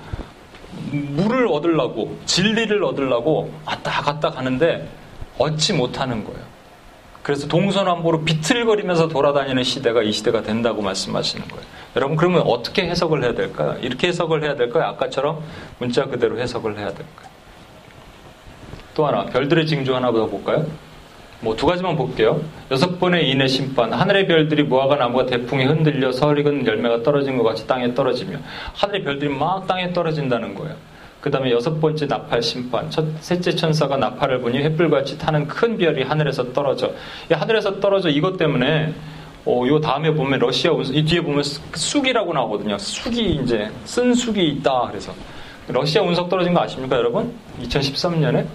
물을 0.90 1.48
얻으려고 1.48 2.18
진리를 2.26 2.82
얻으려고 2.82 3.52
왔다 3.64 4.02
갔다 4.02 4.30
가는데 4.30 4.88
얻지 5.38 5.74
못하는 5.74 6.24
거예요. 6.24 6.40
그래서 7.22 7.48
동서남북으로 7.48 8.24
비틀거리면서 8.24 9.08
돌아다니는 9.08 9.64
시대가 9.64 10.02
이 10.02 10.12
시대가 10.12 10.42
된다고 10.42 10.80
말씀하시는 10.80 11.48
거예요. 11.48 11.64
여러분 11.96 12.16
그러면 12.16 12.42
어떻게 12.42 12.88
해석을 12.88 13.24
해야 13.24 13.34
될까요? 13.34 13.76
이렇게 13.80 14.08
해석을 14.08 14.44
해야 14.44 14.54
될까요? 14.54 14.84
아까처럼 14.84 15.42
문자 15.78 16.04
그대로 16.04 16.38
해석을 16.38 16.78
해야 16.78 16.88
될까요? 16.88 17.28
또 18.94 19.06
하나 19.06 19.24
별들의 19.26 19.66
징조 19.66 19.96
하나 19.96 20.12
더 20.12 20.26
볼까요? 20.26 20.66
뭐 21.40 21.54
두 21.54 21.66
가지만 21.66 21.96
볼게요. 21.96 22.40
여섯 22.70 22.98
번의 22.98 23.30
인의 23.30 23.48
심판. 23.48 23.92
하늘의 23.92 24.26
별들이 24.26 24.62
무화과 24.64 24.96
나무가 24.96 25.26
대풍에 25.26 25.64
흔들려 25.66 26.10
설익은 26.12 26.66
열매가 26.66 27.02
떨어진 27.02 27.36
것 27.36 27.44
같이 27.44 27.66
땅에 27.66 27.94
떨어지며 27.94 28.38
하늘의 28.74 29.04
별들이 29.04 29.30
막 29.30 29.66
땅에 29.66 29.92
떨어진다는 29.92 30.54
거예요. 30.54 30.74
그 31.20 31.30
다음에 31.30 31.50
여섯 31.50 31.80
번째 31.80 32.06
나팔 32.06 32.42
심판. 32.42 32.90
첫, 32.90 33.04
셋째 33.20 33.50
천사가 33.54 33.96
나팔을 33.96 34.40
보니 34.40 34.58
횃불같이 34.62 35.18
타는 35.18 35.48
큰 35.48 35.76
별이 35.76 36.02
하늘에서 36.02 36.52
떨어져. 36.52 36.92
이 37.30 37.34
하늘에서 37.34 37.80
떨어져 37.80 38.08
이것 38.08 38.36
때문에 38.36 38.94
어, 39.44 39.62
요 39.66 39.80
다음에 39.80 40.10
보면 40.12 40.40
러시아 40.40 40.72
운석, 40.72 40.96
이 40.96 41.04
뒤에 41.04 41.20
보면 41.20 41.42
쑥이라고 41.42 42.32
나오거든요. 42.32 42.78
쑥이 42.78 43.36
이제 43.42 43.70
쓴 43.84 44.12
쑥이 44.14 44.44
있다. 44.48 44.88
그래서 44.90 45.12
러시아 45.68 46.02
운석 46.02 46.28
떨어진 46.28 46.52
거 46.54 46.60
아십니까, 46.62 46.96
여러분? 46.96 47.32
2013년에 47.62 48.46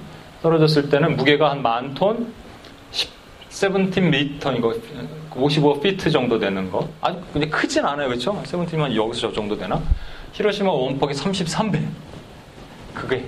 떨어졌을 0.42 0.90
때는 0.90 1.16
무게가 1.16 1.50
한 1.52 1.62
만 1.62 1.94
톤, 1.94 2.34
17m 3.52 4.58
이거 4.58 4.74
55피트 5.32 6.12
정도 6.12 6.40
되는 6.40 6.70
거. 6.72 6.88
아주 7.02 7.20
근데 7.34 7.48
크진 7.48 7.86
않아요, 7.86 8.08
그렇죠? 8.08 8.42
17만 8.44 8.96
여기서 8.96 9.28
저 9.28 9.32
정도 9.34 9.58
되나? 9.58 9.82
히로시마 10.34 10.72
원폭이 10.72 11.14
33배. 11.14 11.86
그게 12.94 13.26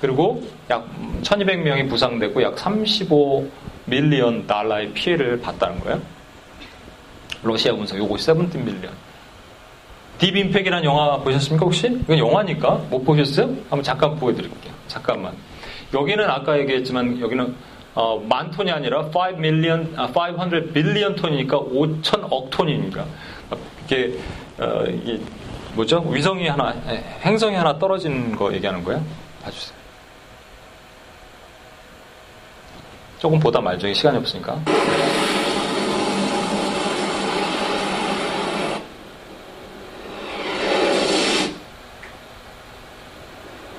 그리고 0.00 0.42
약 0.70 0.88
1200명이 1.22 1.88
부상되고 1.88 2.42
약 2.42 2.58
35 2.58 3.48
million 3.84 4.46
달러의 4.46 4.92
피해를 4.92 5.40
봤다는 5.40 5.80
거예요. 5.80 6.00
러시아 7.42 7.74
군사 7.74 7.96
요거 7.96 8.16
17 8.16 8.62
million. 8.62 8.92
Deep 10.18 10.34
Impact이라는 10.34 10.84
영화 10.84 11.18
보셨습니까 11.18 11.64
혹시? 11.64 11.86
이건 11.86 12.18
영화니까 12.18 12.70
못 12.90 13.04
보셨어요? 13.04 13.46
한번 13.46 13.82
잠깐 13.82 14.16
보여드릴게요. 14.16 14.72
잠깐만. 14.86 15.32
여기는 15.94 16.28
아까 16.28 16.58
얘기했지만 16.58 17.20
여기는 17.20 17.54
어, 17.94 18.18
만 18.18 18.50
톤이 18.50 18.70
아니라 18.70 19.10
5 19.12 19.36
million, 19.36 19.94
아, 19.96 20.06
500 20.06 20.72
billion 20.72 21.16
톤이니까 21.16 21.58
5천억 21.58 22.50
톤이니까 22.50 23.04
이게 23.84 24.14
어, 24.58 24.84
이게 24.84 25.20
뭐죠? 25.74 26.00
위성이 26.08 26.48
하나, 26.48 26.72
행성이 27.22 27.56
하나 27.56 27.78
떨어진 27.78 28.34
거 28.34 28.52
얘기하는 28.52 28.84
거예요? 28.84 29.02
봐주세요. 29.42 29.78
조금 33.18 33.38
보다 33.38 33.60
말죠. 33.60 33.92
시간이 33.92 34.16
없으니까. 34.18 34.58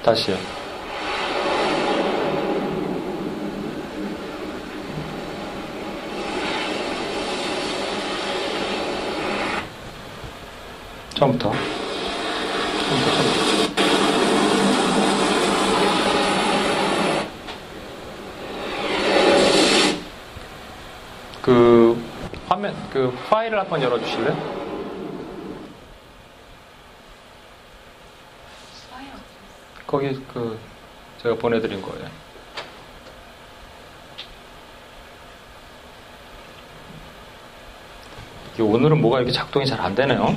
다시요. 0.03 0.60
처음부터. 11.21 11.51
그 21.41 22.01
화면 22.47 22.75
그 22.91 23.11
파일을 23.29 23.59
한번 23.59 23.81
열어 23.81 23.99
주실래요? 23.99 24.61
거기 29.85 30.13
그 30.33 30.57
제가 31.21 31.35
보내 31.35 31.59
드린 31.59 31.81
거예요. 31.81 32.07
이게 38.53 38.63
오늘은 38.63 39.01
뭐가 39.01 39.17
이렇게 39.19 39.31
작동이 39.31 39.65
잘 39.65 39.79
안 39.81 39.93
되네요. 39.95 40.35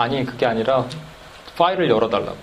아니 0.00 0.24
그게 0.24 0.46
아니라 0.46 0.88
파일을 1.58 1.90
열어달라고. 1.90 2.38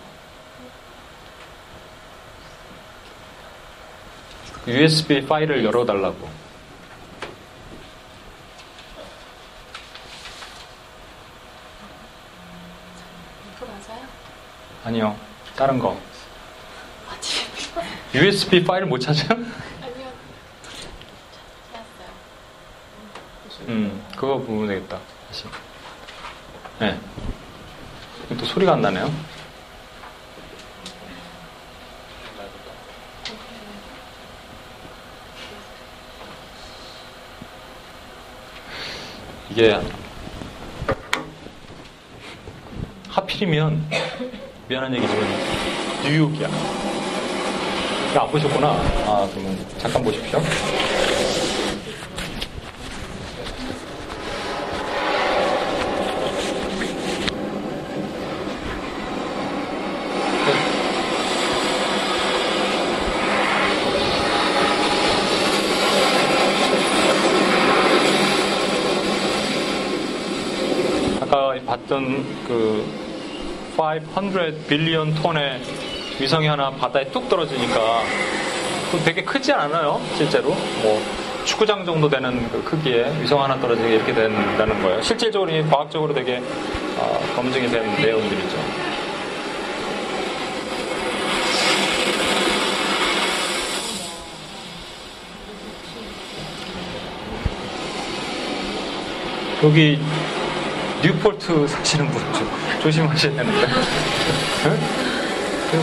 USB 4.68 5.26
파일을 5.26 5.66
열어달라고. 5.66 6.30
아니요, 14.86 15.18
다른 15.55 15.80
거. 15.80 15.99
USB 18.14 18.64
파일 18.64 18.86
못 18.86 18.99
찾아요? 18.99 19.30
아니요 19.32 20.12
찾았어요 21.72 22.10
음, 23.68 24.05
그거 24.16 24.38
보면 24.38 24.68
되겠다. 24.68 24.99
다시. 25.28 25.45
소리가 28.58 28.74
안 28.74 28.82
나네요. 28.82 29.14
이게 39.51 39.80
하필이면 43.10 43.89
미안한 44.68 44.95
얘기지만 44.95 45.24
뉴욕이야. 46.03 46.49
보셨구나. 48.32 48.70
아 48.70 49.30
그러면 49.32 49.68
잠깐 49.78 50.03
보십시오. 50.03 50.41
아까 71.28 71.55
봤던 71.65 72.25
그 72.47 72.86
500 73.78 74.67
빌리언 74.67 75.13
톤의 75.15 75.61
위성이 76.21 76.47
하나 76.47 76.71
바다에 76.71 77.05
뚝 77.11 77.28
떨어지니까 77.28 78.01
그 78.91 78.99
되게 79.03 79.21
크지 79.23 79.51
않아요, 79.51 80.01
실제로. 80.15 80.55
뭐 80.82 81.01
축구장 81.43 81.86
정도 81.86 82.09
되는 82.09 82.49
그 82.49 82.63
크기의 82.63 83.21
위성 83.21 83.43
하나 83.43 83.59
떨어지게 83.59 83.95
이렇게 83.95 84.13
된다는 84.13 84.82
거예요. 84.82 85.01
실질적으로 85.01 85.51
이 85.51 85.61
과학적으로 85.63 86.13
되게 86.13 86.41
어, 86.97 87.19
검증이 87.36 87.69
된 87.69 87.84
내용들이죠. 88.01 88.57
여기 99.63 99.99
뉴폴트 101.04 101.68
사시는 101.68 102.08
분 102.10 102.34
좀 102.34 102.50
조심하셔야 102.82 103.34
되는데. 103.36 103.68
응? 104.66 104.80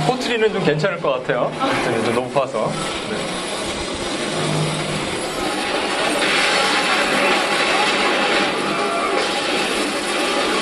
포트리는 0.06 0.52
좀 0.52 0.64
괜찮을 0.64 1.00
것 1.00 1.10
같아요. 1.12 1.52
좀 2.04 2.14
높아서. 2.14 2.70
네. 3.10 3.16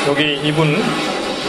여기 0.09 0.35
이분 0.47 0.77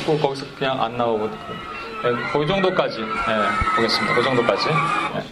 꼭 0.05 0.21
거기서 0.21 0.45
그냥 0.57 0.81
안 0.81 0.97
나오고 0.97 1.27
네, 1.27 2.09
그 2.33 2.45
정도까지 2.45 2.99
네, 2.99 3.75
보겠습니다. 3.75 4.13
그 4.15 4.23
정도까지. 4.23 4.67
네. 4.67 5.23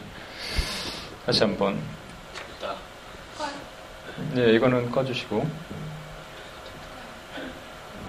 다시 1.25 1.43
한번. 1.43 1.79
네, 4.33 4.51
이거는 4.53 4.89
꺼주시고. 4.91 5.45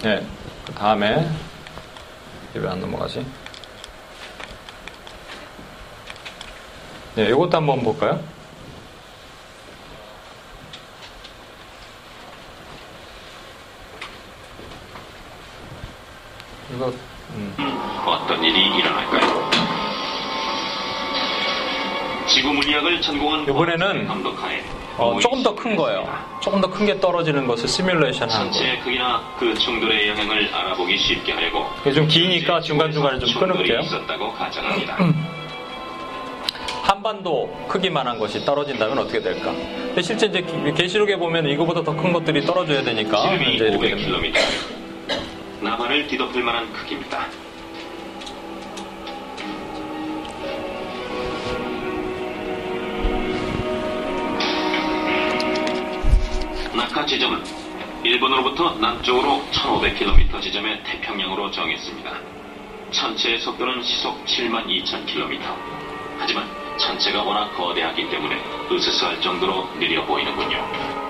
네, 0.03 0.25
그 0.65 0.73
다음에 0.73 1.29
왜 2.53 2.67
안 2.67 2.79
넘어가지? 2.79 3.25
네, 7.15 7.29
이것도 7.29 7.57
한번 7.57 7.81
볼까요? 7.81 8.21
이거 16.73 16.91
음. 17.35 17.55
어떤 18.05 18.43
일이 18.43 18.77
일어날까요? 18.77 19.51
지구 22.27 22.53
물리학을 22.53 23.01
전공한 23.01 23.43
이번에는 23.43 24.07
감독하에 24.07 24.63
어, 24.97 25.19
조금 25.19 25.41
더 25.43 25.55
큰 25.55 25.75
거예요. 25.75 26.07
조금 26.41 26.61
더 26.61 26.69
큰 26.69 26.85
게 26.85 26.99
떨어지는 26.99 27.47
것을 27.47 27.67
시뮬레이션 27.67 28.29
하는 28.29 28.51
거예요. 28.51 28.79
크기나 28.83 29.21
그 29.39 29.53
충돌의 29.55 30.09
영향을 30.09 30.53
알아보기 30.53 30.97
쉽게 30.97 31.31
하려고 31.33 31.65
이게 31.81 31.91
좀 31.93 32.07
기니까 32.07 32.61
중간중간에 32.61 33.19
좀 33.19 33.33
끊을게요. 33.39 33.79
있었다고 33.79 34.31
가정합니다. 34.33 34.97
한반도 36.83 37.49
크기만한 37.69 38.19
것이 38.19 38.43
떨어진다면 38.45 38.97
어떻게 38.99 39.19
될까? 39.21 39.51
근데 39.51 40.01
실제 40.01 40.27
이제 40.27 40.41
기- 40.41 40.73
게시록에 40.73 41.15
보면 41.17 41.47
이거보다 41.47 41.81
더 41.83 41.95
큰 41.95 42.11
것들이 42.13 42.45
떨어져야 42.45 42.83
되니까 42.83 43.33
이제 43.35 43.65
이렇게 43.67 43.89
됩니다. 43.95 44.17
500km. 44.19 45.63
남한을 45.63 46.07
뒤덮을 46.07 46.43
만한 46.43 46.71
크기입니다. 46.73 47.25
낙하 56.83 57.05
지점은 57.05 57.41
일본으로부터 58.03 58.77
남쪽으로 58.77 59.47
1500km 59.53 60.41
지점의 60.41 60.83
태평양으로 60.83 61.49
정했습니다. 61.49 62.11
전체의 62.91 63.39
속도는 63.39 63.81
시속 63.83 64.25
7만 64.25 64.67
2000km. 64.67 65.39
하지만 66.17 66.49
전체가 66.77 67.23
워낙 67.23 67.55
거대하기 67.55 68.09
때문에 68.09 68.35
으스스할 68.69 69.21
정도로 69.21 69.69
느려 69.79 70.05
보이는군요. 70.05 71.02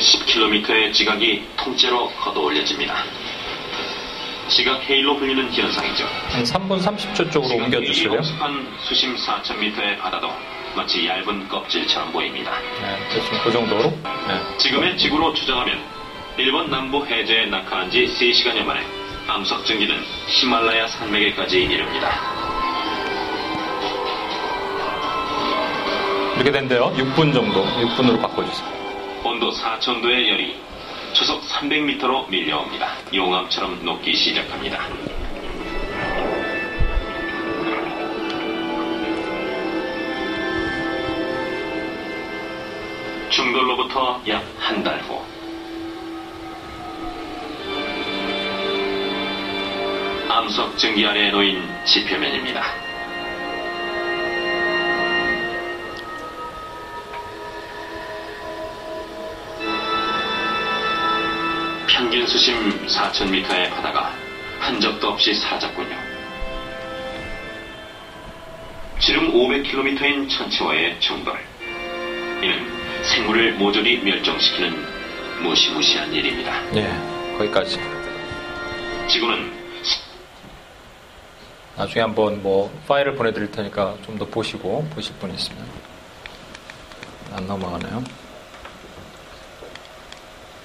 10km의 0.00 0.92
지각이 0.92 1.44
통째로 1.56 2.08
걷어올려집니다. 2.10 3.04
지각 4.48 4.82
헤일로 4.88 5.16
불리는 5.16 5.52
현상이죠. 5.52 6.04
한 6.30 6.42
3분 6.42 6.82
30초 6.82 7.30
쪽으로? 7.30 7.64
헤일이 7.66 8.06
흡수한 8.06 8.66
수심 8.80 9.14
4,000m의 9.14 9.98
바다도 9.98 10.28
마치 10.74 11.06
얇은 11.06 11.48
껍질처럼 11.48 12.12
보입니다. 12.12 12.52
네, 12.80 12.98
대충 13.12 13.38
그 13.44 13.52
정도로. 13.52 13.82
네. 13.82 14.58
지금의 14.58 14.98
지구로 14.98 15.34
추정하면 15.34 15.78
일본 16.36 16.70
남부 16.70 17.04
해저에 17.06 17.46
낙하한 17.46 17.90
지 17.90 18.06
3시간여 18.06 18.64
만에 18.64 18.80
암석 19.28 19.64
증기는 19.66 20.02
히말라야 20.26 20.86
산맥에까지 20.88 21.62
이릅니다. 21.62 22.10
이렇게 26.36 26.50
된대요. 26.50 26.92
6분 26.96 27.34
정도. 27.34 27.64
6분으로 27.64 28.20
바꿔주세요. 28.22 28.79
온도 29.24 29.50
4,000도의 29.50 30.28
열이 30.28 30.56
초속 31.12 31.42
300m로 31.42 32.28
밀려옵니다. 32.28 32.96
용암처럼 33.12 33.84
녹기 33.84 34.14
시작합니다. 34.14 34.78
중돌로부터 43.30 44.20
약 44.28 44.42
한 44.58 44.82
달 44.82 45.00
후. 45.02 45.20
암석 50.28 50.78
증기 50.78 51.06
아래에 51.06 51.30
놓인 51.30 51.62
지표면입니다. 51.84 52.89
평균 62.20 62.26
수심 62.26 62.86
4,000m의 62.86 63.70
바다가 63.70 64.14
흔적도 64.60 65.08
없이 65.08 65.32
사라졌군요. 65.34 65.96
지름 68.98 69.32
500km인 69.32 70.28
천체와의 70.28 71.00
충돌. 71.00 71.38
이는 72.42 73.04
생물을 73.04 73.54
모조리 73.54 74.00
멸종시키는 74.02 75.42
무시무시한 75.42 76.12
일입니다. 76.12 76.62
예, 76.74 76.92
거기까지. 77.38 77.80
지구는 79.08 79.50
나중에 81.76 82.02
한번 82.02 82.42
뭐 82.42 82.70
파일을 82.86 83.14
보내드릴 83.14 83.50
테니까 83.50 83.96
좀 84.04 84.18
더 84.18 84.26
보시고 84.26 84.86
보실 84.94 85.14
분 85.14 85.32
있으면 85.34 85.66
안 87.32 87.46
넘어가네요. 87.46 88.04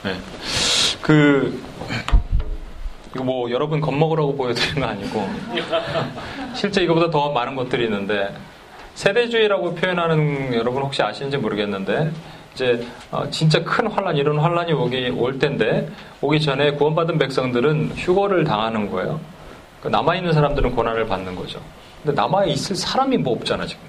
네. 0.03 0.19
그 1.01 1.61
이거 3.13 3.23
뭐 3.23 3.49
여러분 3.51 3.79
겁먹으라고 3.79 4.35
보여드리는 4.35 4.81
거 4.81 4.87
아니고 4.87 5.29
실제 6.53 6.83
이거보다 6.83 7.09
더 7.09 7.31
많은 7.31 7.55
것들이 7.55 7.85
있는데 7.85 8.35
세대주의라고 8.95 9.75
표현하는 9.75 10.53
여러분 10.53 10.81
혹시 10.83 11.01
아시는지 11.01 11.37
모르겠는데 11.37 12.11
이제 12.53 12.85
어, 13.11 13.29
진짜 13.29 13.61
큰 13.63 13.87
환란 13.87 14.15
이런 14.15 14.39
환란이 14.39 14.71
오기 14.71 15.09
올 15.17 15.37
텐데 15.37 15.89
오기 16.21 16.39
전에 16.39 16.71
구원받은 16.71 17.17
백성들은 17.17 17.91
휴거를 17.95 18.45
당하는 18.45 18.89
거예요. 18.89 19.19
그 19.81 19.89
남아 19.89 20.15
있는 20.15 20.33
사람들은 20.33 20.73
고난을 20.75 21.05
받는 21.05 21.35
거죠. 21.35 21.61
근데 22.03 22.19
남아 22.19 22.45
있을 22.45 22.75
사람이 22.75 23.17
뭐 23.17 23.33
없잖아, 23.33 23.65
지금. 23.65 23.83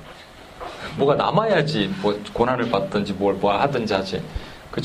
뭐가 0.96 1.14
남아야지, 1.14 1.94
뭐, 2.02 2.18
고난을 2.32 2.70
받든지 2.70 3.12
뭘, 3.14 3.34
뭐 3.34 3.52
하든지 3.56 3.94
하지. 3.94 4.22
그 4.70 4.80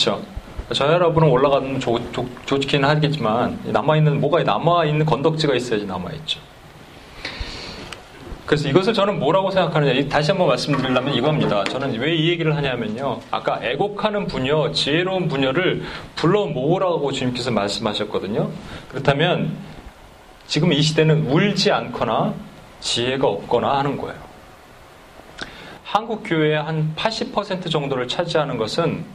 여러분은 0.80 1.28
올라가면 1.30 1.80
좋, 1.80 2.00
좋, 2.14 2.26
좋긴 2.46 2.84
하겠지만, 2.86 3.60
남아있는, 3.66 4.22
뭐가 4.22 4.44
남아있는 4.44 5.06
건덕지가 5.06 5.56
있어야지 5.56 5.86
남아있죠. 5.86 6.40
그래서 8.46 8.68
이것을 8.68 8.94
저는 8.94 9.20
뭐라고 9.20 9.50
생각하느냐. 9.52 9.94
이- 9.94 10.10
다시 10.10 10.32
한번 10.32 10.50
말씀드리려면 10.50 11.14
이겁니다. 11.14 11.64
저는 11.66 11.98
왜 12.00 12.16
이 12.16 12.30
얘기를 12.30 12.54
하냐면요. 12.56 13.22
아까 13.32 13.60
애곡하는 13.64 14.28
부녀, 14.28 14.72
지혜로운 14.74 15.30
부녀를 15.30 15.84
불러 16.16 16.46
모으라고 16.48 17.12
주님께서 17.14 17.50
말씀하셨거든요. 17.52 18.50
그렇다면 18.90 19.56
지금 20.48 20.74
이 20.74 20.82
시대는 20.82 21.28
울지 21.28 21.72
않거나 21.72 22.34
지혜가 22.82 23.26
없거나 23.26 23.78
하는 23.78 23.96
거예요. 23.98 24.20
한국 25.84 26.24
교회의 26.26 26.62
한 26.62 26.94
80% 26.98 27.70
정도를 27.72 28.08
차지하는 28.10 28.58
것은 28.58 29.06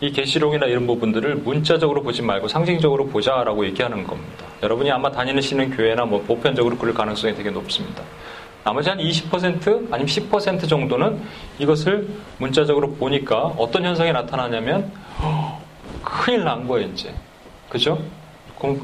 이 0.00 0.12
계시록이나 0.12 0.66
이런 0.66 0.86
부분들을 0.86 1.36
문자적으로 1.36 2.02
보지 2.02 2.20
말고 2.20 2.48
상징적으로 2.48 3.06
보자라고 3.06 3.64
얘기하는 3.66 4.04
겁니다. 4.04 4.44
여러분이 4.62 4.90
아마 4.90 5.10
다니시는 5.10 5.70
교회나 5.70 6.04
뭐 6.04 6.22
보편적으로 6.22 6.76
그럴 6.76 6.92
가능성이 6.92 7.34
되게 7.34 7.50
높습니다. 7.50 8.02
나머지 8.62 8.90
한 8.90 8.98
20% 8.98 9.92
아니면 9.92 10.06
10% 10.06 10.68
정도는 10.68 11.22
이것을 11.58 12.08
문자적으로 12.38 12.92
보니까 12.94 13.44
어떤 13.56 13.84
현상이 13.84 14.12
나타나냐면 14.12 14.92
허, 15.22 15.60
큰일 16.02 16.44
난 16.44 16.66
거예요, 16.66 16.88
이제. 16.88 17.14
그죠? 17.70 18.02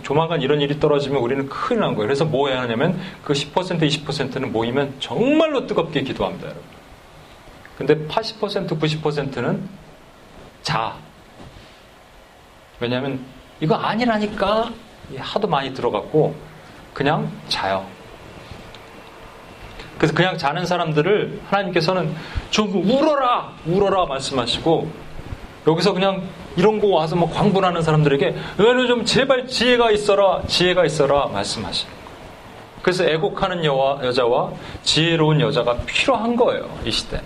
조만간 0.02 0.40
이런 0.40 0.60
일이 0.60 0.78
떨어지면 0.78 1.20
우리는 1.20 1.48
큰일 1.48 1.80
난 1.80 1.94
거예요. 1.94 2.06
그래서 2.06 2.24
뭐 2.24 2.48
해야 2.48 2.62
하냐면 2.62 2.98
그 3.24 3.32
10% 3.32 3.80
20%는 3.80 4.52
모이면 4.52 4.94
정말로 5.00 5.66
뜨겁게 5.66 6.02
기도합니다, 6.02 6.46
여러분. 6.46 6.64
근데 7.76 8.06
80% 8.06 8.78
90%는 8.78 9.81
자. 10.62 10.94
왜냐하면 12.80 13.24
이거 13.60 13.76
아니라니까 13.76 14.70
하도 15.18 15.48
많이 15.48 15.72
들어갔고 15.72 16.34
그냥 16.94 17.30
자요. 17.48 17.86
그래서 19.96 20.14
그냥 20.14 20.36
자는 20.36 20.66
사람들을 20.66 21.42
하나님께서는 21.48 22.14
좀 22.50 22.74
울어라, 22.90 23.52
울어라 23.66 24.06
말씀하시고 24.06 24.90
여기서 25.68 25.92
그냥 25.92 26.28
이런 26.56 26.80
거 26.80 26.88
와서 26.88 27.14
뭐 27.14 27.30
광분하는 27.30 27.82
사람들에게 27.82 28.34
너는 28.56 28.88
좀 28.88 29.04
제발 29.04 29.46
지혜가 29.46 29.92
있어라, 29.92 30.42
지혜가 30.46 30.84
있어라 30.84 31.26
말씀하시는 31.26 31.92
거예요. 31.92 32.06
그래서 32.82 33.04
애곡하는 33.04 33.64
여와, 33.64 34.04
여자와 34.04 34.50
지혜로운 34.82 35.40
여자가 35.40 35.76
필요한 35.86 36.34
거예요, 36.34 36.68
이 36.84 36.90
시대. 36.90 37.20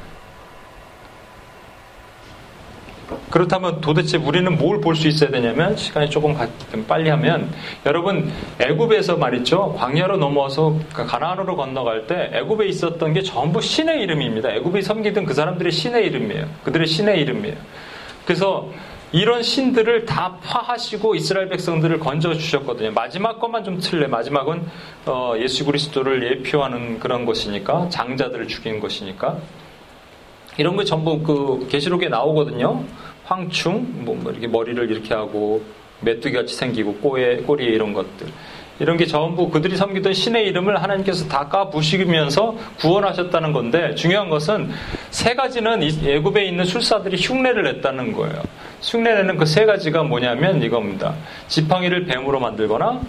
그렇다면 3.31 3.81
도대체 3.81 4.17
우리는 4.19 4.57
뭘 4.57 4.81
볼 4.81 4.95
수 4.95 5.09
있어야 5.09 5.31
되냐면 5.31 5.77
시간이 5.77 6.09
조금 6.11 6.35
가- 6.35 6.47
빨리 6.87 7.11
하면 7.11 7.51
여러분 7.85 8.31
애굽에서 8.61 9.17
말이죠 9.17 9.75
광야로 9.79 10.17
넘어와서 10.17 10.79
가나안으로 10.93 11.57
건너갈 11.57 12.07
때 12.07 12.31
애굽에 12.35 12.67
있었던 12.69 13.13
게 13.15 13.23
전부 13.23 13.61
신의 13.61 14.01
이름입니다. 14.03 14.51
애굽이 14.55 14.83
섬기던 14.83 15.25
그 15.27 15.35
사람들의 15.35 15.73
신의 15.73 16.07
이름이에요. 16.07 16.47
그들의 16.65 16.87
신의 16.87 17.21
이름이에요. 17.23 17.57
그래서 18.25 18.69
이런 19.13 19.43
신들을 19.43 20.05
다 20.05 20.37
파하시고 20.43 21.15
이스라엘 21.15 21.49
백성들을 21.49 21.99
건져 22.01 22.35
주셨거든요. 22.35 22.91
마지막 22.93 23.41
것만 23.41 23.65
좀 23.65 23.79
틀려. 23.79 24.09
마지막은 24.09 24.63
어, 25.07 25.35
예수 25.39 25.65
그리스도를 25.65 26.23
예표하는 26.31 26.99
그런 27.01 27.25
것이니까 27.25 27.89
장자들을 27.89 28.47
죽인 28.49 28.79
것이니까 28.81 29.39
이런 30.59 30.77
거 30.77 30.85
전부 30.85 31.23
그 31.23 31.67
계시록에 31.71 32.09
나오거든요. 32.09 32.83
황충, 33.27 34.05
뭐, 34.05 34.15
뭐 34.15 34.33
이렇게 34.33 34.47
머리를 34.47 34.91
이렇게 34.91 35.13
하고 35.15 35.63
메뚜기 36.01 36.35
같이 36.35 36.55
생기고 36.55 36.95
꼬에 36.97 37.39
꼬리에 37.39 37.69
이런 37.69 37.93
것들. 37.93 38.27
이런 38.79 38.99
게 38.99 39.07
전부 39.07 39.49
그들이 39.49 39.75
섬기던 39.77 40.13
신의 40.13 40.47
이름을 40.49 40.83
하나님께서 40.83 41.27
다 41.29 41.49
까부시면서 41.49 42.57
구원하셨다는 42.79 43.53
건데 43.53 43.95
중요한 43.95 44.29
것은 44.29 44.71
세 45.11 45.35
가지는 45.35 45.83
예굽에 45.83 46.45
있는 46.45 46.65
술사들이 46.65 47.17
흉내를 47.19 47.63
냈다는 47.65 48.13
거예요. 48.13 48.43
흉내내는 48.83 49.39
그 49.39 49.47
세 49.47 49.65
가지가 49.65 50.03
뭐냐면 50.03 50.63
이겁니다. 50.63 51.15
지팡이를 51.49 52.05
뱀으로 52.05 52.39
만들거나 52.39 53.01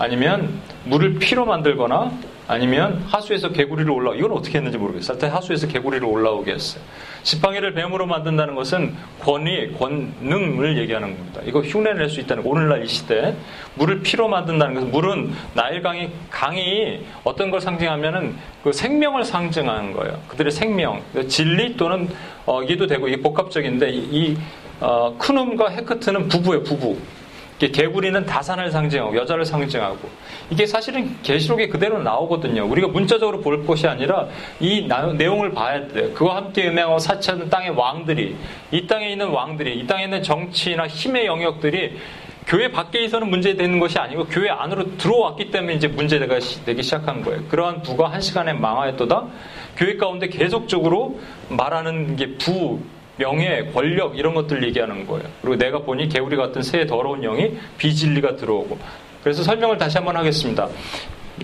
아니면 0.00 0.60
물을 0.84 1.18
피로 1.18 1.44
만들거나 1.44 2.10
아니면 2.48 3.04
하수에서 3.06 3.50
개구리를 3.50 3.88
올라 3.90 4.14
이건 4.14 4.32
어떻게 4.32 4.56
했는지 4.56 4.78
모르겠어요. 4.78 5.12
하여튼 5.12 5.28
하수에서 5.28 5.68
개구리를 5.68 6.04
올라오게 6.04 6.52
했어요. 6.52 6.82
지팡이를 7.22 7.74
뱀으로 7.74 8.06
만든다는 8.06 8.54
것은 8.54 8.94
권위, 9.20 9.74
권능을 9.74 10.78
얘기하는 10.78 11.16
겁니다. 11.16 11.42
이거 11.44 11.60
흉내낼 11.60 12.08
수 12.08 12.18
있다는 12.18 12.42
거. 12.42 12.48
오늘날 12.48 12.82
이 12.82 12.88
시대 12.88 13.36
물을 13.74 14.00
피로 14.00 14.26
만든다는 14.26 14.74
것은 14.74 14.90
물은 14.90 15.32
나일강이 15.54 16.08
강이 16.30 17.00
어떤 17.22 17.50
걸 17.50 17.60
상징하면은 17.60 18.36
그 18.64 18.72
생명을 18.72 19.24
상징하는 19.24 19.92
거예요. 19.92 20.18
그들의 20.28 20.50
생명, 20.50 21.02
진리 21.28 21.76
또는 21.76 22.08
어, 22.46 22.62
이게도 22.62 22.86
되고 22.86 23.06
이게 23.06 23.20
복합적인데 23.20 23.90
이, 23.90 23.98
이 24.10 24.38
어, 24.80 25.14
크눔과 25.18 25.68
헤크트는 25.68 26.28
부부예요, 26.28 26.62
부부. 26.62 26.96
개구리는 27.68 28.24
다산을 28.24 28.70
상징하고 28.70 29.16
여자를 29.16 29.44
상징하고 29.44 30.08
이게 30.50 30.66
사실은 30.66 31.16
계시록에 31.22 31.68
그대로 31.68 32.02
나오거든요. 32.02 32.64
우리가 32.64 32.88
문자적으로 32.88 33.40
볼 33.40 33.66
것이 33.66 33.86
아니라 33.86 34.26
이 34.58 34.88
내용을 35.16 35.52
봐야 35.52 35.86
돼요. 35.88 36.12
그와 36.14 36.36
함께 36.36 36.68
음행하고 36.68 36.98
사치하는 36.98 37.50
땅의 37.50 37.70
왕들이 37.70 38.36
이 38.70 38.86
땅에 38.86 39.10
있는 39.10 39.28
왕들이 39.28 39.78
이 39.78 39.86
땅에 39.86 40.04
있는 40.04 40.22
정치나 40.22 40.86
힘의 40.86 41.26
영역들이 41.26 41.98
교회 42.46 42.72
밖에 42.72 43.04
있어는 43.04 43.30
문제되는 43.30 43.78
것이 43.78 43.98
아니고 43.98 44.24
교회 44.24 44.48
안으로 44.48 44.96
들어왔기 44.96 45.50
때문에 45.52 45.74
이제 45.74 45.86
문제가 45.86 46.26
되기 46.64 46.82
시작한 46.82 47.22
거예요. 47.22 47.44
그러한 47.48 47.82
부가 47.82 48.10
한 48.10 48.20
시간에 48.20 48.52
망하였도다. 48.52 49.26
교회 49.76 49.96
가운데 49.96 50.28
계속적으로 50.28 51.20
말하는 51.48 52.16
게 52.16 52.34
부, 52.38 52.80
명예, 53.20 53.70
권력 53.74 54.18
이런 54.18 54.32
것들 54.32 54.64
얘기하는 54.64 55.06
거예요. 55.06 55.24
그리고 55.42 55.56
내가 55.56 55.80
보니 55.80 56.08
개구리 56.08 56.36
같은 56.36 56.62
새 56.62 56.86
더러운 56.86 57.20
영이 57.20 57.52
비진리가 57.76 58.36
들어오고. 58.36 58.78
그래서 59.22 59.42
설명을 59.42 59.76
다시 59.76 59.98
한번 59.98 60.16
하겠습니다. 60.16 60.66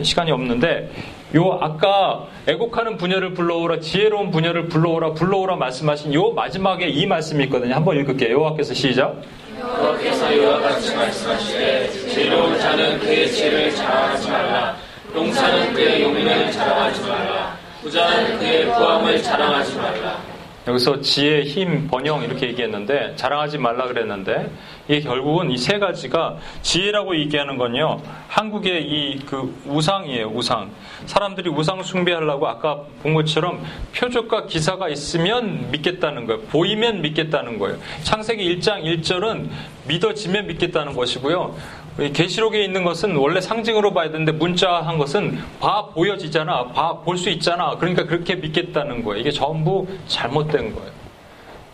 시간이 0.02 0.30
없는데 0.30 0.90
요 1.36 1.58
아까 1.60 2.26
애곡하는 2.46 2.96
분야를 2.96 3.34
불러오라 3.34 3.80
지혜로운 3.80 4.30
분야를 4.30 4.68
불러오라 4.68 5.12
불러오라 5.12 5.56
말씀하신 5.56 6.14
요 6.14 6.32
마지막에 6.32 6.88
이 6.88 7.06
말씀이 7.06 7.44
있거든요. 7.44 7.74
한번 7.74 7.98
읽을게요. 7.98 8.32
여호와께서 8.32 8.72
시작. 8.72 9.14
여호와께서 9.58 10.32
이와 10.32 10.60
같이 10.60 10.96
말씀하시되 10.96 11.90
지혜로운 11.90 12.58
자는 12.58 12.98
그의 13.00 13.30
지혜를 13.30 13.74
자랑하지 13.74 14.30
말라. 14.30 14.76
용사는 15.14 15.74
그의 15.74 16.02
용인을 16.02 16.50
자랑하지 16.52 17.02
말라. 17.02 17.56
부자는 17.82 18.38
그의 18.38 18.64
부함을 18.66 19.22
자랑하지 19.22 19.76
말라. 19.76 20.35
여기서 20.66 21.00
지혜, 21.00 21.42
힘, 21.44 21.86
번영 21.86 22.24
이렇게 22.24 22.48
얘기했는데 22.48 23.14
자랑하지 23.14 23.56
말라 23.58 23.86
그랬는데 23.86 24.50
이게 24.88 25.00
결국은 25.00 25.50
이 25.50 25.56
세 25.56 25.78
가지가 25.78 26.38
지혜라고 26.62 27.16
얘기하는 27.18 27.56
건요. 27.56 28.00
한국의 28.28 28.82
이 28.84 29.18
그 29.26 29.54
우상이에요. 29.66 30.28
우상. 30.28 30.70
사람들이 31.06 31.50
우상 31.50 31.82
숭배하려고 31.82 32.48
아까 32.48 32.82
본 33.02 33.14
것처럼 33.14 33.64
표적과 33.96 34.46
기사가 34.46 34.88
있으면 34.88 35.70
믿겠다는 35.70 36.26
거예요. 36.26 36.42
보이면 36.42 37.00
믿겠다는 37.02 37.58
거예요. 37.58 37.78
창세기 38.02 38.58
1장 38.58 38.82
1절은 38.82 39.48
믿어지면 39.86 40.46
믿겠다는 40.48 40.94
것이고요. 40.94 41.54
계시록에 41.96 42.62
있는 42.62 42.84
것은 42.84 43.16
원래 43.16 43.40
상징으로 43.40 43.94
봐야 43.94 44.10
되는데 44.10 44.32
문자한 44.32 44.98
것은 44.98 45.38
봐 45.60 45.86
보여지잖아, 45.86 46.68
봐 46.68 47.00
볼 47.00 47.16
수 47.16 47.30
있잖아. 47.30 47.76
그러니까 47.78 48.04
그렇게 48.04 48.34
믿겠다는 48.36 49.02
거예요. 49.02 49.20
이게 49.20 49.30
전부 49.30 49.86
잘못된 50.06 50.74
거예요. 50.74 50.90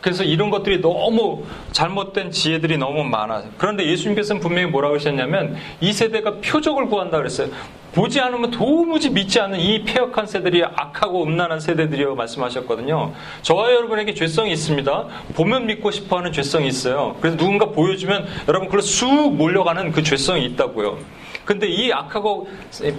그래서 0.00 0.24
이런 0.24 0.50
것들이 0.50 0.80
너무 0.80 1.44
잘못된 1.72 2.30
지혜들이 2.32 2.76
너무 2.78 3.04
많아요. 3.04 3.44
그런데 3.56 3.86
예수님께서는 3.86 4.40
분명히 4.40 4.68
뭐라고 4.68 4.96
하셨냐면 4.96 5.56
이 5.80 5.92
세대가 5.92 6.34
표적을 6.40 6.86
구한다 6.86 7.18
그랬어요. 7.18 7.48
보지 7.94 8.20
않으면 8.20 8.50
도무지 8.50 9.10
믿지 9.10 9.38
않는 9.40 9.60
이 9.60 9.84
폐역한 9.84 10.26
세대들이 10.26 10.64
악하고 10.64 11.24
음란한 11.24 11.60
세대들이라고 11.60 12.16
말씀하셨거든요. 12.16 13.12
저와 13.42 13.72
여러분에게 13.72 14.14
죄성이 14.14 14.52
있습니다. 14.52 15.06
보면 15.34 15.66
믿고 15.66 15.90
싶어 15.90 16.18
하는 16.18 16.32
죄성이 16.32 16.68
있어요. 16.68 17.16
그래서 17.20 17.36
누군가 17.36 17.66
보여주면 17.66 18.26
여러분 18.48 18.68
그걸 18.68 18.82
쑥 18.82 19.34
몰려가는 19.34 19.92
그 19.92 20.02
죄성이 20.02 20.46
있다고요. 20.46 20.98
근데 21.44 21.66
이 21.66 21.92
악하고 21.92 22.48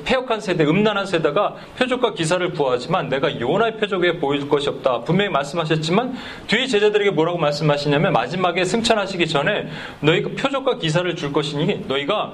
폐역한 0.04 0.42
세대, 0.42 0.66
음란한 0.66 1.06
세대가 1.06 1.56
표적과 1.78 2.14
기사를 2.14 2.52
구하지만 2.52 3.08
내가 3.08 3.40
요나의 3.40 3.78
표적에 3.78 4.20
보일 4.20 4.50
것이 4.50 4.68
없다. 4.68 5.02
분명히 5.02 5.32
말씀하셨지만 5.32 6.16
뒤에 6.48 6.68
제자들에게 6.68 7.12
뭐라고 7.12 7.38
말씀하시냐면 7.38 8.12
마지막에 8.12 8.66
승천하시기 8.66 9.28
전에 9.28 9.70
너희가 10.02 10.32
표적과 10.38 10.78
기사를 10.78 11.16
줄 11.16 11.32
것이니 11.32 11.86
너희가 11.88 12.34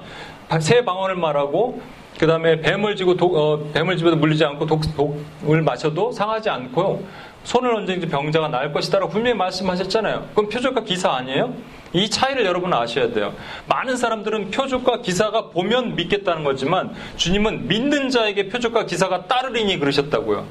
새 0.60 0.84
방언을 0.84 1.16
말하고 1.16 1.80
그 2.20 2.28
다음에 2.28 2.60
뱀을 2.60 2.98
지고 2.98 3.16
독, 3.16 3.34
어, 3.34 3.72
뱀을 3.74 3.96
집어도 3.96 4.18
물리지 4.18 4.44
않고 4.44 4.66
독, 4.66 4.82
독을 4.98 5.62
마셔도 5.62 6.12
상하지 6.12 6.50
않고요. 6.50 7.00
손을 7.46 7.74
얹든지 7.74 8.10
병자가 8.10 8.50
나을 8.50 8.74
것이다라고 8.74 9.10
분명히 9.10 9.38
말씀하셨잖아요. 9.38 10.28
그럼 10.36 10.50
표적과 10.50 10.84
기사 10.84 11.12
아니에요? 11.12 11.54
이 11.94 12.10
차이를 12.10 12.46
여러분 12.46 12.74
아셔야 12.74 13.14
돼요. 13.14 13.34
많은 13.68 13.96
사람들은 13.96 14.52
표적과 14.52 15.00
기사가 15.02 15.48
보면 15.52 15.96
믿겠다는 15.96 16.44
거지만 16.44 16.94
주님은 17.16 17.70
믿는 17.70 18.10
자에게 18.10 18.50
표적과 18.50 18.86
기사가 18.86 19.28
따르리니 19.28 19.80
그러셨다고요. 19.80 20.46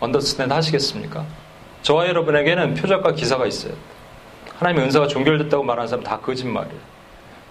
언더스탠드 0.00 0.52
하시겠습니까? 0.52 1.24
저와 1.80 2.08
여러분에게는 2.08 2.74
표적과 2.74 3.12
기사가 3.12 3.46
있어요. 3.46 3.72
하나님의 4.58 4.84
은사가 4.84 5.06
종결됐다고 5.06 5.64
말하는 5.64 5.88
사람 5.88 6.04
다 6.04 6.18
거짓말이에요. 6.18 6.97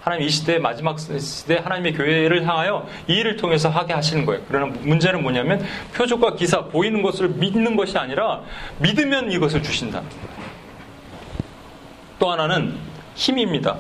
하나님 0.08 0.26
이 0.26 0.30
시대의 0.30 0.60
마지막 0.60 0.98
시대 0.98 1.58
하나님의 1.58 1.92
교회를 1.92 2.48
향하여 2.48 2.88
이 3.10 3.16
일을 3.16 3.36
통해서 3.36 3.68
하게 3.68 3.92
하시는 3.92 4.26
거예요. 4.26 4.42
그러나 4.48 4.74
문제는 4.80 5.22
뭐냐면 5.22 5.66
표적과 5.94 6.36
기사 6.36 6.64
보이는 6.64 7.02
것을 7.02 7.28
믿는 7.28 7.76
것이 7.76 7.98
아니라 7.98 8.42
믿으면 8.80 9.30
이것을 9.34 9.62
주신다. 9.62 10.02
또 12.20 12.32
하나는 12.32 12.78
힘입니다. 13.16 13.76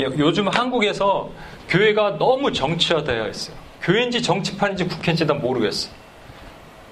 요즘 0.00 0.48
한국에서 0.48 1.28
교회가 1.68 2.16
너무 2.16 2.50
정치화되어 2.50 3.28
있어요. 3.28 3.54
교회인지 3.82 4.22
정치판인지 4.22 4.86
국회인지 4.86 5.26
다 5.26 5.34
모르겠어요. 5.34 5.92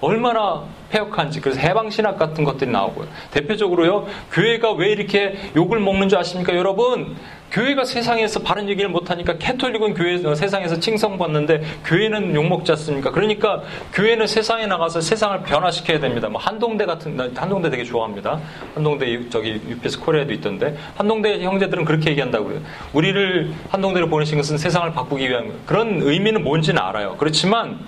얼마나 0.02 0.64
폐역한지 0.90 1.40
그래서 1.40 1.58
해방신학 1.58 2.18
같은 2.18 2.44
것들이 2.44 2.70
나오고요. 2.70 3.08
대표적으로요. 3.30 4.06
교회가 4.30 4.72
왜 4.72 4.90
이렇게 4.90 5.34
욕을 5.56 5.80
먹는 5.80 6.10
줄 6.10 6.18
아십니까? 6.18 6.54
여러분 6.54 7.16
교회가 7.50 7.84
세상에서 7.84 8.40
바른 8.42 8.68
얘기를 8.68 8.90
못하니까 8.90 9.38
캐톨릭은 9.38 9.94
교회 9.94 10.24
어, 10.26 10.34
세상에서 10.34 10.80
칭송받는데 10.80 11.62
교회는 11.84 12.34
욕먹지 12.34 12.72
않습니까? 12.72 13.10
그러니까 13.10 13.62
교회는 13.92 14.26
세상에 14.26 14.66
나가서 14.66 15.00
세상을 15.00 15.42
변화시켜야 15.42 16.00
됩니다. 16.00 16.28
뭐 16.28 16.40
한동대 16.40 16.84
같은 16.84 17.18
한동대 17.34 17.70
되게 17.70 17.84
좋아합니다. 17.84 18.40
한동대 18.74 19.28
저기 19.30 19.60
UPS 19.68 20.00
코리아에도 20.00 20.32
있던데 20.34 20.76
한동대 20.96 21.42
형제들은 21.42 21.84
그렇게 21.84 22.10
얘기한다고 22.10 22.46
그래요. 22.46 22.60
우리를 22.92 23.52
한동대로 23.70 24.08
보내신 24.08 24.36
것은 24.36 24.58
세상을 24.58 24.92
바꾸기 24.92 25.28
위한 25.28 25.52
그런 25.66 26.02
의미는 26.02 26.42
뭔지는 26.42 26.82
알아요. 26.82 27.16
그렇지만 27.16 27.78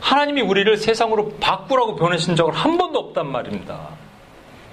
하나님이 0.00 0.42
우리를 0.42 0.76
세상으로 0.76 1.34
바꾸라고 1.40 1.96
보내신 1.96 2.36
적을 2.36 2.52
한 2.52 2.78
번도 2.78 2.98
없단 2.98 3.26
말입니다. 3.26 3.88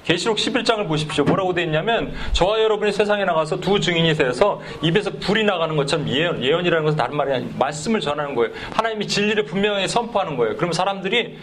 계시록 0.07 0.37
11장을 0.37 0.87
보십시오. 0.87 1.25
뭐라고 1.25 1.53
되어 1.53 1.65
있냐면 1.65 2.13
저와 2.31 2.61
여러분이 2.61 2.93
세상에 2.93 3.25
나가서 3.25 3.59
두 3.59 3.77
증인이 3.77 4.15
되어서 4.15 4.61
입에서 4.81 5.11
불이 5.11 5.43
나가는 5.43 5.75
것처럼 5.75 6.07
예언, 6.07 6.41
예언이라는 6.41 6.85
것은 6.85 6.97
다른 6.97 7.17
말이 7.17 7.33
아니라 7.33 7.51
말씀을 7.59 7.99
전하는 7.99 8.33
거예요. 8.33 8.53
하나님이 8.71 9.05
진리를 9.05 9.43
분명하게 9.43 9.89
선포하는 9.89 10.37
거예요. 10.37 10.55
그럼 10.55 10.71
사람들이 10.71 11.37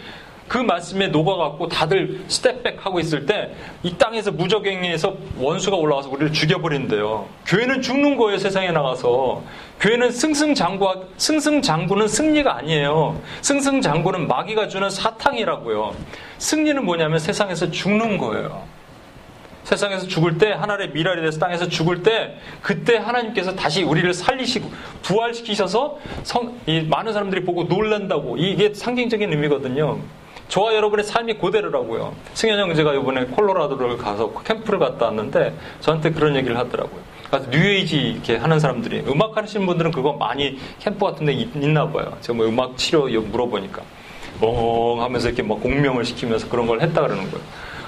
그 0.47 0.57
말씀에 0.57 1.07
녹아갖고 1.07 1.67
다들 1.69 2.23
step 2.27 2.56
back 2.56 2.85
하고 2.85 2.99
있을 2.99 3.25
때 3.25 3.55
이 3.85 3.95
땅에서 3.97 4.31
무저갱에서 4.31 5.15
원수가 5.37 5.77
올라와서 5.77 6.09
우리를 6.09 6.33
죽여버린대요. 6.33 7.27
교회는 7.45 7.83
죽는 7.83 8.17
거예요, 8.17 8.39
세상에 8.39 8.71
나가서. 8.71 9.43
교회는 9.79 10.09
승승장구, 10.09 11.05
승승장구는 11.17 12.07
승리가 12.07 12.57
아니에요. 12.57 13.21
승승장구는 13.41 14.27
마귀가 14.27 14.69
주는 14.69 14.89
사탕이라고요. 14.89 15.93
승리는 16.39 16.83
뭐냐면 16.83 17.19
세상에서 17.19 17.69
죽는 17.69 18.17
거예요. 18.17 18.63
세상에서 19.65 20.07
죽을 20.07 20.39
때 20.39 20.51
하나님의 20.51 20.91
밀알이 20.93 21.21
돼서 21.21 21.37
땅에서 21.39 21.67
죽을 21.67 22.01
때 22.01 22.37
그때 22.63 22.97
하나님께서 22.97 23.55
다시 23.55 23.83
우리를 23.83 24.11
살리시고 24.15 24.71
부활시키셔서 25.03 25.99
성, 26.23 26.59
많은 26.89 27.13
사람들이 27.13 27.45
보고 27.45 27.65
놀란다고 27.65 28.37
이게 28.37 28.73
상징적인 28.73 29.31
의미거든요. 29.31 29.99
저와 30.47 30.75
여러분의 30.75 31.05
삶이 31.05 31.35
고대로라고요. 31.35 32.13
승현 32.33 32.59
형제가 32.59 32.93
이번에 32.93 33.25
콜로라도를 33.25 33.97
가서 33.97 34.31
캠프를 34.43 34.79
갔다 34.79 35.07
왔는데 35.07 35.53
저한테 35.81 36.11
그런 36.11 36.35
얘기를 36.35 36.57
하더라고요. 36.57 37.01
그래서 37.29 37.49
뉴에이지 37.49 37.97
이렇게 37.97 38.37
하는 38.37 38.59
사람들이 38.59 39.03
음악 39.07 39.35
하시는 39.35 39.65
분들은 39.65 39.91
그거 39.91 40.13
많이 40.13 40.57
캠프 40.79 41.05
같은 41.05 41.25
데 41.25 41.33
있나 41.33 41.89
봐요. 41.89 42.15
제가 42.21 42.37
뭐 42.37 42.47
음악 42.47 42.77
치료 42.77 43.07
물어보니까 43.07 43.81
멍 44.39 45.01
하면서 45.01 45.27
이렇게 45.27 45.41
막 45.41 45.59
공명을 45.61 46.05
시키면서 46.05 46.47
그런 46.49 46.67
걸 46.67 46.81
했다 46.81 47.01
그러는 47.01 47.29
거예요. 47.31 47.45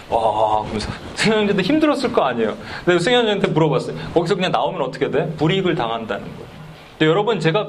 와, 0.09 0.61
그러면서 0.61 0.89
승현 1.15 1.39
형제도 1.39 1.61
힘들었을 1.61 2.13
거 2.13 2.23
아니에요. 2.23 2.57
근데 2.85 2.99
승현 2.99 3.23
형한테 3.23 3.47
물어봤어요. 3.49 3.95
거기서 4.13 4.35
그냥 4.35 4.51
나오면 4.51 4.81
어떻게 4.81 5.11
돼? 5.11 5.29
불이익을 5.37 5.75
당한다는 5.75 6.23
거예요. 6.23 7.11
여러분 7.11 7.39
제가 7.39 7.67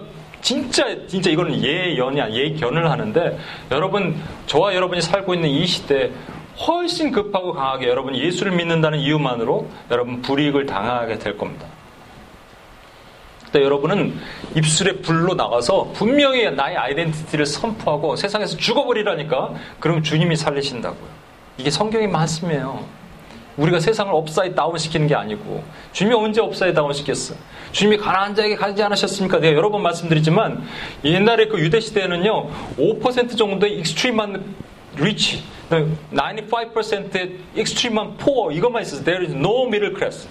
진짜 0.48 0.96
진짜 1.06 1.28
이거는 1.28 1.62
예언이 1.62 2.18
야 2.18 2.30
예견을 2.30 2.90
하는데 2.90 3.38
여러분 3.70 4.18
저와 4.46 4.74
여러분이 4.74 5.02
살고 5.02 5.34
있는 5.34 5.50
이 5.50 5.66
시대에 5.66 6.10
훨씬 6.66 7.12
급하고 7.12 7.52
강하게 7.52 7.86
여러분 7.86 8.16
예수를 8.16 8.52
믿는다는 8.52 8.98
이유만으로 8.98 9.68
여러분 9.90 10.22
불이익을 10.22 10.64
당하게 10.64 11.18
될 11.18 11.36
겁니다. 11.36 11.66
그때 13.44 13.62
여러분은 13.62 14.18
입술에 14.56 14.92
불로 15.02 15.34
나가서 15.34 15.90
분명히 15.92 16.50
나의 16.50 16.78
identity를 16.78 17.44
선포하고 17.44 18.16
세상에서 18.16 18.56
죽어버리라니까 18.56 19.52
그럼 19.80 20.02
주님이 20.02 20.34
살리신다고요. 20.36 21.10
이게 21.58 21.70
성경의 21.70 22.08
말씀이에요. 22.08 22.86
우리가 23.58 23.80
세상을 23.80 24.12
upside 24.14 24.54
down 24.54 24.78
시키는 24.78 25.08
게 25.08 25.14
아니고 25.14 25.62
주님이 25.92 26.16
언제 26.16 26.40
upside 26.40 26.74
down 26.74 26.92
시켰어? 26.92 27.34
주님이 27.72 27.98
가난한 27.98 28.34
자에게 28.34 28.56
가지 28.56 28.82
않으셨습니까? 28.82 29.40
내가 29.40 29.56
여러 29.56 29.70
번 29.70 29.82
말씀드리지만 29.82 30.64
옛날에 31.04 31.48
그 31.48 31.58
유대 31.60 31.80
시대에는요 31.80 32.48
5% 32.78 33.36
정도의 33.36 33.78
extreme한 33.78 34.54
rich, 34.96 35.42
95%의 35.70 37.36
extreme한 37.54 38.16
poor 38.16 38.50
이것만 38.50 38.82
있었어요. 38.82 39.04
There 39.04 39.24
is 39.24 39.34
no 39.34 39.66
middle 39.66 39.94
class. 39.94 40.28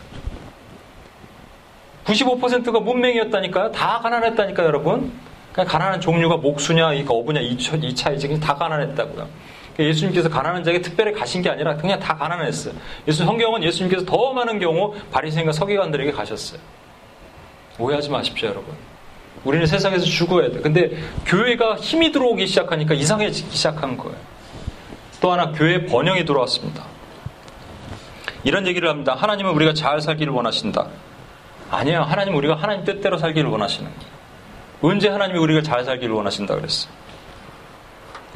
95%가 2.06 2.80
문맹이었다니까요. 2.80 3.72
다 3.72 4.00
가난했다니까요, 4.02 4.68
여러분. 4.68 5.12
가난한 5.54 6.02
종류가 6.02 6.38
목수냐, 6.38 6.92
어부냐 7.08 7.42
이, 7.42 7.58
이 7.82 7.96
차이지. 7.96 8.40
다 8.40 8.56
가난했다고요. 8.56 9.28
예수님께서 9.80 10.30
가난한 10.30 10.64
자에게 10.64 10.82
특별히 10.82 11.14
가신 11.14 11.42
게 11.42 11.50
아니라 11.50 11.78
그냥 11.78 12.00
다 12.00 12.16
가난했어요. 12.16 12.74
예수 13.08 13.24
성경은 13.24 13.64
예수님께서 13.64 14.06
더 14.06 14.34
많은 14.34 14.60
경우 14.60 14.96
바리새인과 15.12 15.52
서기관들에게 15.52 16.12
가셨어요. 16.12 16.60
오해하지 17.80 18.10
마십시오, 18.10 18.50
여러분. 18.50 18.76
우리는 19.44 19.66
세상에서 19.66 20.04
죽어야 20.06 20.50
돼. 20.52 20.60
근데 20.62 20.98
교회가 21.26 21.76
힘이 21.76 22.12
들어오기 22.12 22.48
시작하니까 22.48 22.96
이상해지기 22.96 23.56
시작한 23.56 23.98
거예요. 23.98 24.18
또 25.22 25.32
하나 25.32 25.52
교회 25.52 25.86
번영이 25.86 26.26
들어왔습니다. 26.26 26.84
이런 28.44 28.68
얘기를 28.68 28.90
합니다. 28.90 29.16
하나님은 29.16 29.52
우리가 29.52 29.74
잘 29.74 30.02
살기를 30.02 30.34
원하신다. 30.34 30.88
아니야. 31.70 32.04
하나님은 32.04 32.38
우리가 32.38 32.56
하나님 32.56 32.84
뜻대로 32.84 33.18
살기를 33.18 33.50
원하시는 33.50 33.90
거예요. 33.90 34.18
언제 34.82 35.10
하나님이 35.10 35.40
우리가 35.40 35.62
잘 35.62 35.84
살기를 35.84 36.14
원하신다 36.14 36.56
그랬어요. 36.56 36.92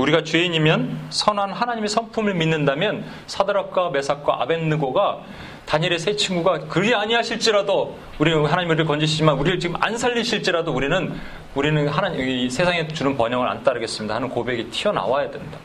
우리가 0.02 0.24
죄인이면 0.24 1.08
선한 1.10 1.52
하나님의 1.52 1.89
성품을 1.89 2.34
믿는다면 2.34 3.06
사드락과 3.28 3.91
메삭과 3.91 4.41
아벤느고가 4.41 5.20
다니엘의 5.66 5.99
세 5.99 6.16
친구가 6.16 6.68
그리 6.68 6.93
아니하실지라도 6.95 7.97
우리 8.20 8.34
하나님 8.34 8.70
우리를 8.72 8.86
건지시지만 8.86 9.38
우리를 9.38 9.60
지금 9.60 9.76
안 9.80 9.97
살리실지라도 9.97 10.74
우리는 10.74 11.14
우리는 11.56 11.88
하나님 11.88 12.49
세상에 12.49 12.88
주는 12.88 13.16
번영을 13.16 13.47
안 13.47 13.64
따르겠습니다 13.64 14.16
하는 14.16 14.30
고백이 14.30 14.72
튀어나와야 14.72 15.32
된다. 15.32 15.58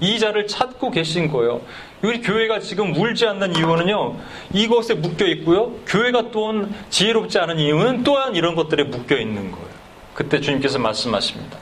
이 0.00 0.18
자를 0.18 0.46
찾고 0.46 0.90
계신 0.90 1.30
거예요. 1.30 1.60
우리 2.02 2.22
교회가 2.22 2.60
지금 2.60 2.94
울지 2.96 3.26
않는 3.26 3.54
이유는요, 3.54 4.16
이것에 4.54 4.94
묶여 4.94 5.26
있고요, 5.26 5.72
교회가 5.86 6.30
또한 6.30 6.74
지혜롭지 6.88 7.38
않은 7.38 7.58
이유는 7.58 8.02
또한 8.02 8.34
이런 8.34 8.54
것들에 8.54 8.84
묶여 8.84 9.16
있는 9.16 9.52
거예요. 9.52 9.68
그때 10.14 10.40
주님께서 10.40 10.78
말씀하십니다. 10.78 11.58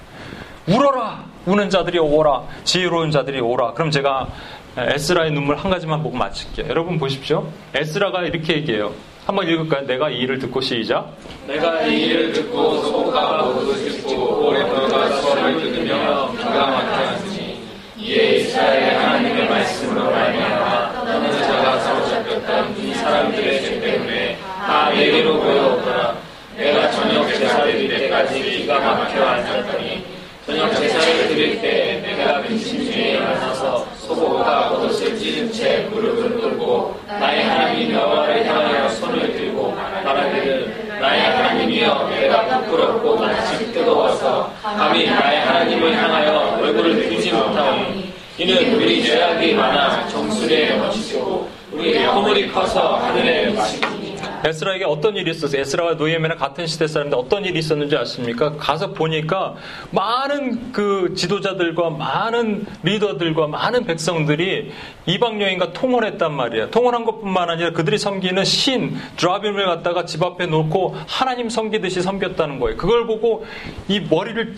울어라! 0.69 1.25
우는 1.47 1.71
자들이 1.71 1.99
오라. 1.99 2.43
지혜로운 2.65 3.11
자들이 3.11 3.41
오라. 3.41 3.73
그럼 3.73 3.91
제가 3.91 4.29
에스라의 4.77 5.31
눈물 5.33 5.57
한 5.57 5.71
가지만 5.71 6.03
보고 6.03 6.17
마칠게요. 6.17 6.69
여러분 6.69 6.99
보십시오. 6.99 7.49
에스라가 7.75 8.23
이렇게 8.23 8.57
얘기해요. 8.57 8.93
한번 9.27 9.49
읽을까요? 9.49 9.87
내가 9.87 10.11
이 10.11 10.19
일을 10.19 10.39
듣고 10.39 10.61
시작. 10.61 11.11
내가 11.47 11.83
이 11.83 12.03
일을 12.05 12.33
듣고 12.33 12.57
모두 12.57 13.75
듣고 13.75 14.49
오랫동안 14.49 15.13
소리를 15.21 15.73
들으며 15.73 16.31
기가 16.33 16.67
막혔으니 16.67 17.61
이에 17.97 18.37
이스라엘 18.37 18.97
하나님의 18.97 19.49
말씀으로 19.49 20.11
말미암아 20.11 20.93
떠는 21.05 21.33
자가 21.43 21.79
사로잡혔던 21.81 22.77
이 22.79 22.95
사람들의 22.95 23.63
죄 23.63 23.81
때문에 23.81 24.39
다 24.39 24.91
내게로 24.91 25.35
모여오더라. 25.35 26.15
내가 26.57 26.91
저녁 26.91 27.29
제사 27.29 27.63
드릴 27.65 27.89
때까지 27.89 28.43
기가 28.43 28.79
막혀 28.81 29.23
앉았더니 29.25 30.05
저녁 30.49 30.75
제사를 30.77 31.29
드릴 31.29 31.61
때 31.61 32.01
내가 32.03 32.41
근심 32.41 32.83
중에 32.83 33.11
일어나서 33.11 33.87
소고가 33.99 34.71
겉옷을 34.71 35.19
찢은 35.19 35.53
채 35.53 35.87
무릎을 35.91 36.41
꿇고 36.41 36.99
나의 37.07 37.45
하나님 37.45 37.93
여호와를 37.93 38.47
향하여 38.47 38.89
손을 38.89 39.31
들고 39.35 39.73
말하기를 39.73 40.99
나의 41.03 41.21
하나님이여 41.21 42.09
내가 42.09 42.63
부끄럽고 42.63 43.17
마치 43.17 43.71
뜨거워서 43.73 44.51
감히 44.63 45.05
나의 45.05 45.41
하나님을 45.41 45.95
향하여 45.95 46.59
얼굴을 46.63 46.95
들지 46.95 47.31
못하오니 47.31 48.11
이는 48.39 48.75
우리 48.75 49.05
죄악이 49.05 49.53
많아 49.53 50.09
정수리에 50.09 50.77
넘치고 50.79 51.47
우리 51.73 52.03
허물이 52.03 52.51
커서 52.53 52.97
하늘에 52.97 53.51
마치고 53.51 54.08
에스라에게 54.45 54.85
어떤 54.85 55.17
일이 55.17 55.31
있었어요? 55.31 55.61
에스라와 55.61 55.95
노예미는 55.95 56.37
같은 56.37 56.67
시대 56.67 56.87
사람인데 56.87 57.17
어떤 57.17 57.45
일이 57.45 57.59
있었는지 57.59 57.97
아십니까? 57.97 58.57
가서 58.57 58.93
보니까 58.93 59.55
많은 59.91 60.73
그 60.73 61.15
지도자들과 61.17 61.91
많은 61.91 62.67
리더들과 62.83 63.49
많은 63.49 63.85
백성들이 63.85 64.73
이방 65.07 65.41
여인과 65.41 65.73
통혼했단 65.73 66.33
말이에요. 66.33 66.71
통혼한 66.71 67.05
것뿐만 67.05 67.51
아니라 67.51 67.71
그들이 67.71 67.99
섬기는 67.99 68.45
신 68.45 68.97
드라빔을 69.17 69.67
갖다가 69.67 70.05
집 70.05 70.23
앞에 70.23 70.47
놓고 70.47 70.97
하나님 71.07 71.49
섬기듯이 71.49 72.03
섬겼다는 72.03 72.61
거예요. 72.61 72.77
그걸 72.77 73.07
보고 73.07 73.45
이 73.89 74.01
머리를 74.01 74.55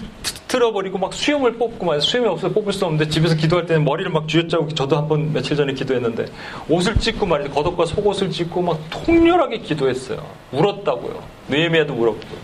틀어버리고 0.51 0.99
막 0.99 1.15
수염을 1.15 1.53
뽑고 1.59 1.87
막 1.87 2.01
수염이 2.01 2.27
없어서 2.27 2.53
뽑을 2.53 2.73
수 2.73 2.85
없는데 2.85 3.09
집에서 3.09 3.37
기도할 3.37 3.67
때는 3.67 3.85
머리를 3.85 4.11
막 4.11 4.27
쥐어짜고 4.27 4.69
저도 4.75 4.97
한 4.97 5.07
번 5.07 5.33
며칠 5.33 5.57
전에 5.57 5.73
기도했는데 5.75 6.27
옷을 6.69 6.97
찢고 6.99 7.25
말이죠 7.25 7.51
겉옷과 7.53 7.87
속옷을 7.87 8.31
찢고 8.33 8.61
막 8.61 8.81
통렬하게 8.91 9.59
기도했어요. 9.59 10.21
울었다고요. 10.51 11.23
느헤미야도 11.49 11.95
울었고요. 11.95 12.41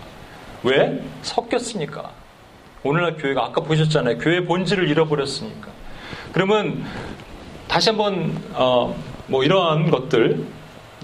왜? 0.63 1.01
섞였으니까. 1.21 2.09
오늘날 2.83 3.17
교회가 3.17 3.43
아까 3.43 3.59
보셨잖아요. 3.61 4.19
교회 4.19 4.45
본질을 4.45 4.87
잃어버렸으니까. 4.89 5.67
그러면 6.31 6.85
다시 7.67 7.89
한번 7.89 8.41
어, 8.53 8.95
뭐 9.27 9.43
이러한 9.43 9.91
것들 9.91 10.45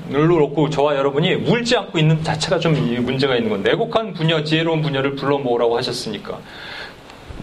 로 0.10 0.26
놓고 0.40 0.70
저와 0.70 0.96
여러분이 0.96 1.34
울지 1.34 1.76
않고 1.78 2.00
있는 2.00 2.24
자체가 2.24 2.60
좀 2.60 2.74
문제가 3.06 3.36
있는 3.36 3.50
건데 3.50 3.72
애곡한 3.72 4.14
분야, 4.14 4.44
지혜로운 4.44 4.82
분야를 4.82 5.16
불러 5.16 5.38
모으라고 5.38 5.78
하셨으니까 5.78 6.40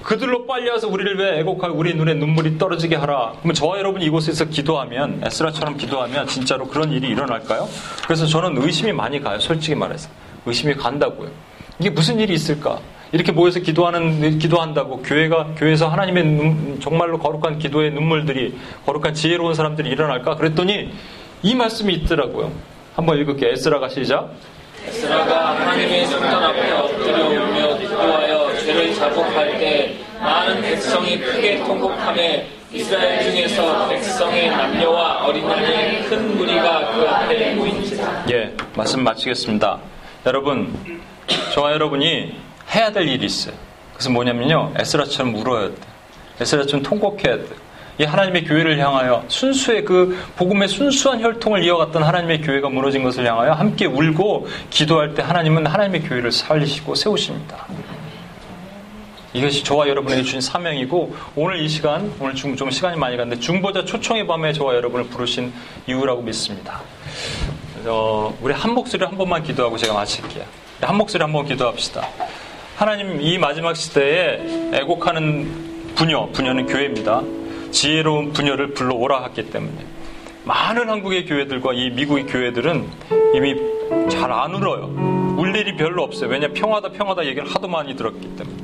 그들로 0.02 0.46
빨리 0.46 0.68
와서 0.70 0.88
우리를 0.88 1.18
왜 1.18 1.40
애곡하고 1.40 1.76
우리 1.76 1.94
눈에 1.94 2.14
눈물이 2.14 2.58
떨어지게 2.58 2.96
하라. 2.96 3.34
그러면 3.38 3.54
저와 3.54 3.78
여러분이 3.78 4.04
이곳에서 4.06 4.46
기도하면 4.46 5.20
에스라처럼 5.24 5.76
기도하면 5.76 6.26
진짜로 6.26 6.66
그런 6.66 6.92
일이 6.92 7.08
일어날까요? 7.08 7.68
그래서 8.04 8.26
저는 8.26 8.62
의심이 8.62 8.92
많이 8.92 9.20
가요. 9.20 9.38
솔직히 9.38 9.74
말해서 9.74 10.08
의심이 10.46 10.74
간다고요. 10.74 11.30
이게 11.78 11.90
무슨 11.90 12.18
일이 12.18 12.34
있을까? 12.34 12.78
이렇게 13.12 13.32
모여서 13.32 13.58
기도하는 13.60 14.38
기도한다고 14.38 15.02
교회가 15.02 15.54
교회에서 15.56 15.88
하나님의 15.88 16.24
눈, 16.24 16.80
정말로 16.80 17.18
거룩한 17.18 17.58
기도의 17.58 17.90
눈물들이 17.90 18.56
거룩한 18.86 19.14
지혜로운 19.14 19.54
사람들이 19.54 19.88
일어날까? 19.90 20.36
그랬더니 20.36 20.90
이 21.42 21.54
말씀이 21.54 21.92
있더라고요. 21.94 22.52
한번 22.94 23.18
읽을게요. 23.18 23.50
에스라가 23.50 23.88
시작. 23.88 24.30
에스라가 24.86 25.56
하나님의 25.56 26.06
성전 26.06 26.42
앞에 26.42 26.72
엎드려 26.72 27.28
울며 27.28 27.78
기도하여 27.78 28.49
죄를 28.70 28.94
자복할 28.94 29.58
때 29.58 29.96
많은 30.20 30.62
백성이 30.62 31.18
크게 31.18 31.58
통곡함에 31.64 32.46
이스라엘 32.72 33.22
중에서 33.22 33.88
백성의 33.88 34.48
남녀와 34.48 35.26
어린아이의 35.26 36.04
큰 36.04 36.36
무리가 36.36 36.92
그 36.92 37.08
앞에 37.08 37.54
모인지라. 37.54 38.26
예, 38.30 38.54
말씀 38.76 39.02
마치겠습니다. 39.02 39.78
여러분, 40.26 40.72
저와 41.52 41.72
여러분이 41.72 42.36
해야 42.72 42.92
될 42.92 43.08
일이 43.08 43.26
있어요. 43.26 43.54
그래서 43.94 44.10
뭐냐면요, 44.10 44.74
에스라처럼 44.78 45.34
울어야 45.34 45.70
돼. 45.70 45.74
에스라처럼 46.40 46.84
통곡해야 46.84 47.38
돼. 47.38 47.46
이 47.98 48.04
하나님의 48.04 48.44
교회를 48.44 48.78
향하여 48.78 49.24
순수의 49.26 49.84
그 49.84 50.16
복음의 50.36 50.68
순수한 50.68 51.20
혈통을 51.20 51.64
이어갔던 51.64 52.02
하나님의 52.02 52.40
교회가 52.40 52.68
무너진 52.68 53.02
것을 53.02 53.26
향하여 53.26 53.52
함께 53.52 53.84
울고 53.84 54.46
기도할 54.70 55.12
때 55.14 55.22
하나님은 55.22 55.66
하나님의 55.66 56.02
교회를 56.02 56.30
살리시고 56.32 56.94
세우십니다. 56.94 57.66
이것이 59.32 59.62
저와 59.62 59.88
여러분에게 59.88 60.22
주신 60.22 60.40
사명이고 60.40 61.14
오늘 61.36 61.60
이 61.60 61.68
시간 61.68 62.12
오늘 62.18 62.34
중, 62.34 62.56
좀 62.56 62.70
시간이 62.70 62.96
많이 62.98 63.16
갔는데 63.16 63.40
중보자 63.40 63.84
초청의 63.84 64.26
밤에 64.26 64.52
저와 64.52 64.74
여러분을 64.74 65.06
부르신 65.06 65.52
이유라고 65.86 66.22
믿습니다. 66.22 66.80
어, 67.86 68.36
우리 68.42 68.52
한 68.52 68.74
목소리 68.74 69.04
한 69.04 69.16
번만 69.16 69.42
기도하고 69.42 69.76
제가 69.76 69.94
마칠게요. 69.94 70.44
한 70.80 70.96
목소리 70.96 71.22
한 71.22 71.32
번 71.32 71.46
기도합시다. 71.46 72.06
하나님 72.76 73.20
이 73.20 73.38
마지막 73.38 73.76
시대에 73.76 74.40
애곡하는 74.74 75.92
부녀, 75.94 76.26
부녀는 76.32 76.66
교회입니다. 76.66 77.22
지혜로운 77.70 78.32
부녀를 78.32 78.74
불러오라 78.74 79.24
했기 79.24 79.48
때문에 79.50 79.84
많은 80.44 80.88
한국의 80.88 81.26
교회들과 81.26 81.72
이 81.74 81.90
미국의 81.90 82.26
교회들은 82.26 82.88
이미 83.34 83.54
잘 84.10 84.32
안 84.32 84.54
울어요. 84.54 85.36
울 85.38 85.54
일이 85.54 85.76
별로 85.76 86.02
없어요. 86.02 86.28
왜냐 86.30 86.48
평화다 86.48 86.90
평화다 86.90 87.24
얘기를 87.26 87.46
하도 87.48 87.68
많이 87.68 87.94
들었기 87.94 88.36
때문에. 88.36 88.59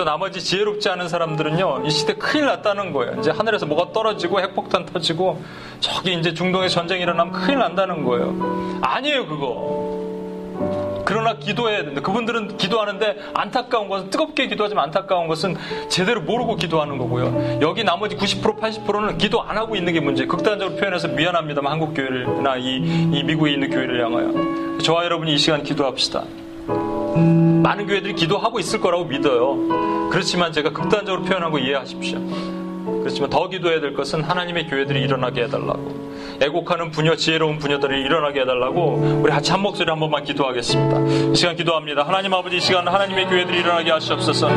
또 0.00 0.04
나머지 0.04 0.40
지혜롭지 0.40 0.88
않은 0.88 1.08
사람들은요, 1.08 1.82
이 1.84 1.90
시대 1.90 2.14
큰일 2.14 2.46
났다는 2.46 2.94
거예요. 2.94 3.16
이제 3.18 3.30
하늘에서 3.30 3.66
뭐가 3.66 3.92
떨어지고 3.92 4.40
핵폭탄 4.40 4.86
터지고 4.86 5.42
저기 5.80 6.14
이제 6.14 6.32
중동에 6.32 6.68
전쟁이 6.68 7.02
일어나면 7.02 7.34
큰일 7.34 7.58
난다는 7.58 8.02
거예요. 8.04 8.80
아니에요, 8.80 9.26
그거. 9.26 11.02
그러나 11.04 11.36
기도해야 11.36 11.84
된다. 11.84 12.00
그분들은 12.00 12.56
기도하는데 12.56 13.18
안타까운 13.34 13.90
것은 13.90 14.08
뜨겁게 14.08 14.46
기도하지만 14.46 14.84
안타까운 14.84 15.28
것은 15.28 15.58
제대로 15.90 16.22
모르고 16.22 16.56
기도하는 16.56 16.96
거고요. 16.96 17.58
여기 17.60 17.84
나머지 17.84 18.16
90% 18.16 18.58
80%는 18.58 19.18
기도 19.18 19.42
안 19.42 19.58
하고 19.58 19.76
있는 19.76 19.92
게 19.92 20.00
문제예요. 20.00 20.28
극단적으로 20.30 20.78
표현해서 20.78 21.08
미안합니다만 21.08 21.72
한국 21.72 21.92
교회나 21.92 22.56
이, 22.56 22.76
이 22.76 23.22
미국에 23.22 23.52
있는 23.52 23.68
교회를 23.68 24.02
향하여 24.02 24.78
저와 24.78 25.04
여러분이 25.04 25.34
이 25.34 25.36
시간 25.36 25.62
기도합시다. 25.62 26.24
많은 27.16 27.86
교회들이 27.86 28.14
기도하고 28.14 28.58
있을 28.58 28.80
거라고 28.80 29.04
믿어요. 29.04 30.08
그렇지만 30.10 30.52
제가 30.52 30.70
극단적으로 30.70 31.22
표현한 31.22 31.50
거 31.50 31.58
이해하십시오. 31.58 32.20
그렇지만 33.00 33.30
더 33.30 33.48
기도해야 33.48 33.80
될 33.80 33.94
것은 33.94 34.22
하나님의 34.22 34.68
교회들이 34.68 35.02
일어나게 35.02 35.44
해달라고. 35.44 36.09
애곡하는 36.42 36.90
부녀, 36.90 37.16
지혜로운 37.16 37.58
부녀들이 37.58 38.00
일어나게 38.00 38.40
해달라고 38.40 39.20
우리 39.22 39.30
같이 39.30 39.50
한 39.50 39.60
목소리 39.60 39.90
한 39.90 40.00
번만 40.00 40.24
기도하겠습니다. 40.24 41.32
이 41.32 41.36
시간 41.36 41.54
기도합니다. 41.54 42.02
하나님 42.02 42.32
아버지 42.32 42.56
이 42.56 42.60
시간 42.60 42.88
하나님의 42.88 43.26
교회들이 43.26 43.58
일어나게 43.58 43.90
하시옵소서. 43.90 44.48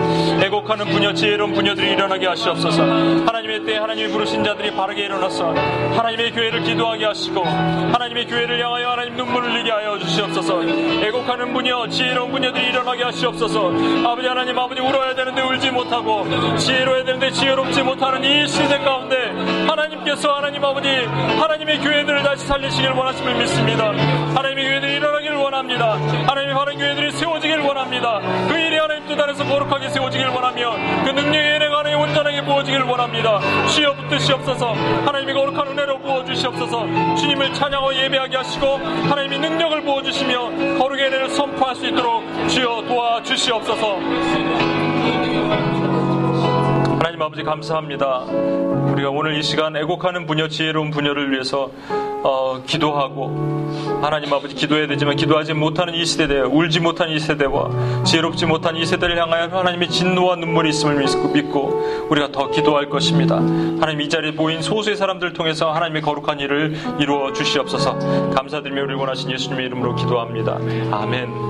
애곡하는 0.42 0.86
부녀, 0.86 1.14
지혜로운 1.14 1.52
부녀들이 1.52 1.92
일어나게 1.92 2.26
하시옵소서. 2.28 2.82
하나님의 2.82 3.66
때 3.66 3.78
하나님이 3.78 4.14
부르신 4.14 4.46
자들이 4.46 4.72
바르게 4.72 5.04
일어나서 5.04 5.54
하나님의 5.54 6.32
교회를 6.32 6.64
기도하게 6.64 7.04
하시고 7.06 7.44
하나님의 7.44 8.28
교회를 8.28 8.64
향하여 8.64 8.90
하나님 8.90 9.18
눈물을 9.18 9.52
흘리게 9.52 9.72
하여 9.72 10.00
주시옵소서. 10.00 10.64
애곡하는 10.64 11.52
부녀, 11.52 11.86
지혜로운 11.90 12.32
부녀들이 12.32 12.66
일어나게 12.70 13.04
하시옵소서. 13.04 13.74
아버지 14.08 14.28
하나님 14.28 14.58
아버지 14.58 14.80
울어야 14.80 15.16
되는데 15.16 15.42
울지 15.42 15.72
못하고 15.72 16.26
지혜로워야 16.58 17.04
되는데 17.04 17.30
지혜롭지 17.32 17.84
못하는 17.84 18.24
이 18.24 18.48
시대 18.48 18.78
가운데 18.80 19.18
하나님께서 19.68 20.34
하나님 20.34 20.64
아버지 20.64 20.88
하나님의 20.88 21.73
교회들을 21.80 22.24
다시 22.24 22.46
살리시길 22.46 22.92
원하심을 22.92 23.36
믿습니다. 23.36 23.90
하나님의 24.36 24.66
교회들이 24.66 24.96
일어나기를 24.96 25.36
원합니다. 25.38 25.94
하나님의 26.28 26.56
바른 26.56 26.78
교회들이 26.78 27.12
세워지길 27.12 27.60
원합니다. 27.60 28.20
그 28.48 28.58
일이 28.58 28.78
하나님 28.78 29.08
뜻 29.08 29.20
안에서 29.20 29.44
거룩하게 29.46 29.90
세워지길 29.90 30.28
원하며 30.28 30.72
그 31.04 31.10
능력의 31.10 31.56
은혜가 31.56 31.80
하나님 31.80 32.00
온전하게 32.00 32.44
부어지길 32.44 32.82
원합니다. 32.82 33.40
주여 33.68 33.94
붙드시옵소서 33.94 34.74
하나님의 34.74 35.34
거룩한 35.34 35.68
은혜로 35.68 36.00
부어주시옵소서 36.00 37.16
주님을 37.16 37.54
찬양하고 37.54 37.96
예배하게 37.96 38.38
하시고 38.38 38.78
하나님의 39.10 39.40
능력을 39.40 39.82
부어주시며 39.82 40.78
거룩의 40.78 41.08
은혜를 41.08 41.30
선포할 41.30 41.76
수 41.76 41.88
있도록 41.88 42.24
주여 42.50 42.84
도와주시옵소서 42.88 44.00
하나님 47.14 47.28
아버지 47.28 47.44
감사합니다. 47.44 48.22
우리가 48.92 49.12
오늘 49.12 49.38
이 49.38 49.44
시간 49.44 49.78
애곡하는 49.78 50.26
부녀, 50.26 50.48
지혜로운 50.48 50.90
부녀를 50.90 51.32
위해서 51.32 51.70
어, 52.24 52.64
기도하고 52.66 53.70
하나님 54.02 54.34
아버지 54.34 54.56
기도해야 54.56 54.88
되지만 54.88 55.16
기도하지 55.16 55.54
못하는 55.54 55.94
이 55.94 56.08
세대, 56.08 56.40
울지 56.40 56.80
못하는 56.80 57.14
이 57.14 57.20
세대와 57.20 58.04
지혜롭지 58.04 58.48
못한 58.48 58.76
이 58.78 58.84
세대를 58.84 59.22
향하여 59.22 59.46
하나님의 59.46 59.90
진노와 59.90 60.38
눈물이 60.38 60.70
있음을 60.70 61.06
믿고 61.34 62.08
우리가 62.10 62.32
더 62.32 62.50
기도할 62.50 62.90
것입니다. 62.90 63.36
하나님 63.36 64.02
이 64.02 64.10
자리에 64.10 64.32
모인 64.32 64.64
소수의 64.64 64.96
사람들을 64.96 65.34
통해서 65.34 65.72
하나님의 65.72 66.02
거룩한 66.02 66.40
일을 66.40 66.76
이루어 67.00 67.32
주시옵소서. 67.32 68.32
감사드리며 68.32 68.86
우리 68.86 68.96
원하신 68.96 69.30
예수님의 69.30 69.68
이름으로 69.68 69.94
기도합니다. 69.94 70.58
아멘. 70.92 71.42